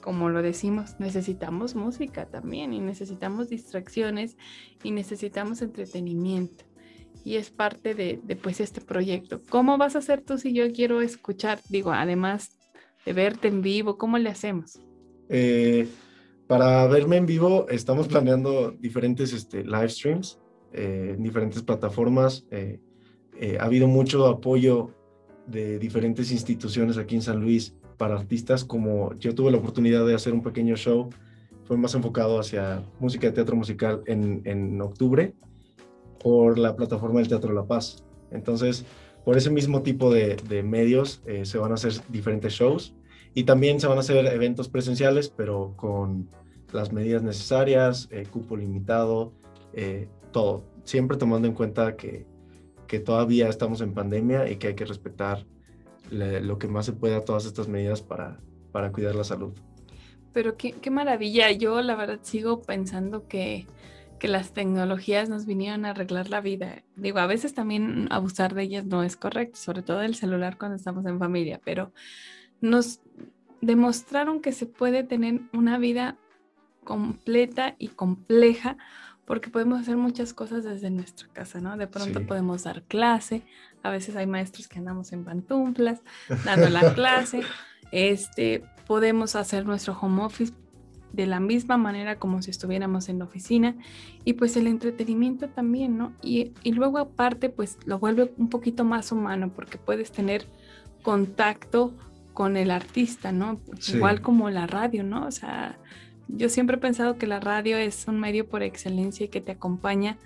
como 0.00 0.28
lo 0.28 0.42
decimos, 0.42 0.96
necesitamos 0.98 1.76
música 1.76 2.26
también 2.26 2.72
y 2.72 2.80
necesitamos 2.80 3.48
distracciones 3.48 4.36
y 4.82 4.90
necesitamos 4.90 5.62
entretenimiento 5.62 6.64
y 7.24 7.36
es 7.36 7.50
parte 7.50 7.94
de, 7.94 8.18
de 8.24 8.34
pues 8.34 8.60
este 8.60 8.80
proyecto. 8.80 9.40
¿Cómo 9.50 9.78
vas 9.78 9.94
a 9.94 10.00
hacer 10.00 10.20
tú 10.20 10.36
si 10.36 10.52
yo 10.52 10.72
quiero 10.72 11.00
escuchar? 11.00 11.60
Digo, 11.68 11.92
además 11.92 12.58
de 13.06 13.12
verte 13.12 13.46
en 13.46 13.62
vivo, 13.62 13.98
¿cómo 13.98 14.18
le 14.18 14.30
hacemos? 14.30 14.80
Eh, 15.28 15.86
para 16.52 16.86
verme 16.86 17.16
en 17.16 17.24
vivo, 17.24 17.66
estamos 17.70 18.08
planeando 18.08 18.72
diferentes 18.72 19.32
este, 19.32 19.64
live 19.64 19.88
streams 19.88 20.38
eh, 20.74 21.14
en 21.16 21.22
diferentes 21.22 21.62
plataformas. 21.62 22.44
Eh, 22.50 22.78
eh, 23.40 23.56
ha 23.58 23.64
habido 23.64 23.88
mucho 23.88 24.26
apoyo 24.26 24.90
de 25.46 25.78
diferentes 25.78 26.30
instituciones 26.30 26.98
aquí 26.98 27.14
en 27.14 27.22
San 27.22 27.40
Luis 27.40 27.74
para 27.96 28.16
artistas, 28.16 28.66
como 28.66 29.14
yo 29.14 29.34
tuve 29.34 29.50
la 29.50 29.56
oportunidad 29.56 30.06
de 30.06 30.14
hacer 30.14 30.34
un 30.34 30.42
pequeño 30.42 30.76
show, 30.76 31.08
fue 31.64 31.78
más 31.78 31.94
enfocado 31.94 32.38
hacia 32.38 32.84
música 33.00 33.28
de 33.28 33.32
teatro 33.32 33.56
musical 33.56 34.02
en, 34.04 34.42
en 34.44 34.78
octubre 34.82 35.32
por 36.22 36.58
la 36.58 36.76
plataforma 36.76 37.20
del 37.20 37.28
Teatro 37.28 37.54
La 37.54 37.64
Paz. 37.64 38.04
Entonces, 38.30 38.84
por 39.24 39.38
ese 39.38 39.48
mismo 39.48 39.80
tipo 39.80 40.12
de, 40.12 40.36
de 40.50 40.62
medios 40.62 41.22
se 41.44 41.56
van 41.56 41.70
a 41.70 41.76
hacer 41.76 41.94
diferentes 42.10 42.52
shows 42.52 42.94
y 43.32 43.44
también 43.44 43.80
se 43.80 43.86
van 43.86 43.96
a 43.96 44.00
hacer 44.00 44.26
eventos 44.26 44.68
presenciales, 44.68 45.32
pero 45.34 45.72
con 45.76 46.28
las 46.72 46.92
medidas 46.92 47.22
necesarias, 47.22 48.08
eh, 48.10 48.26
cupo 48.30 48.56
limitado, 48.56 49.32
eh, 49.72 50.08
todo. 50.32 50.64
Siempre 50.84 51.16
tomando 51.16 51.46
en 51.48 51.54
cuenta 51.54 51.96
que, 51.96 52.26
que, 52.86 52.98
todavía 52.98 53.48
estamos 53.48 53.80
en 53.80 53.94
pandemia 53.94 54.50
y 54.50 54.56
que 54.56 54.68
hay 54.68 54.74
que 54.74 54.84
respetar 54.84 55.46
lo 56.10 56.58
que 56.58 56.68
más 56.68 56.84
se 56.84 56.92
pueda 56.92 57.24
todas 57.24 57.46
estas 57.46 57.68
medidas 57.68 58.02
para, 58.02 58.38
para 58.70 58.92
cuidar 58.92 59.14
la 59.14 59.24
salud. 59.24 59.52
Pero 60.34 60.56
qué, 60.56 60.72
qué 60.72 60.90
maravilla. 60.90 61.50
Yo 61.52 61.80
la 61.80 61.94
verdad 61.94 62.18
sigo 62.22 62.60
pensando 62.60 63.28
que, 63.28 63.66
que 64.18 64.28
las 64.28 64.52
tecnologías 64.52 65.28
nos 65.28 65.46
vinieron 65.46 65.84
a 65.84 65.90
arreglar 65.90 66.28
la 66.30 66.40
vida. 66.40 66.84
Digo, 66.96 67.18
a 67.18 67.26
veces 67.26 67.54
también 67.54 68.08
abusar 68.10 68.54
de 68.54 68.62
ellas 68.62 68.84
no 68.84 69.02
es 69.02 69.16
correcto, 69.16 69.58
sobre 69.58 69.82
todo 69.82 70.02
el 70.02 70.14
celular 70.14 70.58
cuando 70.58 70.76
estamos 70.76 71.06
en 71.06 71.18
familia, 71.18 71.60
pero 71.64 71.92
nos 72.60 73.00
demostraron 73.60 74.40
que 74.40 74.52
se 74.52 74.66
puede 74.66 75.02
tener 75.02 75.40
una 75.52 75.76
vida 75.78 76.18
completa 76.84 77.74
y 77.78 77.88
compleja 77.88 78.76
porque 79.24 79.50
podemos 79.50 79.80
hacer 79.80 79.96
muchas 79.96 80.34
cosas 80.34 80.64
desde 80.64 80.90
nuestra 80.90 81.28
casa, 81.32 81.60
¿no? 81.60 81.76
De 81.76 81.86
pronto 81.86 82.26
podemos 82.26 82.64
dar 82.64 82.82
clase, 82.82 83.42
a 83.82 83.90
veces 83.90 84.16
hay 84.16 84.26
maestros 84.26 84.68
que 84.68 84.78
andamos 84.78 85.12
en 85.12 85.24
pantuflas 85.24 86.00
dando 86.44 86.68
la 86.68 86.92
clase, 86.94 87.42
este, 87.92 88.64
podemos 88.86 89.36
hacer 89.36 89.64
nuestro 89.64 89.96
home 89.98 90.22
office 90.22 90.52
de 91.12 91.26
la 91.26 91.40
misma 91.40 91.76
manera 91.76 92.18
como 92.18 92.42
si 92.42 92.50
estuviéramos 92.50 93.08
en 93.08 93.18
la 93.18 93.26
oficina 93.26 93.76
y 94.24 94.32
pues 94.32 94.56
el 94.56 94.66
entretenimiento 94.66 95.48
también, 95.48 95.98
¿no? 95.98 96.12
Y, 96.22 96.52
y 96.62 96.72
luego 96.72 96.98
aparte 96.98 97.50
pues 97.50 97.78
lo 97.84 97.98
vuelve 97.98 98.32
un 98.38 98.48
poquito 98.48 98.84
más 98.84 99.12
humano 99.12 99.52
porque 99.54 99.78
puedes 99.78 100.10
tener 100.10 100.46
contacto 101.02 101.92
con 102.32 102.56
el 102.56 102.70
artista, 102.70 103.30
¿no? 103.30 103.60
Igual 103.92 104.22
como 104.22 104.48
la 104.50 104.66
radio, 104.66 105.04
¿no? 105.04 105.26
O 105.26 105.30
sea, 105.30 105.78
yo 106.32 106.48
siempre 106.48 106.76
he 106.76 106.80
pensado 106.80 107.16
que 107.16 107.26
la 107.26 107.40
radio 107.40 107.76
es 107.76 108.06
un 108.08 108.18
medio 108.18 108.48
por 108.48 108.62
excelencia 108.62 109.26
y 109.26 109.28
que 109.28 109.40
te 109.40 109.52
acompaña 109.52 110.18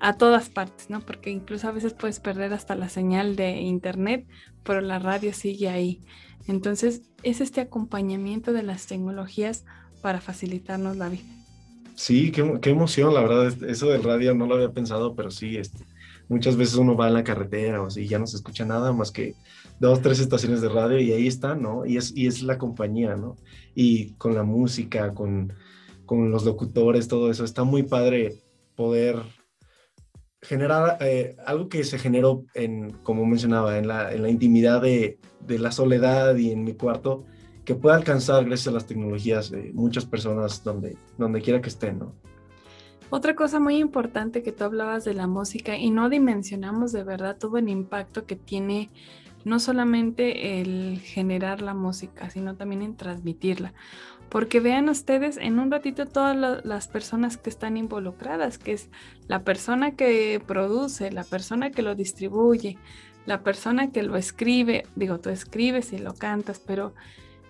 a 0.00 0.14
todas 0.14 0.50
partes, 0.50 0.90
¿no? 0.90 1.00
Porque 1.00 1.30
incluso 1.30 1.68
a 1.68 1.72
veces 1.72 1.94
puedes 1.94 2.18
perder 2.18 2.52
hasta 2.52 2.74
la 2.74 2.88
señal 2.88 3.36
de 3.36 3.60
internet, 3.60 4.26
pero 4.64 4.80
la 4.80 4.98
radio 4.98 5.32
sigue 5.32 5.68
ahí. 5.68 6.00
Entonces, 6.48 7.02
es 7.22 7.40
este 7.40 7.60
acompañamiento 7.60 8.52
de 8.52 8.64
las 8.64 8.86
tecnologías 8.86 9.64
para 10.00 10.20
facilitarnos 10.20 10.96
la 10.96 11.08
vida. 11.08 11.22
Sí, 11.94 12.32
qué, 12.32 12.70
emoción, 12.70 13.14
la 13.14 13.20
verdad, 13.20 13.52
eso 13.64 13.90
del 13.90 14.02
radio 14.02 14.34
no 14.34 14.46
lo 14.46 14.56
había 14.56 14.72
pensado, 14.72 15.14
pero 15.14 15.30
sí, 15.30 15.56
este, 15.56 15.84
muchas 16.28 16.56
veces 16.56 16.74
uno 16.76 16.96
va 16.96 17.06
en 17.06 17.14
la 17.14 17.22
carretera 17.22 17.82
o 17.82 17.88
ya 17.88 18.18
no 18.18 18.26
se 18.26 18.36
escucha 18.36 18.64
nada 18.64 18.92
más 18.92 19.12
que 19.12 19.34
dos, 19.82 20.00
tres 20.00 20.20
estaciones 20.20 20.60
de 20.60 20.68
radio 20.68 21.00
y 21.00 21.10
ahí 21.10 21.26
está, 21.26 21.56
¿no? 21.56 21.84
Y 21.84 21.96
es, 21.96 22.16
y 22.16 22.28
es 22.28 22.44
la 22.44 22.56
compañía, 22.56 23.16
¿no? 23.16 23.36
Y 23.74 24.12
con 24.12 24.32
la 24.32 24.44
música, 24.44 25.12
con, 25.12 25.52
con 26.06 26.30
los 26.30 26.44
locutores, 26.44 27.08
todo 27.08 27.32
eso, 27.32 27.44
está 27.44 27.64
muy 27.64 27.82
padre 27.82 28.36
poder 28.76 29.16
generar 30.40 30.98
eh, 31.00 31.34
algo 31.44 31.68
que 31.68 31.82
se 31.82 31.98
generó 31.98 32.44
en, 32.54 32.92
como 33.02 33.26
mencionaba, 33.26 33.76
en 33.76 33.88
la, 33.88 34.12
en 34.14 34.22
la 34.22 34.30
intimidad 34.30 34.80
de, 34.80 35.18
de, 35.40 35.58
la 35.58 35.72
soledad 35.72 36.36
y 36.36 36.52
en 36.52 36.62
mi 36.62 36.74
cuarto, 36.74 37.24
que 37.64 37.74
pueda 37.74 37.96
alcanzar 37.96 38.44
gracias 38.44 38.68
a 38.68 38.72
las 38.72 38.86
tecnologías 38.86 39.52
muchas 39.72 40.04
personas 40.04 40.62
donde, 40.62 40.96
donde 41.18 41.42
quiera 41.42 41.60
que 41.60 41.70
estén, 41.70 41.98
¿no? 41.98 42.14
Otra 43.14 43.34
cosa 43.34 43.60
muy 43.60 43.76
importante 43.76 44.42
que 44.42 44.52
tú 44.52 44.64
hablabas 44.64 45.04
de 45.04 45.12
la 45.12 45.26
música 45.26 45.76
y 45.76 45.90
no 45.90 46.08
dimensionamos 46.08 46.92
de 46.92 47.04
verdad 47.04 47.36
todo 47.36 47.58
el 47.58 47.68
impacto 47.68 48.24
que 48.24 48.36
tiene 48.36 48.90
no 49.44 49.60
solamente 49.60 50.62
el 50.62 50.98
generar 50.98 51.60
la 51.60 51.74
música, 51.74 52.30
sino 52.30 52.56
también 52.56 52.80
en 52.80 52.96
transmitirla. 52.96 53.74
Porque 54.30 54.60
vean 54.60 54.88
ustedes 54.88 55.36
en 55.36 55.58
un 55.58 55.70
ratito 55.70 56.06
todas 56.06 56.64
las 56.64 56.88
personas 56.88 57.36
que 57.36 57.50
están 57.50 57.76
involucradas, 57.76 58.56
que 58.56 58.72
es 58.72 58.88
la 59.28 59.44
persona 59.44 59.90
que 59.90 60.42
produce, 60.46 61.12
la 61.12 61.24
persona 61.24 61.70
que 61.70 61.82
lo 61.82 61.94
distribuye, 61.94 62.78
la 63.26 63.42
persona 63.42 63.90
que 63.90 64.02
lo 64.04 64.16
escribe, 64.16 64.86
digo, 64.96 65.20
tú 65.20 65.28
escribes 65.28 65.92
y 65.92 65.98
lo 65.98 66.14
cantas, 66.14 66.60
pero 66.60 66.94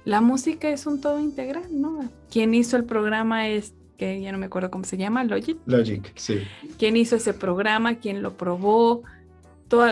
la 0.05 0.21
música 0.21 0.71
es 0.71 0.87
un 0.87 1.01
todo 1.01 1.21
integral, 1.21 1.69
¿no? 1.71 2.01
Quien 2.33 2.53
hizo 2.53 2.77
el 2.77 2.83
programa 2.83 3.47
es, 3.49 3.77
que 4.03 4.21
ya 4.21 4.33
no 4.33 4.39
me 4.39 4.47
acuerdo 4.47 4.69
cómo 4.71 4.83
se 4.83 4.97
llama, 4.97 5.23
Logic. 5.23 5.59
Logic, 5.67 6.13
sí. 6.17 6.41
¿Quién 6.77 6.97
hizo 6.97 7.15
ese 7.15 7.35
programa? 7.35 7.97
¿Quién 7.97 8.21
lo 8.21 8.37
probó? 8.37 9.03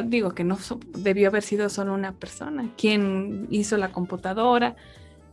digo 0.05 0.35
que 0.35 0.45
no 0.45 0.59
debió 0.99 1.29
haber 1.29 1.43
sido 1.43 1.71
solo 1.71 1.95
una 1.95 2.13
persona, 2.13 2.69
quien 2.77 3.47
hizo 3.51 3.79
la 3.79 3.93
computadora. 3.93 4.77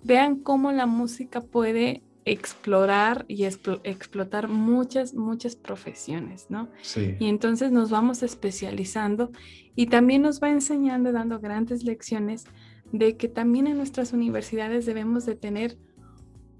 Vean 0.03 0.37
cómo 0.37 0.71
la 0.71 0.85
música 0.85 1.41
puede 1.41 2.01
explorar 2.23 3.25
y 3.27 3.43
explotar 3.43 4.47
muchas, 4.47 5.13
muchas 5.15 5.57
profesiones, 5.57 6.45
¿no? 6.49 6.69
Sí. 6.81 7.17
Y 7.19 7.27
entonces 7.27 7.71
nos 7.71 7.89
vamos 7.89 8.23
especializando 8.23 9.31
y 9.75 9.87
también 9.87 10.21
nos 10.21 10.41
va 10.41 10.49
enseñando, 10.49 11.11
dando 11.11 11.41
grandes 11.41 11.83
lecciones 11.83 12.45
de 12.93 13.17
que 13.17 13.27
también 13.27 13.67
en 13.67 13.75
nuestras 13.75 14.13
universidades 14.13 14.85
debemos 14.85 15.25
de 15.25 15.35
tener 15.35 15.77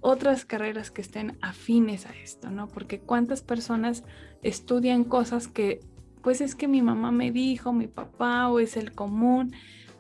otras 0.02 0.46
carreras 0.46 0.92
que 0.92 1.02
estén 1.02 1.38
afines 1.42 2.06
a 2.06 2.16
esto, 2.16 2.50
¿no? 2.50 2.68
Porque 2.68 3.00
cuántas 3.00 3.42
personas 3.42 4.04
estudian 4.42 5.04
cosas 5.04 5.48
que 5.48 5.80
pues 6.22 6.42
es 6.42 6.56
que 6.56 6.68
mi 6.68 6.82
mamá 6.82 7.12
me 7.12 7.32
dijo, 7.32 7.72
mi 7.72 7.88
papá 7.88 8.50
o 8.50 8.60
es 8.60 8.76
el 8.76 8.92
común, 8.92 9.54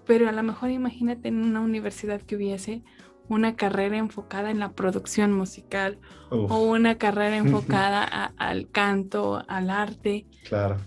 pero 0.05 0.27
a 0.27 0.31
lo 0.31 0.43
mejor 0.43 0.71
imagínate 0.71 1.29
en 1.29 1.37
una 1.37 1.61
universidad 1.61 2.21
que 2.21 2.35
hubiese 2.35 2.83
una 3.29 3.55
carrera 3.55 3.97
enfocada 3.97 4.51
en 4.51 4.59
la 4.59 4.71
producción 4.71 5.33
musical 5.33 5.99
o 6.29 6.63
una 6.63 6.97
carrera 6.97 7.37
enfocada 7.37 8.03
al 8.37 8.69
canto, 8.69 9.43
al 9.47 9.69
arte. 9.69 10.25
Claro, 10.47 10.77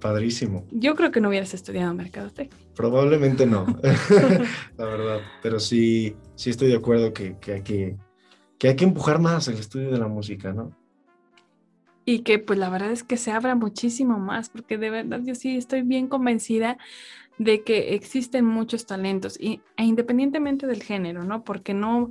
padrísimo. 0.00 0.66
Yo 0.70 0.94
creo 0.94 1.10
que 1.10 1.20
no 1.20 1.28
hubieras 1.28 1.54
estudiado 1.54 1.92
mercadotecnia. 1.94 2.58
Probablemente 2.74 3.46
no, 3.46 3.66
la 4.76 4.84
verdad, 4.84 5.20
pero 5.42 5.58
sí, 5.58 6.16
sí 6.36 6.50
estoy 6.50 6.68
de 6.68 6.76
acuerdo 6.76 7.12
que, 7.12 7.36
que, 7.38 7.52
hay 7.54 7.62
que, 7.62 7.96
que 8.58 8.68
hay 8.68 8.76
que 8.76 8.84
empujar 8.84 9.20
más 9.20 9.48
el 9.48 9.58
estudio 9.58 9.90
de 9.90 9.98
la 9.98 10.08
música, 10.08 10.52
¿no? 10.52 10.72
y 12.08 12.20
que 12.20 12.38
pues 12.38 12.58
la 12.58 12.70
verdad 12.70 12.90
es 12.90 13.02
que 13.04 13.18
se 13.18 13.32
abra 13.32 13.54
muchísimo 13.54 14.18
más, 14.18 14.48
porque 14.48 14.78
de 14.78 14.88
verdad 14.88 15.20
yo 15.22 15.34
sí 15.34 15.58
estoy 15.58 15.82
bien 15.82 16.08
convencida 16.08 16.78
de 17.36 17.62
que 17.64 17.94
existen 17.94 18.46
muchos 18.46 18.86
talentos, 18.86 19.38
y, 19.38 19.60
e 19.76 19.84
independientemente 19.84 20.66
del 20.66 20.82
género, 20.82 21.24
¿no? 21.24 21.44
Porque 21.44 21.74
no, 21.74 22.10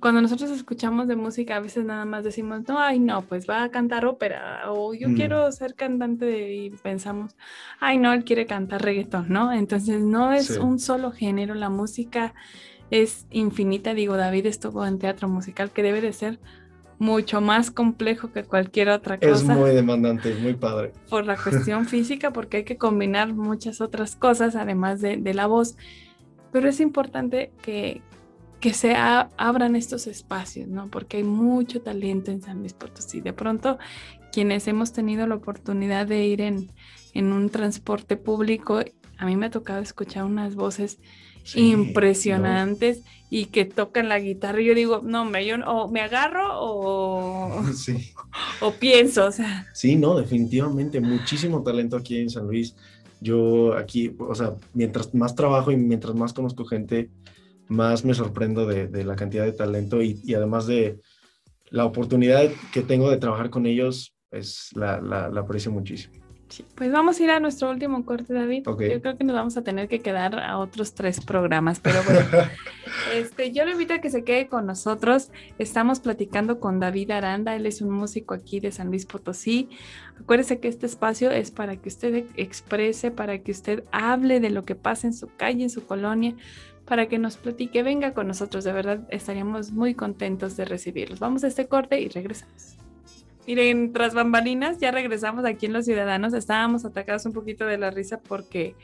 cuando 0.00 0.20
nosotros 0.20 0.50
escuchamos 0.50 1.06
de 1.06 1.14
música 1.14 1.54
a 1.54 1.60
veces 1.60 1.84
nada 1.84 2.04
más 2.04 2.24
decimos, 2.24 2.62
no, 2.66 2.80
ay, 2.80 2.98
no, 2.98 3.22
pues 3.22 3.48
va 3.48 3.62
a 3.62 3.70
cantar 3.70 4.06
ópera, 4.06 4.72
o 4.72 4.92
yo 4.92 5.08
mm. 5.08 5.14
quiero 5.14 5.52
ser 5.52 5.76
cantante 5.76 6.52
y 6.52 6.70
pensamos, 6.70 7.36
ay, 7.78 7.96
no, 7.98 8.12
él 8.12 8.24
quiere 8.24 8.44
cantar 8.44 8.82
reggaetón, 8.82 9.28
¿no? 9.28 9.52
Entonces 9.52 10.02
no 10.02 10.32
es 10.32 10.50
un 10.50 10.80
solo 10.80 11.12
género, 11.12 11.54
la 11.54 11.70
música 11.70 12.34
es 12.90 13.26
infinita, 13.30 13.94
digo, 13.94 14.16
David 14.16 14.46
estuvo 14.46 14.84
en 14.86 14.98
teatro 14.98 15.28
musical, 15.28 15.70
que 15.70 15.82
debe 15.82 16.00
de 16.00 16.12
ser 16.12 16.38
mucho 16.98 17.40
más 17.40 17.70
complejo 17.70 18.32
que 18.32 18.44
cualquier 18.44 18.88
otra 18.88 19.18
cosa. 19.18 19.34
Es 19.34 19.44
muy 19.44 19.70
demandante, 19.70 20.34
muy 20.34 20.54
padre. 20.54 20.92
Por 21.08 21.26
la 21.26 21.36
cuestión 21.36 21.86
física, 21.86 22.32
porque 22.32 22.58
hay 22.58 22.64
que 22.64 22.76
combinar 22.76 23.32
muchas 23.34 23.80
otras 23.80 24.16
cosas, 24.16 24.56
además 24.56 25.00
de, 25.00 25.18
la 25.34 25.46
voz. 25.46 25.76
Pero 26.50 26.68
es 26.68 26.80
importante 26.80 27.52
que, 27.62 28.02
que 28.58 28.72
se 28.72 28.96
abran 28.96 29.76
estos 29.76 30.06
espacios, 30.06 30.68
¿no? 30.68 30.88
Porque 30.88 31.18
hay 31.18 31.24
mucho 31.24 31.82
talento 31.82 32.30
en 32.30 32.42
San 32.42 32.58
Luis 32.60 32.72
Potosí. 32.72 33.20
De 33.20 33.32
pronto, 33.32 33.78
quienes 34.32 34.66
hemos 34.66 34.92
tenido 34.92 35.26
la 35.26 35.36
oportunidad 35.36 36.06
de 36.06 36.26
ir 36.26 36.40
en, 36.40 36.72
en 37.14 37.32
un 37.32 37.50
transporte 37.50 38.16
público, 38.16 38.80
a 39.18 39.26
mí 39.26 39.36
me 39.36 39.46
ha 39.46 39.50
tocado 39.50 39.80
escuchar 39.80 40.24
unas 40.24 40.56
voces 40.56 40.98
impresionantes 41.54 43.02
y 43.30 43.46
que 43.46 43.64
tocan 43.64 44.08
la 44.08 44.18
guitarra. 44.18 44.60
Y 44.60 44.66
yo 44.66 44.74
digo, 44.74 45.00
no, 45.04 45.24
me, 45.24 45.44
yo 45.46 45.56
o 45.66 45.88
me 45.88 46.00
agarro 46.00 46.60
o, 46.60 47.62
o 48.60 48.72
pienso. 48.72 49.26
O 49.26 49.32
sea. 49.32 49.66
Sí, 49.74 49.96
no, 49.96 50.18
definitivamente, 50.18 51.00
muchísimo 51.00 51.62
talento 51.62 51.96
aquí 51.96 52.18
en 52.18 52.30
San 52.30 52.46
Luis. 52.46 52.74
Yo 53.20 53.74
aquí, 53.74 54.14
o 54.18 54.34
sea, 54.34 54.54
mientras 54.74 55.14
más 55.14 55.34
trabajo 55.34 55.72
y 55.72 55.76
mientras 55.76 56.14
más 56.14 56.32
conozco 56.32 56.64
gente, 56.64 57.10
más 57.66 58.04
me 58.04 58.14
sorprendo 58.14 58.64
de, 58.64 59.04
la 59.04 59.16
cantidad 59.16 59.44
de 59.44 59.52
talento 59.52 60.00
y, 60.02 60.20
y, 60.24 60.34
además 60.34 60.66
de 60.66 61.00
la 61.70 61.84
oportunidad 61.84 62.48
que 62.72 62.82
tengo 62.82 63.10
de 63.10 63.16
trabajar 63.18 63.50
con 63.50 63.66
ellos, 63.66 64.14
es 64.30 64.70
la, 64.74 65.00
la, 65.00 65.28
la 65.28 65.40
aprecio 65.40 65.72
muchísimo 65.72 66.27
pues 66.74 66.92
vamos 66.92 67.20
a 67.20 67.22
ir 67.24 67.30
a 67.30 67.40
nuestro 67.40 67.70
último 67.70 68.04
corte, 68.04 68.32
David. 68.32 68.64
Yo 68.64 68.76
creo 68.76 69.16
que 69.16 69.24
nos 69.24 69.36
vamos 69.36 69.56
a 69.56 69.62
tener 69.62 69.88
que 69.88 70.00
quedar 70.00 70.38
a 70.38 70.58
otros 70.58 70.94
tres 70.94 71.20
programas, 71.20 71.80
pero 71.80 72.02
bueno, 72.04 72.20
este, 73.14 73.52
yo 73.52 73.64
le 73.64 73.72
invito 73.72 73.94
a 73.94 73.98
que 73.98 74.10
se 74.10 74.24
quede 74.24 74.48
con 74.48 74.66
nosotros. 74.66 75.30
Estamos 75.58 76.00
platicando 76.00 76.60
con 76.60 76.80
David 76.80 77.10
Aranda, 77.10 77.54
él 77.54 77.66
es 77.66 77.82
un 77.82 77.90
músico 77.90 78.34
aquí 78.34 78.60
de 78.60 78.72
San 78.72 78.88
Luis 78.88 79.06
Potosí. 79.06 79.68
Acuérdese 80.20 80.58
que 80.58 80.68
este 80.68 80.86
espacio 80.86 81.30
es 81.30 81.50
para 81.50 81.76
que 81.76 81.88
usted 81.88 82.24
exprese, 82.36 83.10
para 83.10 83.38
que 83.38 83.52
usted 83.52 83.84
hable 83.92 84.40
de 84.40 84.50
lo 84.50 84.64
que 84.64 84.74
pasa 84.74 85.06
en 85.06 85.14
su 85.14 85.28
calle, 85.36 85.64
en 85.64 85.70
su 85.70 85.86
colonia, 85.86 86.34
para 86.86 87.06
que 87.06 87.18
nos 87.18 87.36
platique. 87.36 87.82
Venga 87.82 88.14
con 88.14 88.26
nosotros, 88.26 88.64
de 88.64 88.72
verdad 88.72 89.06
estaríamos 89.10 89.72
muy 89.72 89.94
contentos 89.94 90.56
de 90.56 90.64
recibirlos. 90.64 91.20
Vamos 91.20 91.44
a 91.44 91.48
este 91.48 91.66
corte 91.68 92.00
y 92.00 92.08
regresamos. 92.08 92.78
Miren, 93.48 93.94
tras 93.94 94.12
bambalinas, 94.12 94.76
ya 94.76 94.90
regresamos 94.90 95.46
aquí 95.46 95.64
en 95.64 95.72
Los 95.72 95.86
Ciudadanos. 95.86 96.34
Estábamos 96.34 96.84
atacados 96.84 97.24
un 97.24 97.32
poquito 97.32 97.64
de 97.64 97.78
la 97.78 97.90
risa 97.90 98.20
porque, 98.20 98.74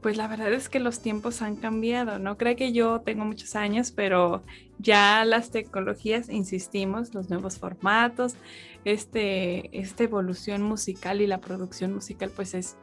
pues 0.00 0.16
la 0.16 0.28
verdad 0.28 0.52
es 0.52 0.68
que 0.68 0.78
los 0.78 1.00
tiempos 1.00 1.42
han 1.42 1.56
cambiado. 1.56 2.20
No 2.20 2.38
creo 2.38 2.54
que 2.54 2.72
yo 2.72 3.00
tengo 3.00 3.24
muchos 3.24 3.56
años, 3.56 3.90
pero 3.90 4.44
ya 4.78 5.24
las 5.24 5.50
tecnologías, 5.50 6.28
insistimos, 6.28 7.12
los 7.14 7.30
nuevos 7.30 7.58
formatos, 7.58 8.36
este, 8.84 9.76
esta 9.76 10.04
evolución 10.04 10.62
musical 10.62 11.20
y 11.20 11.26
la 11.26 11.40
producción 11.40 11.92
musical, 11.92 12.30
pues 12.30 12.54
es 12.54 12.76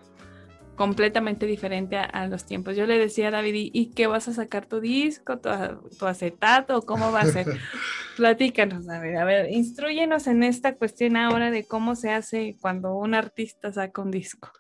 completamente 0.80 1.46
diferente 1.46 1.98
a, 1.98 2.26
los 2.28 2.46
tiempos. 2.46 2.78
Yo 2.78 2.86
le 2.86 2.98
decía 2.98 3.28
a 3.28 3.32
David, 3.32 3.72
¿y 3.74 3.88
qué 3.88 4.08
vas 4.08 4.30
a 4.30 4.34
sacar 4.34 4.66
tu 4.66 4.80
disco, 4.80 5.38
tu, 5.40 6.06
acetato, 6.06 6.84
cómo 6.84 7.12
va 7.12 7.20
a 7.20 7.26
ser? 7.26 7.48
Platícanos, 8.16 8.86
David, 8.86 9.16
a 9.16 9.26
ver, 9.26 9.52
instruyenos 9.52 10.28
en 10.28 10.42
esta 10.42 10.78
cuestión 10.78 11.18
ahora 11.18 11.52
de 11.52 11.66
cómo 11.66 11.98
se 11.98 12.12
hace 12.12 12.56
cuando 12.62 12.96
un 12.96 13.14
artista 13.14 13.74
saca 13.74 14.02
un 14.02 14.10
disco. 14.10 14.54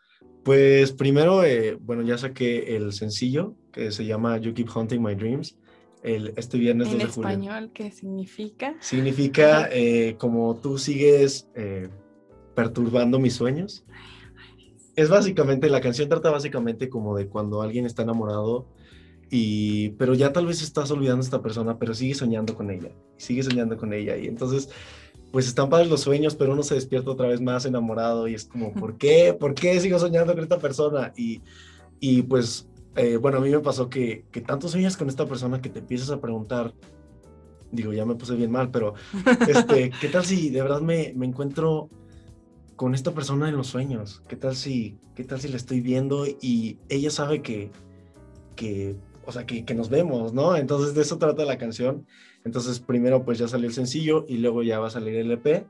Pues 0.43 0.91
primero, 0.91 1.45
eh, 1.45 1.77
bueno, 1.79 2.01
ya 2.01 2.17
saqué 2.17 2.75
el 2.75 2.91
sencillo 2.91 3.55
que 3.71 3.89
se 3.93 4.05
llama 4.05 4.37
You 4.39 4.53
Keep 4.53 4.75
Hunting 4.75 5.01
My 5.01 5.15
Dreams. 5.15 5.57
El, 6.03 6.33
este 6.35 6.57
viernes 6.57 6.91
2 6.91 6.97
de 6.97 7.05
julio. 7.05 7.29
¿En 7.29 7.43
español 7.43 7.71
qué 7.73 7.91
significa? 7.91 8.75
Significa 8.81 9.69
eh, 9.71 10.17
como 10.17 10.53
tú 10.57 10.77
sigues 10.77 11.47
eh, 11.55 11.87
perturbando 12.55 13.19
mis 13.19 13.35
sueños 13.35 13.85
es 14.99 15.09
básicamente, 15.09 15.69
la 15.69 15.81
canción 15.81 16.09
trata 16.09 16.29
básicamente 16.29 16.89
como 16.89 17.15
de 17.15 17.27
cuando 17.27 17.61
alguien 17.61 17.85
está 17.85 18.03
enamorado 18.03 18.67
y, 19.29 19.89
pero 19.91 20.13
ya 20.13 20.33
tal 20.33 20.47
vez 20.47 20.61
estás 20.61 20.91
olvidando 20.91 21.21
a 21.21 21.25
esta 21.25 21.41
persona, 21.41 21.77
pero 21.77 21.93
sigue 21.93 22.15
soñando 22.15 22.55
con 22.55 22.71
ella, 22.71 22.91
sigue 23.17 23.43
soñando 23.43 23.77
con 23.77 23.93
ella 23.93 24.17
y 24.17 24.27
entonces, 24.27 24.69
pues 25.31 25.47
están 25.47 25.69
padres 25.69 25.89
los 25.89 26.01
sueños, 26.01 26.35
pero 26.35 26.53
uno 26.53 26.63
se 26.63 26.75
despierta 26.75 27.11
otra 27.11 27.27
vez 27.27 27.39
más 27.39 27.65
enamorado 27.65 28.27
y 28.27 28.33
es 28.33 28.45
como, 28.45 28.73
¿por 28.73 28.97
qué? 28.97 29.33
¿Por 29.39 29.53
qué 29.53 29.79
sigo 29.79 29.99
soñando 29.99 30.33
con 30.33 30.43
esta 30.43 30.57
persona? 30.57 31.13
Y, 31.15 31.41
y 31.99 32.23
pues, 32.23 32.67
eh, 32.95 33.17
bueno, 33.17 33.37
a 33.37 33.41
mí 33.41 33.49
me 33.49 33.59
pasó 33.59 33.89
que, 33.89 34.25
que 34.31 34.41
tanto 34.41 34.67
sueñas 34.67 34.97
con 34.97 35.07
esta 35.07 35.25
persona 35.25 35.61
que 35.61 35.69
te 35.69 35.79
empiezas 35.79 36.09
a 36.09 36.19
preguntar, 36.19 36.73
digo, 37.71 37.93
ya 37.93 38.05
me 38.05 38.15
puse 38.15 38.35
bien 38.35 38.51
mal, 38.51 38.71
pero, 38.71 38.95
este, 39.47 39.91
¿qué 40.01 40.07
tal 40.07 40.25
si 40.25 40.49
de 40.49 40.61
verdad 40.61 40.81
me, 40.81 41.13
me 41.15 41.27
encuentro 41.27 41.89
con 42.79 42.95
esta 42.95 43.11
persona 43.11 43.49
en 43.49 43.57
los 43.57 43.67
sueños? 43.67 44.23
¿Qué 44.29 44.37
tal 44.37 44.55
si, 44.55 44.97
qué 45.13 45.25
tal 45.25 45.41
si 45.41 45.49
la 45.49 45.57
estoy 45.57 45.81
viendo 45.81 46.25
y 46.25 46.77
ella 46.87 47.11
sabe 47.11 47.41
que, 47.41 47.71
que 48.55 48.95
o 49.25 49.33
sea, 49.33 49.45
que, 49.45 49.65
que, 49.65 49.75
nos 49.75 49.89
vemos, 49.89 50.31
¿no? 50.31 50.55
Entonces 50.55 50.95
de 50.95 51.01
eso 51.01 51.17
trata 51.17 51.43
la 51.43 51.57
canción. 51.57 52.07
Entonces 52.45 52.79
primero 52.79 53.25
pues 53.25 53.37
ya 53.37 53.49
salió 53.49 53.67
el 53.67 53.73
sencillo 53.73 54.23
y 54.29 54.37
luego 54.37 54.63
ya 54.63 54.79
va 54.79 54.87
a 54.87 54.91
salir 54.91 55.15
el 55.15 55.29
EP. 55.29 55.67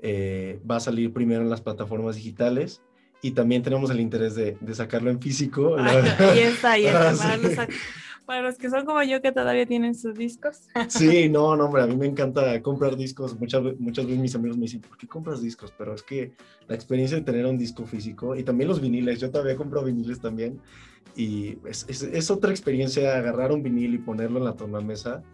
Eh, 0.00 0.60
va 0.68 0.76
a 0.76 0.80
salir 0.80 1.12
primero 1.12 1.40
en 1.40 1.50
las 1.50 1.60
plataformas 1.60 2.16
digitales 2.16 2.82
y 3.22 3.30
también 3.30 3.62
tenemos 3.62 3.88
el 3.90 4.00
interés 4.00 4.34
de, 4.34 4.56
de 4.60 4.74
sacarlo 4.74 5.10
en 5.10 5.20
físico. 5.20 5.76
ahí 5.78 6.40
está, 6.40 6.72
ahí 6.72 6.86
está. 6.86 7.68
Para 8.30 8.42
los 8.42 8.58
que 8.58 8.70
son 8.70 8.86
como 8.86 9.02
yo 9.02 9.20
que 9.20 9.32
todavía 9.32 9.66
tienen 9.66 9.92
sus 9.96 10.14
discos. 10.14 10.68
Sí, 10.88 11.28
no, 11.28 11.56
no, 11.56 11.64
hombre, 11.64 11.82
a 11.82 11.86
mí 11.88 11.96
me 11.96 12.06
encanta 12.06 12.62
comprar 12.62 12.96
discos. 12.96 13.36
Muchas, 13.40 13.60
muchas 13.80 14.06
veces 14.06 14.20
mis 14.20 14.36
amigos 14.36 14.56
me 14.56 14.66
dicen, 14.66 14.82
¿por 14.82 14.96
qué 14.96 15.08
compras 15.08 15.42
discos? 15.42 15.74
Pero 15.76 15.96
es 15.96 16.04
que 16.04 16.30
la 16.68 16.76
experiencia 16.76 17.16
de 17.16 17.24
tener 17.24 17.44
un 17.44 17.58
disco 17.58 17.84
físico 17.86 18.36
y 18.36 18.44
también 18.44 18.68
los 18.68 18.80
viniles, 18.80 19.18
yo 19.18 19.32
todavía 19.32 19.56
compro 19.56 19.82
viniles 19.82 20.20
también. 20.20 20.60
Y 21.16 21.58
es, 21.66 21.84
es, 21.88 22.30
otra 22.30 22.52
experiencia 22.52 23.16
agarrar 23.16 23.50
un 23.50 23.64
vinil 23.64 23.94
y 23.94 23.98
ponerlo 23.98 24.38
en 24.38 24.44
la 24.44 24.52
tornamesa. 24.52 25.24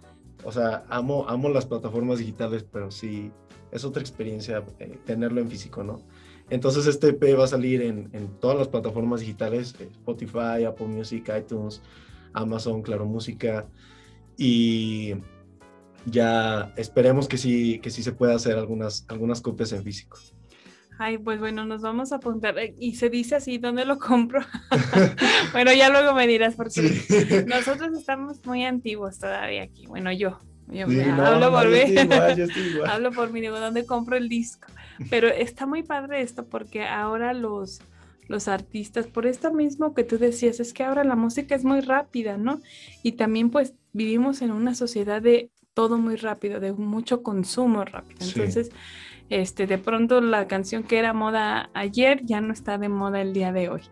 O 0.42 0.51
sea, 0.51 0.86
amo, 0.88 1.28
amo 1.28 1.51
las 1.51 1.66
plataformas 1.66 2.18
digitales, 2.18 2.64
pero 2.64 2.90
sí, 2.90 3.30
es 3.72 3.84
otra 3.84 4.01
experiencia 4.01 4.64
eh, 4.78 4.99
tenerlo 5.05 5.42
en 5.42 5.51
físico, 5.51 5.84
¿no? 5.84 6.01
Entonces 6.49 6.86
este 6.86 7.09
EP 7.09 7.38
va 7.38 7.44
a 7.44 7.49
salir 7.49 7.82
en, 7.82 8.09
en 8.14 8.28
todas 8.40 8.57
las 8.57 8.68
plataformas 8.68 9.20
digitales, 9.20 9.74
eh, 9.80 9.88
Spotify, 9.92 10.64
Apple 10.66 10.86
Music, 10.86 11.30
iTunes, 11.36 11.82
Amazon, 12.37 12.82
Claro 12.82 13.07
Música 13.07 13.66
y 14.37 15.14
ya 16.05 16.72
esperemos 16.76 17.26
que 17.26 17.39
sí, 17.39 17.80
que 17.80 17.91
sí 17.91 18.03
se 18.03 18.12
pueda 18.12 18.34
hacer 18.34 18.57
algunas, 18.57 19.05
algunas 19.09 19.41
copias 19.41 19.72
en 19.72 19.82
físico. 19.82 20.18
Ay, 20.99 21.18
pues 21.18 21.39
bueno, 21.39 21.66
nos 21.66 21.82
vamos 21.82 22.12
a 22.12 22.16
apuntar. 22.16 22.59
Eh, 22.59 22.74
y 22.78 22.95
se 22.95 23.11
dice 23.11 23.37
así, 23.37 23.59
¿dónde 23.59 23.84
lo 23.84 23.99
compro? 23.99 24.41
bueno, 25.53 25.72
ya 25.74 25.91
luego 25.91 26.14
me 26.14 26.26
dirás, 26.26 26.55
porque 26.55 27.45
nosotros 27.47 27.97
estamos 27.99 28.45
muy 28.47 28.64
antiguos 28.64 29.18
todavía 29.18 29.64
aquí. 29.64 29.87
Bueno, 29.87 30.11
yo. 30.12 30.39
hablo, 31.22 31.51
por 31.51 31.68
mí. 31.68 31.80
hablo 32.89 33.12
por 33.12 33.30
mí, 33.30 33.41
digo, 33.41 33.61
¿dónde 33.61 33.84
compro 33.84 34.16
el 34.16 34.28
disco? 34.28 34.68
Pero 35.11 35.28
está 35.28 35.66
muy 35.66 35.82
padre 35.82 36.22
esto 36.22 36.47
porque 36.47 36.84
ahora 36.84 37.34
los, 37.34 37.82
los 38.28 38.48
artistas, 38.48 39.06
por 39.06 39.26
esto 39.26 39.52
mismo 39.52 39.94
que 39.94 40.04
tú 40.04 40.18
decías, 40.18 40.60
es 40.60 40.72
que 40.72 40.84
ahora 40.84 41.04
la 41.04 41.16
música 41.16 41.54
es 41.54 41.64
muy 41.64 41.80
rápida, 41.80 42.36
¿no? 42.36 42.60
Y 43.02 43.12
también 43.12 43.50
pues 43.50 43.74
vivimos 43.92 44.42
en 44.42 44.50
una 44.50 44.74
sociedad 44.74 45.22
de 45.22 45.50
todo 45.74 45.98
muy 45.98 46.16
rápido, 46.16 46.58
de 46.58 46.72
mucho 46.72 47.22
consumo 47.22 47.84
rápido. 47.84 48.18
Entonces, 48.26 48.70
este, 49.28 49.66
de 49.66 49.78
pronto 49.78 50.20
la 50.20 50.46
canción 50.48 50.82
que 50.82 50.98
era 50.98 51.12
moda 51.12 51.70
ayer 51.74 52.24
ya 52.24 52.40
no 52.40 52.52
está 52.52 52.78
de 52.78 52.88
moda 52.88 53.20
el 53.20 53.32
día 53.32 53.52
de 53.52 53.68
hoy. 53.68 53.82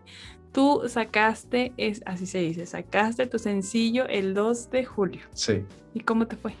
Tú 0.51 0.83
sacaste, 0.87 1.73
es 1.77 2.01
así 2.05 2.25
se 2.25 2.39
dice, 2.39 2.65
sacaste 2.65 3.27
tu 3.27 3.39
sencillo 3.39 4.07
el 4.07 4.33
2 4.33 4.71
de 4.71 4.85
julio. 4.85 5.21
Sí. 5.33 5.63
¿Y 5.93 5.99
cómo 5.99 6.27
te 6.27 6.37
fue? 6.37 6.53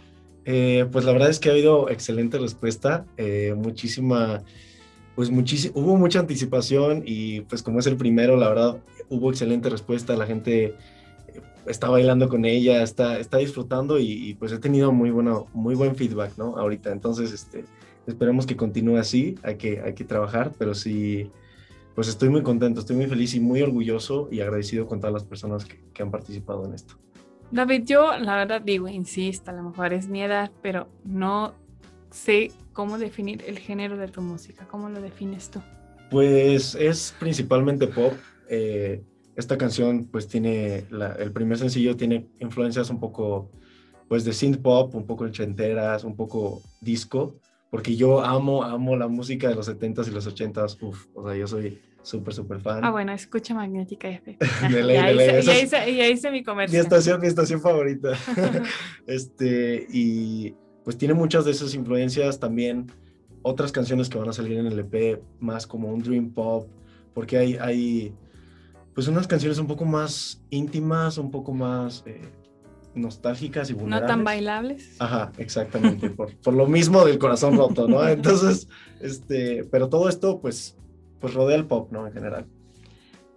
Eh, 0.43 0.85
pues 0.91 1.05
la 1.05 1.11
verdad 1.11 1.29
es 1.29 1.39
que 1.39 1.49
ha 1.49 1.53
habido 1.53 1.89
excelente 1.89 2.37
respuesta, 2.37 3.05
eh, 3.17 3.55
muchísima 3.57 4.43
pues 5.15 5.31
muchísimo, 5.31 5.79
hubo 5.79 5.95
mucha 5.95 6.19
anticipación 6.19 7.03
y 7.05 7.41
pues 7.41 7.63
como 7.63 7.79
es 7.79 7.87
el 7.87 7.95
primero, 7.95 8.35
la 8.35 8.49
verdad, 8.49 8.77
hubo 9.09 9.29
excelente 9.29 9.69
respuesta, 9.69 10.15
la 10.15 10.25
gente 10.25 10.65
eh, 10.65 11.41
está 11.67 11.89
bailando 11.89 12.27
con 12.27 12.43
ella, 12.43 12.83
está, 12.83 13.17
está 13.17 13.37
disfrutando 13.37 13.97
y, 13.97 14.35
pues 14.35 14.51
he 14.51 14.59
tenido 14.59 14.91
muy, 14.91 15.11
bueno, 15.11 15.47
muy 15.53 15.73
buen 15.73 15.95
feedback, 15.95 16.37
¿no? 16.37 16.57
Ahorita, 16.57 16.91
entonces, 16.91 17.31
este, 17.31 17.63
esperemos 18.05 18.45
que 18.45 18.57
continúe 18.57 18.97
así, 18.97 19.35
hay 19.41 19.55
que, 19.55 19.79
hay 19.79 19.93
que 19.93 20.03
trabajar, 20.03 20.51
pero 20.57 20.75
sí, 20.75 21.31
pues 21.95 22.09
estoy 22.09 22.27
muy 22.27 22.43
contento, 22.43 22.81
estoy 22.81 22.97
muy 22.97 23.07
feliz 23.07 23.33
y 23.35 23.39
muy 23.39 23.61
orgulloso 23.61 24.27
y 24.29 24.41
agradecido 24.41 24.85
con 24.85 24.99
todas 24.99 25.13
las 25.13 25.23
personas 25.23 25.63
que, 25.63 25.81
que 25.93 26.03
han 26.03 26.11
participado 26.11 26.65
en 26.65 26.73
esto. 26.73 26.95
David, 27.51 27.83
yo 27.85 28.17
la 28.17 28.35
verdad 28.35 28.61
digo, 28.61 28.89
insisto, 28.89 29.51
a 29.51 29.53
lo 29.53 29.63
mejor 29.63 29.93
es 29.93 30.09
mi 30.09 30.21
edad, 30.21 30.51
pero 30.61 30.89
no 31.05 31.53
sé 32.09 32.51
cómo 32.75 32.99
definir 32.99 33.43
el 33.47 33.57
género 33.57 33.97
de 33.97 34.09
tu 34.09 34.21
música. 34.21 34.67
¿Cómo 34.67 34.89
lo 34.89 35.01
defines 35.01 35.49
tú? 35.49 35.61
Pues 36.11 36.75
es 36.75 37.15
principalmente 37.17 37.87
pop. 37.87 38.13
Eh, 38.49 39.01
esta 39.35 39.57
canción 39.57 40.05
pues 40.05 40.27
tiene, 40.27 40.85
el 41.17 41.31
primer 41.31 41.57
sencillo 41.57 41.95
tiene 41.95 42.27
influencias 42.39 42.89
un 42.89 42.99
poco 42.99 43.49
pues 44.07 44.23
de 44.25 44.33
synth 44.33 44.61
pop, 44.61 44.93
un 44.93 45.07
poco 45.07 45.23
ochenteras, 45.23 46.03
un 46.03 46.15
poco 46.15 46.61
disco, 46.81 47.39
porque 47.71 47.95
yo 47.95 48.23
amo, 48.23 48.63
amo 48.63 48.95
la 48.95 49.07
música 49.07 49.47
de 49.49 49.55
los 49.55 49.67
70s 49.67 50.07
y 50.09 50.11
los 50.11 50.27
80s. 50.27 50.77
Uf, 50.81 51.07
o 51.15 51.27
sea, 51.27 51.35
yo 51.35 51.47
soy 51.47 51.81
súper, 52.03 52.33
súper 52.33 52.59
fan. 52.59 52.83
Ah, 52.83 52.91
bueno, 52.91 53.13
escucha 53.13 53.55
Magnética 53.55 54.09
F. 54.09 54.37
de 54.69 54.83
ley, 54.83 55.01
de 55.01 55.13
ley. 55.13 55.43
Ya 55.95 56.07
hice, 56.09 56.29
mi 56.29 56.43
comercio. 56.43 56.77
Mi 56.77 56.83
estación, 56.83 57.21
mi 57.21 57.27
estación 57.27 57.61
favorita. 57.61 58.11
este, 59.07 59.87
y 59.89 60.55
pues 60.85 60.97
tiene 60.97 61.15
muchas 61.15 61.43
de 61.43 61.51
esas 61.51 61.73
influencias 61.73 62.39
también. 62.39 62.91
Otras 63.41 63.71
canciones 63.71 64.07
que 64.07 64.17
van 64.17 64.29
a 64.29 64.33
salir 64.33 64.57
en 64.57 64.67
el 64.67 64.79
EP, 64.79 65.21
más 65.39 65.67
como 65.67 65.89
un 65.91 66.01
dream 66.01 66.29
pop, 66.29 66.67
porque 67.13 67.37
hay, 67.37 67.57
hay 67.57 68.13
pues 68.93 69.07
unas 69.07 69.27
canciones 69.27 69.57
un 69.57 69.67
poco 69.67 69.83
más 69.83 70.41
íntimas, 70.51 71.17
un 71.17 71.31
poco 71.31 71.53
más 71.53 72.03
eh, 72.05 72.21
nostálgicas 72.93 73.69
y 73.71 73.73
vulnerables. 73.73 74.09
No 74.09 74.15
tan 74.15 74.23
bailables. 74.23 74.95
Ajá, 74.99 75.31
exactamente, 75.37 76.09
por, 76.11 76.35
por, 76.37 76.53
lo 76.53 76.67
mismo 76.67 77.03
del 77.03 77.17
corazón 77.17 77.57
roto, 77.57 77.87
¿no? 77.87 78.07
Entonces, 78.07 78.67
este, 79.01 79.63
pero 79.65 79.89
todo 79.89 80.07
esto, 80.07 80.39
pues, 80.39 80.77
pues 81.19 81.33
rodea 81.33 81.57
el 81.57 81.65
pop, 81.65 81.91
¿no? 81.91 82.05
En 82.05 82.13
general. 82.13 82.45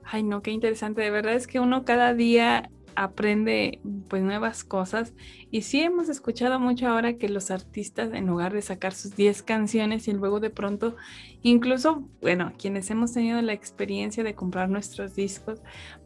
Ay, 0.05 0.23
no, 0.23 0.43
qué 0.43 0.51
interesante. 0.51 1.01
De 1.01 1.11
verdad 1.11 1.35
es 1.35 1.47
que 1.47 1.61
uno 1.61 1.85
cada 1.85 2.15
día 2.15 2.71
aprende 2.99 3.81
pues 4.09 4.23
nuevas 4.23 4.65
cosas. 4.65 5.15
Y 5.51 5.63
sí 5.63 5.81
hemos 5.81 6.09
escuchado 6.09 6.59
mucho 6.59 6.89
ahora 6.89 7.17
que 7.17 7.29
los 7.29 7.51
artistas 7.51 8.13
en 8.13 8.27
lugar 8.27 8.53
de 8.53 8.61
sacar 8.61 8.93
sus 8.93 9.15
10 9.15 9.43
canciones 9.45 10.09
y 10.09 10.13
luego 10.13 10.41
de 10.41 10.51
pronto 10.51 10.97
incluso 11.43 12.09
bueno 12.21 12.53
quienes 12.59 12.91
hemos 12.91 13.13
tenido 13.13 13.41
la 13.43 13.53
experiencia 13.53 14.25
de 14.25 14.35
comprar 14.35 14.69
nuestros 14.69 15.15
discos 15.15 15.61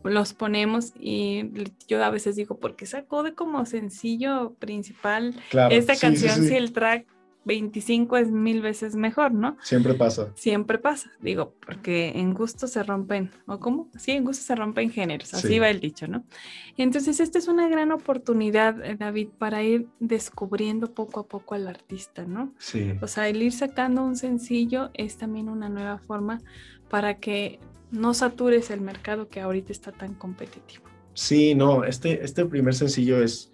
los 0.05 0.35
ponemos 0.35 0.93
y 1.01 1.51
yo 1.89 2.05
a 2.05 2.11
veces 2.11 2.37
digo 2.37 2.59
porque 2.59 2.85
sacó 2.85 3.23
de 3.23 3.35
como 3.35 3.65
sencillo 3.65 4.55
principal 4.59 5.35
esta 5.71 5.97
canción 5.97 6.45
si 6.45 6.55
el 6.55 6.73
track 6.73 7.07
25 7.45 8.17
es 8.17 8.31
mil 8.31 8.63
veces 8.63 8.95
mejor, 8.95 9.33
¿no? 9.33 9.57
Siempre 9.63 9.95
pasa. 9.95 10.33
Siempre 10.35 10.79
pasa, 10.79 11.11
digo, 11.21 11.55
porque 11.65 12.13
en 12.15 12.35
gusto 12.35 12.67
se 12.67 12.83
rompen, 12.83 13.31
¿o 13.47 13.59
cómo? 13.59 13.89
Sí, 13.99 14.13
en 14.13 14.25
gusto 14.25 14.45
se 14.45 14.55
rompen 14.55 14.91
géneros, 14.91 15.35
así 15.35 15.59
va 15.59 15.69
el 15.69 15.81
dicho, 15.81 16.07
¿no? 16.07 16.25
Entonces, 16.77 17.21
esta 17.21 17.39
es 17.39 17.49
una 17.49 17.69
gran 17.69 17.91
oportunidad, 17.93 18.85
eh, 18.85 18.97
David, 18.97 19.29
para 19.39 19.63
ir 19.63 19.89
descubriendo 19.99 20.93
poco 20.93 21.21
a 21.21 21.27
poco 21.27 21.55
al 21.55 21.69
artista, 21.69 22.25
¿no? 22.25 22.53
Sí. 22.59 22.93
O 23.01 23.07
sea, 23.07 23.29
el 23.29 23.43
ir 23.43 23.53
sacando 23.53 24.05
un 24.05 24.17
sencillo 24.17 24.91
es 24.95 25.17
también 25.17 25.49
una 25.49 25.69
nueva 25.69 25.99
forma 25.99 26.41
para 26.89 27.19
que 27.19 27.59
no 27.91 28.15
satures 28.15 28.71
el 28.71 28.81
mercado 28.81 29.29
que 29.29 29.41
ahorita 29.41 29.73
está 29.73 29.93
tan 29.93 30.15
competitivo. 30.15 30.85
Sí, 31.15 31.55
no, 31.55 31.85
este, 31.85 32.25
este 32.25 32.47
primer 32.47 32.75
sencillo 32.75 33.23
es 33.23 33.52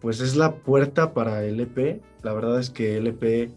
pues 0.00 0.20
es 0.20 0.36
la 0.36 0.56
puerta 0.56 1.14
para 1.14 1.44
el 1.44 1.60
EP. 1.60 2.00
La 2.22 2.32
verdad 2.32 2.58
es 2.58 2.70
que 2.70 2.96
el 2.96 3.06
EP 3.06 3.50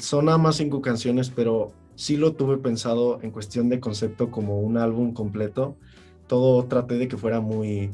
son 0.00 0.26
nada 0.26 0.38
más 0.38 0.56
cinco 0.56 0.80
canciones, 0.80 1.30
pero 1.30 1.72
sí 1.94 2.16
lo 2.16 2.32
tuve 2.32 2.58
pensado 2.58 3.20
en 3.22 3.30
cuestión 3.30 3.68
de 3.68 3.80
concepto 3.80 4.30
como 4.30 4.60
un 4.60 4.78
álbum 4.78 5.12
completo. 5.12 5.76
Todo 6.26 6.64
traté 6.64 6.96
de 6.96 7.08
que 7.08 7.16
fuera 7.16 7.40
muy, 7.40 7.90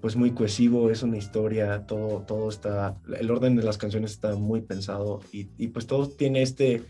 pues 0.00 0.16
muy 0.16 0.32
cohesivo, 0.32 0.90
es 0.90 1.02
una 1.02 1.16
historia, 1.16 1.86
todo, 1.86 2.22
todo 2.22 2.48
está, 2.48 2.96
el 3.18 3.30
orden 3.30 3.56
de 3.56 3.62
las 3.62 3.78
canciones 3.78 4.12
está 4.12 4.34
muy 4.34 4.62
pensado 4.62 5.20
y, 5.32 5.48
y 5.58 5.68
pues 5.68 5.86
todo 5.86 6.08
tiene 6.08 6.42
este, 6.42 6.82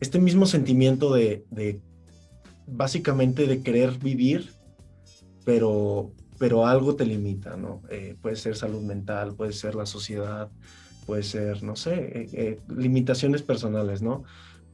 este 0.00 0.18
mismo 0.18 0.46
sentimiento 0.46 1.12
de, 1.12 1.44
de, 1.50 1.80
básicamente 2.66 3.46
de 3.46 3.62
querer 3.62 3.98
vivir, 3.98 4.50
pero, 5.44 6.12
pero 6.42 6.66
algo 6.66 6.96
te 6.96 7.06
limita, 7.06 7.56
¿no? 7.56 7.82
Eh, 7.88 8.16
puede 8.20 8.34
ser 8.34 8.56
salud 8.56 8.82
mental, 8.82 9.36
puede 9.36 9.52
ser 9.52 9.76
la 9.76 9.86
sociedad, 9.86 10.50
puede 11.06 11.22
ser, 11.22 11.62
no 11.62 11.76
sé, 11.76 11.94
eh, 11.94 12.28
eh, 12.32 12.60
limitaciones 12.68 13.42
personales, 13.42 14.02
¿no? 14.02 14.24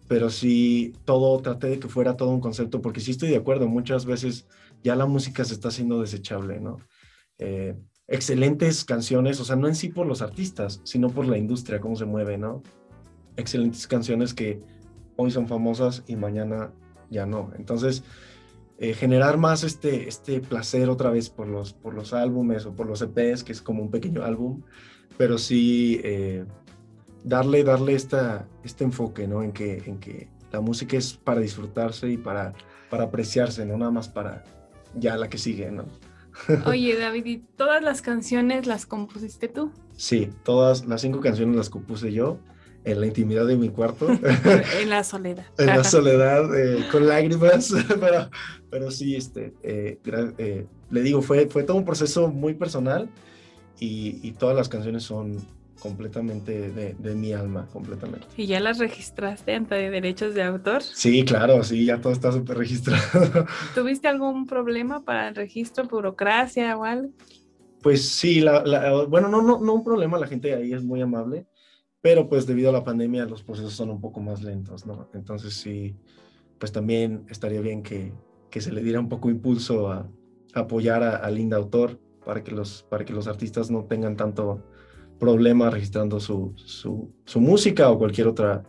pero 0.09 0.31
sí 0.31 0.95
todo 1.05 1.39
traté 1.43 1.66
de 1.66 1.79
que 1.79 1.89
fuera 1.89 2.16
todo 2.16 2.31
un 2.31 2.41
concepto, 2.41 2.81
porque 2.81 3.01
sí 3.01 3.11
estoy 3.11 3.29
de 3.29 3.37
acuerdo, 3.37 3.69
muchas 3.69 4.07
veces 4.07 4.47
ya 4.83 4.97
la 4.97 5.05
música 5.05 5.45
se 5.45 5.53
está 5.53 5.69
haciendo 5.69 6.01
desechable, 6.01 6.59
¿no? 6.59 6.79
Excelentes 8.07 8.87
canciones, 8.87 9.39
o 9.39 9.45
sea, 9.45 9.57
no 9.57 9.69
en 9.69 9.75
sí 9.75 9.91
por 9.91 10.07
los 10.07 10.23
artistas, 10.23 10.81
sino 10.85 11.11
por 11.11 11.27
la 11.27 11.37
industria, 11.37 11.81
cómo 11.81 11.97
se 11.97 12.07
mueve, 12.07 12.39
¿no? 12.39 12.62
Excelentes 13.37 13.87
canciones 13.87 14.33
que 14.33 14.62
hoy 15.16 15.31
son 15.31 15.47
famosas 15.47 16.03
y 16.07 16.16
mañana 16.16 16.73
ya 17.11 17.27
no. 17.27 17.51
Entonces, 17.59 18.05
eh, 18.81 18.95
generar 18.95 19.39
más 19.39 19.64
este, 19.64 20.09
este 20.09 20.41
placer 20.41 20.89
otra 20.89 21.11
vez 21.11 21.31
por 21.31 21.49
los, 21.49 21.72
por 21.72 21.95
los 21.95 22.12
álbumes 22.12 22.64
o 22.64 22.74
por 22.76 22.87
los 22.87 23.03
EPs, 23.03 23.43
que 23.43 23.51
es 23.51 23.61
como 23.61 23.83
un 23.83 23.91
pequeño 23.91 24.22
álbum, 24.22 24.62
pero 25.16 25.37
sí 25.37 26.01
eh, 26.05 26.45
darle, 27.24 27.64
darle 27.64 27.95
esta, 27.95 28.49
este 28.62 28.85
enfoque, 28.85 29.26
¿no? 29.26 29.43
En 29.43 29.51
que, 29.51 29.83
en 29.87 29.99
que 29.99 30.29
la 30.53 30.61
música 30.61 30.97
es 30.97 31.14
para 31.14 31.41
disfrutarse 31.41 32.09
y 32.09 32.18
para, 32.18 32.53
para 32.89 33.05
apreciarse, 33.05 33.66
no 33.66 33.76
nada 33.76 33.91
más 33.91 34.09
para 34.09 34.45
ya 34.95 35.16
la 35.16 35.29
que 35.29 35.39
sigue, 35.39 35.72
¿no? 35.72 35.87
Oye, 36.66 36.97
David, 36.97 37.26
¿y 37.26 37.39
todas 37.39 37.83
las 37.83 38.01
canciones 38.01 38.68
las 38.68 38.87
compusiste 38.87 39.49
tú? 39.49 39.72
Sí, 39.97 40.31
todas 40.45 40.87
las 40.87 41.01
cinco 41.01 41.18
canciones 41.20 41.57
las 41.57 41.68
compuse 41.68 42.12
yo 42.12 42.39
en 42.91 43.01
la 43.01 43.07
intimidad 43.07 43.47
de 43.47 43.57
mi 43.57 43.68
cuarto. 43.68 44.09
en 44.80 44.91
la 44.91 45.05
soledad. 45.05 45.47
en 45.59 45.66
la 45.66 45.84
soledad, 45.84 46.59
eh, 46.59 46.84
con 46.91 47.07
lágrimas, 47.07 47.72
pero, 48.01 48.30
pero 48.70 48.91
sí, 48.91 49.16
este, 49.16 49.55
eh, 49.62 49.99
eh, 50.39 50.66
le 50.91 51.03
digo, 51.03 51.22
fue, 51.22 51.49
fue 51.49 51.64
todo 51.64 51.76
un 51.76 51.84
proceso 51.84 52.28
muy 52.28 52.55
personal 52.55 53.09
y, 53.78 54.18
y 54.22 54.32
todas 54.32 54.57
las 54.57 54.68
canciones 54.68 55.03
son, 55.03 55.39
completamente 55.78 56.70
de, 56.70 57.14
mi 57.14 57.32
alma, 57.32 57.68
completamente. 57.72 58.26
¿Y 58.36 58.47
ya 58.47 58.61
las 58.61 58.78
registraste 58.78 59.55
ante 59.55 59.74
derechos 59.91 60.34
de 60.34 60.43
autor? 60.43 60.82
Sí, 60.82 61.24
claro, 61.24 61.62
sí, 61.62 61.84
ya 61.84 62.01
todo 62.01 62.12
está 62.12 62.32
súper 62.32 62.59
registrado. 62.59 63.47
¿Tuviste 63.74 64.09
algún 64.09 64.47
problema 64.47 65.05
para 65.05 65.28
el 65.28 65.34
registro, 65.34 65.84
burocracia 65.84 66.76
o 66.76 66.84
algo? 66.84 67.11
Pues 67.82 68.09
sí, 68.09 68.41
la, 68.41 69.05
bueno, 69.09 69.28
no, 69.28 69.41
no, 69.41 69.61
no 69.61 69.74
un 69.74 69.84
problema, 69.84 70.18
la 70.18 70.26
gente 70.26 70.53
ahí 70.55 70.72
es 70.72 70.82
muy 70.82 71.01
amable, 71.01 71.47
pero 72.01 72.28
pues 72.28 72.46
debido 72.46 72.70
a 72.70 72.72
la 72.72 72.84
pandemia 72.84 73.24
los 73.24 73.42
procesos 73.42 73.72
son 73.72 73.90
un 73.90 74.01
poco 74.01 74.20
más 74.20 74.42
lentos, 74.42 74.86
¿no? 74.86 75.09
Entonces 75.14 75.55
sí, 75.55 75.96
pues 76.59 76.72
también 76.72 77.24
estaría 77.28 77.61
bien 77.61 77.82
que, 77.82 78.12
que 78.51 78.61
se 78.61 78.72
le 78.72 78.82
diera 78.82 79.01
un 79.01 79.09
poco 79.09 79.30
impulso 79.30 79.90
a, 79.90 80.09
apoyar 80.55 81.03
a, 81.03 81.30
Linda 81.30 81.57
Autor 81.57 82.01
para 82.24 82.42
que, 82.42 82.53
los, 82.53 82.82
para 82.88 83.05
que 83.05 83.12
los 83.12 83.28
artistas 83.28 83.70
no 83.70 83.84
tengan 83.84 84.16
tanto 84.16 84.64
problema 85.18 85.70
registrando 85.70 86.20
su, 86.20 86.55
su, 86.57 87.40
música 87.40 87.90
o 87.90 87.99
cualquier 87.99 88.28
otra 88.28 88.64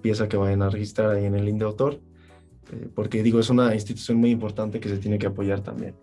pieza 0.00 0.28
que 0.28 0.36
vayan 0.36 0.62
a 0.62 0.70
registrar 0.70 1.10
ahí 1.10 1.24
en 1.24 1.34
el 1.34 1.44
link 1.44 1.58
de 1.58 1.64
autor, 1.64 2.00
eh, 2.72 2.88
porque 2.94 3.22
digo, 3.22 3.40
es 3.40 3.50
una 3.50 3.74
institución 3.74 4.18
muy 4.18 4.30
importante 4.30 4.80
que 4.80 4.88
se 4.88 4.98
tiene 4.98 5.18
que 5.18 5.26
apoyar 5.26 5.60
también. 5.60 5.94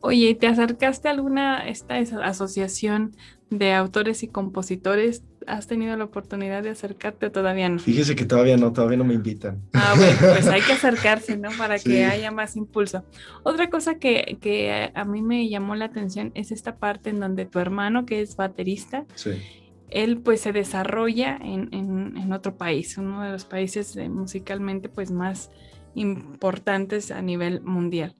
Oye, 0.00 0.34
¿te 0.34 0.46
acercaste 0.46 1.08
a 1.08 1.12
alguna 1.12 1.68
esta 1.68 1.96
asociación 1.96 3.16
de 3.50 3.72
autores 3.72 4.22
y 4.22 4.28
compositores? 4.28 5.22
¿Has 5.46 5.66
tenido 5.66 5.96
la 5.96 6.04
oportunidad 6.04 6.62
de 6.62 6.70
acercarte 6.70 7.26
o 7.26 7.32
todavía 7.32 7.68
no? 7.68 7.78
Fíjese 7.78 8.16
que 8.16 8.24
todavía 8.24 8.56
no, 8.56 8.72
todavía 8.72 8.96
no 8.96 9.04
me 9.04 9.14
invitan. 9.14 9.62
Ah, 9.72 9.94
bueno, 9.96 10.16
pues 10.18 10.46
hay 10.48 10.60
que 10.62 10.72
acercarse, 10.74 11.36
¿no? 11.36 11.50
Para 11.56 11.78
que 11.78 12.04
haya 12.04 12.30
más 12.30 12.56
impulso. 12.56 13.04
Otra 13.44 13.70
cosa 13.70 13.96
que, 13.96 14.38
que, 14.40 14.90
a 14.92 15.04
mí 15.04 15.22
me 15.22 15.48
llamó 15.48 15.76
la 15.76 15.84
atención 15.84 16.32
es 16.34 16.50
esta 16.50 16.76
parte 16.76 17.10
en 17.10 17.20
donde 17.20 17.46
tu 17.46 17.60
hermano, 17.60 18.06
que 18.06 18.20
es 18.20 18.34
baterista, 18.36 19.06
él 19.90 20.18
pues 20.18 20.40
se 20.40 20.52
desarrolla 20.52 21.36
en, 21.36 21.68
en, 21.72 22.16
en, 22.16 22.32
otro 22.32 22.56
país, 22.56 22.98
uno 22.98 23.22
de 23.22 23.30
los 23.30 23.44
países 23.44 23.96
musicalmente 24.08 24.88
pues 24.88 25.12
más 25.12 25.50
importantes 25.94 27.12
a 27.12 27.22
nivel 27.22 27.60
mundial 27.62 28.16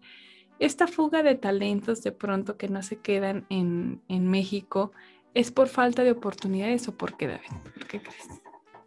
esta 0.59 0.87
fuga 0.87 1.23
de 1.23 1.35
talentos 1.35 2.03
de 2.03 2.13
pronto 2.13 2.57
que 2.57 2.69
no 2.69 2.83
se 2.83 2.97
quedan 2.97 3.47
en, 3.51 4.01
México, 4.09 4.93
¿es 5.37 5.51
por 5.51 5.69
falta 5.69 6.03
de 6.03 6.11
oportunidades 6.11 6.89
o 6.89 6.97
por 6.97 7.17
qué, 7.17 7.27
David? 7.27 7.51
¿Por 7.75 7.87
qué 7.87 8.01
crees? 8.01 8.41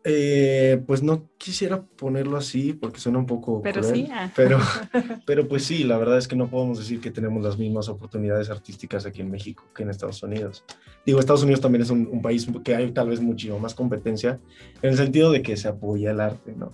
Eh, 0.03 0.81
pues 0.87 1.03
no 1.03 1.29
quisiera 1.37 1.81
ponerlo 1.81 2.37
así 2.37 2.73
porque 2.73 3.01
suena 3.01 3.19
un 3.19 3.25
poco 3.25 3.61
pero 3.61 3.83
sí 3.83 4.07
ah. 4.09 4.31
pero 4.33 4.57
pero 5.25 5.45
pues 5.49 5.65
sí 5.65 5.83
la 5.83 5.97
verdad 5.97 6.17
es 6.17 6.25
que 6.25 6.37
no 6.37 6.47
podemos 6.47 6.79
decir 6.79 7.01
que 7.01 7.11
tenemos 7.11 7.43
las 7.43 7.57
mismas 7.57 7.89
oportunidades 7.89 8.49
artísticas 8.49 9.05
aquí 9.05 9.19
en 9.19 9.29
México 9.29 9.65
que 9.75 9.83
en 9.83 9.89
Estados 9.89 10.23
Unidos 10.23 10.63
digo 11.05 11.19
Estados 11.19 11.43
Unidos 11.43 11.59
también 11.59 11.81
es 11.81 11.89
un, 11.89 12.07
un 12.09 12.21
país 12.21 12.47
que 12.63 12.75
hay 12.75 12.91
tal 12.93 13.09
vez 13.09 13.19
muchísimo 13.19 13.59
más 13.59 13.75
competencia 13.75 14.39
en 14.81 14.91
el 14.91 14.95
sentido 14.95 15.33
de 15.33 15.41
que 15.41 15.57
se 15.57 15.67
apoya 15.67 16.11
el 16.11 16.21
arte 16.21 16.53
no 16.55 16.71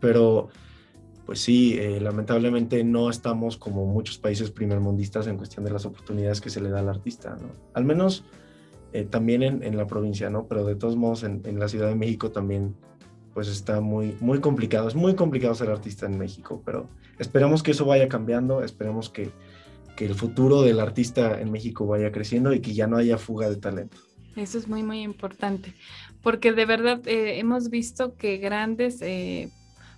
pero 0.00 0.48
pues 1.24 1.40
sí, 1.40 1.76
eh, 1.76 2.00
lamentablemente 2.00 2.84
no 2.84 3.10
estamos 3.10 3.56
como 3.56 3.84
muchos 3.84 4.16
países 4.16 4.52
primermundistas 4.52 5.26
en 5.26 5.36
cuestión 5.36 5.64
de 5.64 5.72
las 5.72 5.84
oportunidades 5.84 6.40
que 6.40 6.50
se 6.50 6.60
le 6.60 6.70
da 6.70 6.78
al 6.78 6.88
artista, 6.88 7.36
¿no? 7.42 7.50
Al 7.74 7.84
menos 7.84 8.24
eh, 8.96 9.04
también 9.04 9.42
en, 9.42 9.76
la 9.76 9.86
provincia, 9.86 10.30
¿no? 10.30 10.46
Pero 10.46 10.64
de 10.64 10.74
todos 10.74 10.96
modos 10.96 11.22
en, 11.22 11.58
la 11.58 11.68
Ciudad 11.68 11.88
de 11.88 11.94
México 11.94 12.30
también 12.30 12.74
pues 13.34 13.46
está 13.48 13.82
muy, 13.82 14.16
muy 14.20 14.40
complicado. 14.40 14.88
Es 14.88 14.94
muy 14.94 15.14
complicado 15.14 15.54
ser 15.54 15.68
artista 15.68 16.06
en 16.06 16.16
México, 16.16 16.62
pero 16.64 16.88
esperamos 17.18 17.62
que 17.62 17.72
eso 17.72 17.84
vaya 17.84 18.08
cambiando, 18.08 18.64
esperemos 18.64 19.10
que, 19.10 19.28
que 19.96 20.06
el 20.06 20.14
futuro 20.14 20.62
del 20.62 20.80
artista 20.80 21.38
en 21.38 21.52
México 21.52 21.86
vaya 21.86 22.10
creciendo 22.10 22.54
y 22.54 22.60
que 22.60 22.72
ya 22.72 22.86
no 22.86 22.96
haya 22.96 23.18
fuga 23.18 23.50
de 23.50 23.56
talento. 23.56 23.98
Eso 24.34 24.56
es 24.56 24.66
muy, 24.66 24.82
muy 24.82 25.02
importante, 25.02 25.74
porque 26.22 26.52
de 26.52 26.64
verdad 26.64 27.06
eh, 27.06 27.38
hemos 27.38 27.68
visto 27.68 28.14
que 28.16 28.38
grandes 28.38 29.00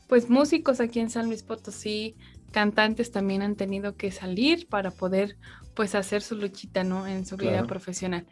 pues 0.08 0.28
músicos 0.28 0.80
aquí 0.80 0.98
en 0.98 1.10
San 1.10 1.26
Luis 1.26 1.44
Potosí, 1.44 2.16
cantantes 2.50 3.12
también 3.12 3.42
han 3.42 3.54
tenido 3.54 3.94
que 3.94 4.10
salir 4.10 4.66
para 4.66 4.90
poder 4.90 5.36
pues 5.74 5.94
hacer 5.94 6.22
su 6.22 6.34
luchita, 6.34 6.82
¿no? 6.82 7.06
En 7.06 7.24
su 7.24 7.36
vida 7.36 7.64
profesional. 7.64 8.26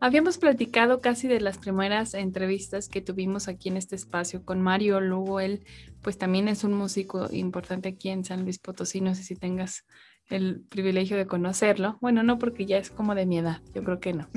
Habíamos 0.00 0.38
platicado 0.38 1.00
casi 1.00 1.28
de 1.28 1.40
las 1.40 1.58
primeras 1.58 2.14
entrevistas 2.14 2.88
que 2.88 3.00
tuvimos 3.00 3.48
aquí 3.48 3.68
en 3.68 3.76
este 3.76 3.96
espacio 3.96 4.44
con 4.44 4.60
Mario 4.60 5.00
Lugo. 5.00 5.40
Él, 5.40 5.64
pues 6.02 6.18
también 6.18 6.48
es 6.48 6.64
un 6.64 6.74
músico 6.74 7.28
importante 7.32 7.88
aquí 7.88 8.10
en 8.10 8.24
San 8.24 8.42
Luis 8.42 8.58
Potosí. 8.58 9.00
No 9.00 9.14
sé 9.14 9.22
si 9.22 9.34
tengas 9.34 9.84
el 10.28 10.60
privilegio 10.68 11.16
de 11.16 11.26
conocerlo. 11.26 11.98
Bueno, 12.00 12.22
no 12.22 12.38
porque 12.38 12.66
ya 12.66 12.78
es 12.78 12.90
como 12.90 13.14
de 13.14 13.26
mi 13.26 13.38
edad, 13.38 13.60
yo 13.74 13.82
creo 13.82 14.00
que 14.00 14.12
no. 14.12 14.28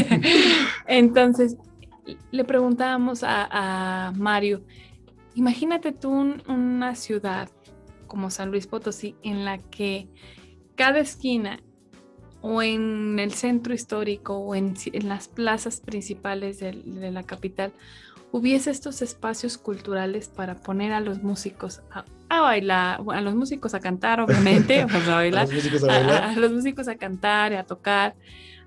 Entonces, 0.86 1.56
le 2.32 2.44
preguntábamos 2.44 3.22
a, 3.22 4.08
a 4.08 4.12
Mario 4.12 4.64
Imagínate 5.34 5.92
tú 5.92 6.10
una 6.10 6.94
ciudad 6.96 7.48
como 8.06 8.30
San 8.30 8.50
Luis 8.50 8.66
Potosí 8.66 9.16
en 9.22 9.44
la 9.44 9.58
que 9.58 10.08
cada 10.74 10.98
esquina 10.98 11.62
o 12.42 12.62
en 12.62 13.18
el 13.18 13.32
centro 13.32 13.74
histórico 13.74 14.36
o 14.36 14.54
en, 14.54 14.74
las 15.02 15.28
plazas 15.28 15.80
principales 15.80 16.58
de, 16.58 16.72
la 17.10 17.22
capital 17.22 17.72
hubiese 18.32 18.70
estos 18.70 19.02
espacios 19.02 19.58
culturales 19.58 20.28
para 20.28 20.54
poner 20.54 20.92
a 20.92 21.00
los 21.00 21.22
músicos 21.22 21.82
a, 22.28 22.40
bailar, 22.40 23.00
a 23.12 23.20
los 23.20 23.34
músicos 23.34 23.74
a 23.74 23.80
cantar, 23.80 24.20
obviamente, 24.20 24.80
a, 24.82 24.86
bailar, 24.86 25.48
a, 25.88 26.34
los 26.36 26.52
músicos 26.52 26.88
a 26.88 26.94
cantar, 26.94 27.52
a 27.54 27.64
tocar, 27.64 28.14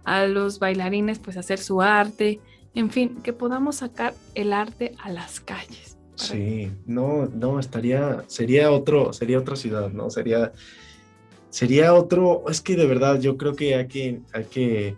a 0.03 0.25
los 0.25 0.59
bailarines 0.59 1.19
pues 1.19 1.37
a 1.37 1.39
hacer 1.39 1.59
su 1.59 1.81
arte, 1.81 2.41
en 2.75 2.89
fin, 2.89 3.21
que 3.23 3.33
podamos 3.33 3.77
sacar 3.77 4.13
el 4.35 4.51
arte 4.51 4.95
a 5.01 5.11
las 5.11 5.39
calles. 5.39 5.97
Sí, 6.15 6.71
no, 6.85 7.27
no, 7.27 7.59
estaría, 7.59 8.23
sería 8.27 8.71
otro, 8.71 9.13
sería 9.13 9.39
otra 9.39 9.55
ciudad, 9.55 9.89
¿no? 9.91 10.09
Sería, 10.09 10.51
sería 11.53 11.93
otro, 11.93 12.45
es 12.49 12.61
que 12.61 12.75
de 12.75 12.87
verdad 12.87 13.19
yo 13.19 13.37
creo 13.37 13.55
que 13.55 13.75
hay 13.75 13.87
que, 13.87 14.21
hay 14.33 14.45
que, 14.45 14.97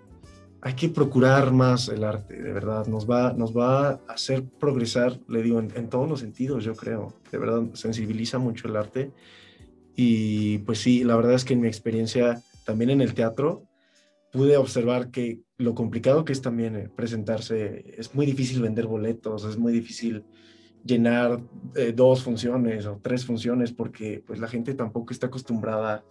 hay 0.61 0.73
que 0.73 0.87
procurar 0.87 1.51
más 1.51 1.89
el 1.89 2.05
arte, 2.05 2.41
de 2.41 2.53
verdad, 2.53 2.87
nos 2.87 3.09
va, 3.09 3.33
nos 3.33 3.55
va 3.55 3.89
a 3.89 3.99
hacer 4.07 4.45
progresar, 4.57 5.19
le 5.27 5.43
digo, 5.43 5.59
en, 5.59 5.89
todos 5.89 6.07
los 6.07 6.21
sentidos, 6.21 6.63
yo 6.63 6.73
creo, 6.73 7.13
de 7.29 7.37
verdad, 7.39 7.63
sensibiliza 7.73 8.39
mucho 8.39 8.69
el 8.69 8.77
arte. 8.77 9.11
Y 9.97 10.59
pues 10.59 10.79
sí, 10.79 11.03
la 11.03 11.17
verdad 11.17 11.33
es 11.33 11.43
que 11.43 11.53
en 11.55 11.59
mi 11.59 11.67
experiencia 11.67 12.41
también 12.65 12.89
en 12.89 13.01
el 13.01 13.13
teatro 13.13 13.65
pude 14.31 14.55
observar 14.55 15.11
que 15.11 15.41
lo 15.57 15.75
complicado 15.75 16.23
que 16.23 16.31
es 16.31 16.41
también 16.41 16.77
eh, 16.77 16.89
presentarse, 16.95 17.95
es 17.97 18.15
muy 18.15 18.25
difícil 18.25 18.61
vender 18.61 18.87
boletos, 18.87 19.43
es 19.43 19.57
muy 19.57 19.73
difícil 19.73 20.23
llenar 20.85 21.41
eh, 21.75 21.91
dos 21.93 22.23
funciones 22.23 22.85
o 22.85 22.97
tres 23.03 23.25
funciones 23.25 23.73
porque 23.73 24.23
pues 24.25 24.39
la 24.39 24.47
gente 24.47 24.73
tampoco 24.73 25.11
está 25.11 25.27
acostumbrada 25.27 26.05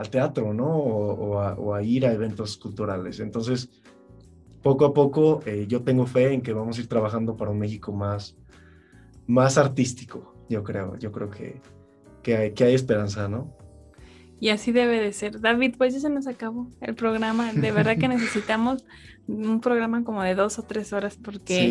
al 0.00 0.08
teatro, 0.08 0.54
¿no? 0.54 0.66
O, 0.66 1.74
a, 1.74 1.82
ir 1.82 2.06
a 2.06 2.12
eventos 2.12 2.56
culturales. 2.56 3.20
Entonces, 3.20 3.68
poco 4.62 4.86
a 4.86 4.94
poco 4.94 5.42
eh, 5.44 5.66
yo 5.68 5.82
tengo 5.82 6.06
fe 6.06 6.32
en 6.32 6.40
que 6.40 6.54
vamos 6.54 6.78
a 6.78 6.80
ir 6.80 6.88
trabajando 6.88 7.36
para 7.36 7.50
un 7.50 7.58
México 7.58 7.92
más, 7.92 8.34
más 9.26 9.58
artístico, 9.58 10.34
yo 10.48 10.64
creo. 10.64 10.96
Yo 10.96 11.12
creo 11.12 11.28
que, 11.28 11.60
que, 12.22 12.34
hay, 12.34 12.52
que 12.52 12.64
hay 12.64 12.74
esperanza, 12.74 13.28
¿no? 13.28 13.54
Y 14.40 14.48
así 14.48 14.72
debe 14.72 15.00
de 15.00 15.12
ser. 15.12 15.40
David, 15.40 15.74
pues 15.76 15.94
ya 15.94 16.00
se 16.00 16.08
nos 16.08 16.26
acabó 16.26 16.70
el 16.80 16.94
programa. 16.94 17.52
De 17.52 17.72
verdad 17.72 17.98
que 17.98 18.08
necesitamos 18.08 18.84
un 19.28 19.60
programa 19.60 20.02
como 20.02 20.22
de 20.22 20.34
dos 20.34 20.58
o 20.58 20.62
tres 20.62 20.92
horas 20.92 21.16
porque 21.22 21.68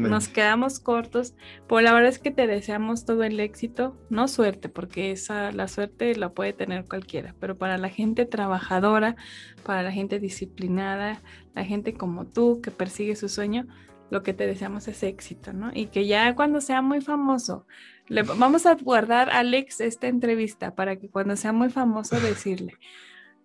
nos 0.00 0.28
quedamos 0.28 0.80
cortos. 0.80 1.34
Pues 1.66 1.84
la 1.84 1.92
verdad 1.92 2.08
es 2.08 2.18
que 2.18 2.30
te 2.30 2.46
deseamos 2.46 3.04
todo 3.04 3.22
el 3.22 3.38
éxito, 3.40 3.96
no 4.10 4.26
suerte, 4.26 4.68
porque 4.68 5.12
esa 5.12 5.52
la 5.52 5.68
suerte 5.68 6.14
la 6.16 6.30
puede 6.30 6.52
tener 6.52 6.86
cualquiera, 6.86 7.34
pero 7.38 7.56
para 7.56 7.78
la 7.78 7.88
gente 7.88 8.24
trabajadora, 8.26 9.16
para 9.64 9.82
la 9.82 9.92
gente 9.92 10.18
disciplinada, 10.18 11.22
la 11.54 11.64
gente 11.64 11.94
como 11.94 12.26
tú 12.26 12.60
que 12.62 12.70
persigue 12.70 13.16
su 13.16 13.28
sueño, 13.28 13.66
lo 14.10 14.22
que 14.22 14.32
te 14.32 14.46
deseamos 14.46 14.88
es 14.88 15.02
éxito, 15.02 15.52
¿no? 15.52 15.70
Y 15.74 15.86
que 15.86 16.06
ya 16.06 16.34
cuando 16.34 16.60
sea 16.60 16.82
muy 16.82 17.00
famoso, 17.00 17.66
le, 18.08 18.22
vamos 18.22 18.66
a 18.66 18.74
guardar 18.74 19.30
a 19.30 19.38
Alex 19.38 19.80
esta 19.80 20.08
entrevista 20.08 20.74
para 20.74 20.96
que 20.96 21.08
cuando 21.08 21.36
sea 21.36 21.52
muy 21.52 21.70
famoso 21.70 22.18
decirle, 22.20 22.74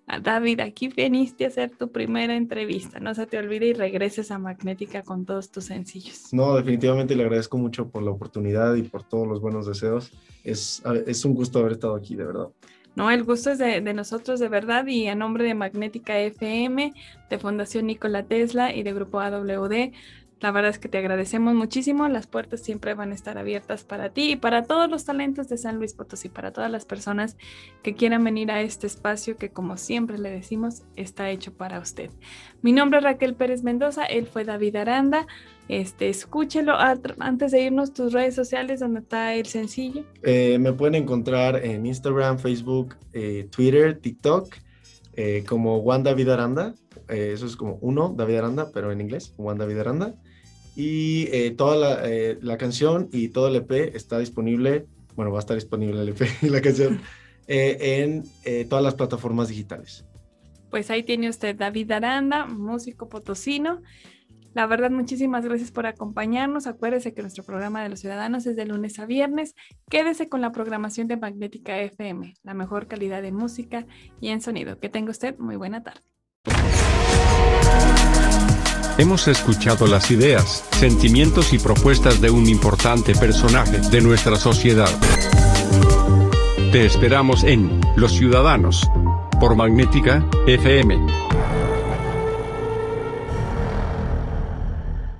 a 0.05 0.19
David, 0.19 0.59
aquí 0.59 0.89
viniste 0.89 1.45
a 1.45 1.47
hacer 1.47 1.71
tu 1.71 1.91
primera 1.91 2.35
entrevista, 2.35 2.99
no 2.99 3.15
se 3.15 3.25
te 3.25 3.37
olvide 3.37 3.67
y 3.67 3.73
regreses 3.73 4.31
a 4.31 4.37
Magnética 4.37 5.01
con 5.01 5.25
todos 5.25 5.49
tus 5.49 5.65
sencillos. 5.65 6.33
No, 6.33 6.55
definitivamente 6.55 7.15
le 7.15 7.23
agradezco 7.23 7.57
mucho 7.57 7.89
por 7.89 8.03
la 8.03 8.11
oportunidad 8.11 8.75
y 8.75 8.83
por 8.83 9.03
todos 9.03 9.27
los 9.27 9.39
buenos 9.39 9.65
deseos. 9.65 10.11
Es, 10.43 10.83
es 11.07 11.23
un 11.23 11.33
gusto 11.33 11.59
haber 11.59 11.73
estado 11.73 11.95
aquí, 11.95 12.15
de 12.15 12.25
verdad. 12.25 12.49
No, 12.95 13.09
el 13.09 13.23
gusto 13.23 13.51
es 13.51 13.57
de, 13.57 13.81
de, 13.81 13.93
nosotros 13.93 14.39
de 14.39 14.49
verdad 14.49 14.85
y 14.85 15.07
a 15.07 15.15
nombre 15.15 15.45
de 15.45 15.55
Magnética 15.55 16.19
FM, 16.19 16.93
de 17.29 17.39
Fundación 17.39 17.87
Nikola 17.87 18.23
Tesla 18.23 18.75
y 18.75 18.83
de 18.83 18.93
Grupo 18.93 19.19
AWD, 19.19 19.93
la 20.43 20.51
verdad 20.51 20.71
es 20.71 20.77
que 20.77 20.89
te 20.89 20.97
agradecemos 20.97 21.55
muchísimo. 21.55 22.09
Las 22.09 22.27
puertas 22.27 22.59
siempre 22.59 22.93
van 22.95 23.13
a 23.13 23.15
estar 23.15 23.37
abiertas 23.37 23.85
para 23.85 24.09
ti 24.09 24.31
y 24.31 24.35
para 24.35 24.63
todos 24.63 24.89
los 24.89 25.05
talentos 25.05 25.47
de 25.47 25.57
San 25.57 25.77
Luis 25.77 25.93
Potosí, 25.93 26.27
para 26.27 26.51
todas 26.51 26.69
las 26.69 26.83
personas 26.83 27.37
que 27.81 27.95
quieran 27.95 28.25
venir 28.25 28.51
a 28.51 28.61
este 28.61 28.85
espacio 28.85 29.37
que 29.37 29.51
como 29.51 29.77
siempre 29.77 30.17
le 30.17 30.29
decimos 30.29 30.83
está 30.97 31.29
hecho 31.29 31.53
para 31.53 31.79
usted. 31.79 32.11
Mi 32.61 32.73
nombre 32.73 32.99
es 32.99 33.05
Raquel 33.05 33.35
Pérez 33.35 33.63
Mendoza, 33.63 34.03
él 34.03 34.27
fue 34.27 34.43
David 34.43 34.75
Aranda. 34.75 35.27
Este, 35.69 36.09
escúchelo 36.09 36.73
antes 36.77 37.53
de 37.53 37.61
irnos 37.61 37.93
tus 37.93 38.11
redes 38.11 38.35
sociales 38.35 38.81
donde 38.81 38.99
está 38.99 39.33
el 39.35 39.45
sencillo. 39.45 40.03
Eh, 40.23 40.57
me 40.59 40.73
pueden 40.73 40.95
encontrar 40.95 41.55
en 41.63 41.85
Instagram, 41.85 42.37
Facebook, 42.37 42.97
eh, 43.13 43.47
Twitter, 43.49 43.97
TikTok 43.97 44.53
eh, 45.13 45.45
como 45.47 45.81
Juan 45.81 46.03
David 46.03 46.27
Aranda. 46.27 46.73
eso 47.07 47.45
es 47.45 47.55
como 47.55 47.77
uno, 47.79 48.13
David 48.17 48.39
Aranda, 48.39 48.71
pero 48.73 48.91
en 48.91 48.99
inglés, 48.99 49.33
Juan 49.37 49.57
David 49.57 49.79
Aranda. 49.79 50.15
Y 50.75 51.27
eh, 51.31 51.51
toda 51.51 51.75
la, 51.75 52.09
eh, 52.09 52.37
la, 52.41 52.57
canción 52.57 53.09
y 53.11 53.29
todo 53.29 53.47
el 53.47 53.55
EP 53.57 53.95
está 53.95 54.17
disponible, 54.17 54.87
bueno, 55.15 55.31
va 55.31 55.37
a 55.37 55.41
estar 55.41 55.55
disponible 55.55 56.01
el 56.01 56.09
EP 56.09 56.21
y 56.41 56.49
la 56.49 56.61
canción 56.61 56.99
eh, 57.47 58.01
en 58.01 58.69
todas 58.69 58.83
las 58.83 58.95
plataformas 58.95 59.49
digitales. 59.49 60.05
Pues 60.71 60.89
ahí 60.89 61.03
tiene 61.03 61.29
usted 61.29 61.55
David 61.55 61.91
Aranda, 61.91 62.47
músico 62.47 63.07
potosino. 63.07 63.81
La 64.55 64.67
verdad, 64.67 64.91
muchísimas 64.91 65.45
gracias 65.45 65.71
por 65.71 65.85
acompañarnos. 65.87 66.67
Acuérdese 66.67 67.13
que 67.13 67.21
nuestro 67.21 67.43
programa 67.43 67.81
de 67.81 67.89
los 67.89 67.99
ciudadanos 67.99 68.45
es 68.45 68.55
de 68.55 68.65
lunes 68.65 68.99
a 68.99 69.05
viernes. 69.05 69.55
Quédese 69.89 70.29
con 70.29 70.41
la 70.41 70.51
programación 70.51 71.07
de 71.07 71.17
Magnética 71.17 71.79
FM, 71.79 72.35
la 72.43 72.53
mejor 72.53 72.87
calidad 72.87 73.23
de 73.23 73.31
música 73.31 73.87
y 74.21 74.29
en 74.29 74.41
sonido. 74.41 74.79
Que 74.79 74.89
tenga 74.89 75.09
usted 75.09 75.37
muy 75.39 75.55
buena 75.55 75.83
tarde. 75.83 76.01
Hemos 79.03 79.27
escuchado 79.27 79.85
las 79.85 80.11
ideas, 80.11 80.63
sentimientos 80.79 81.51
y 81.51 81.59
propuestas 81.59 82.21
de 82.21 82.29
un 82.29 82.47
importante 82.47 83.13
personaje 83.13 83.79
de 83.79 83.99
nuestra 83.99 84.37
sociedad. 84.37 84.89
Te 86.71 86.85
esperamos 86.85 87.43
en 87.43 87.81
Los 87.97 88.13
Ciudadanos, 88.13 88.89
por 89.41 89.57
Magnética 89.57 90.25
FM 90.47 91.22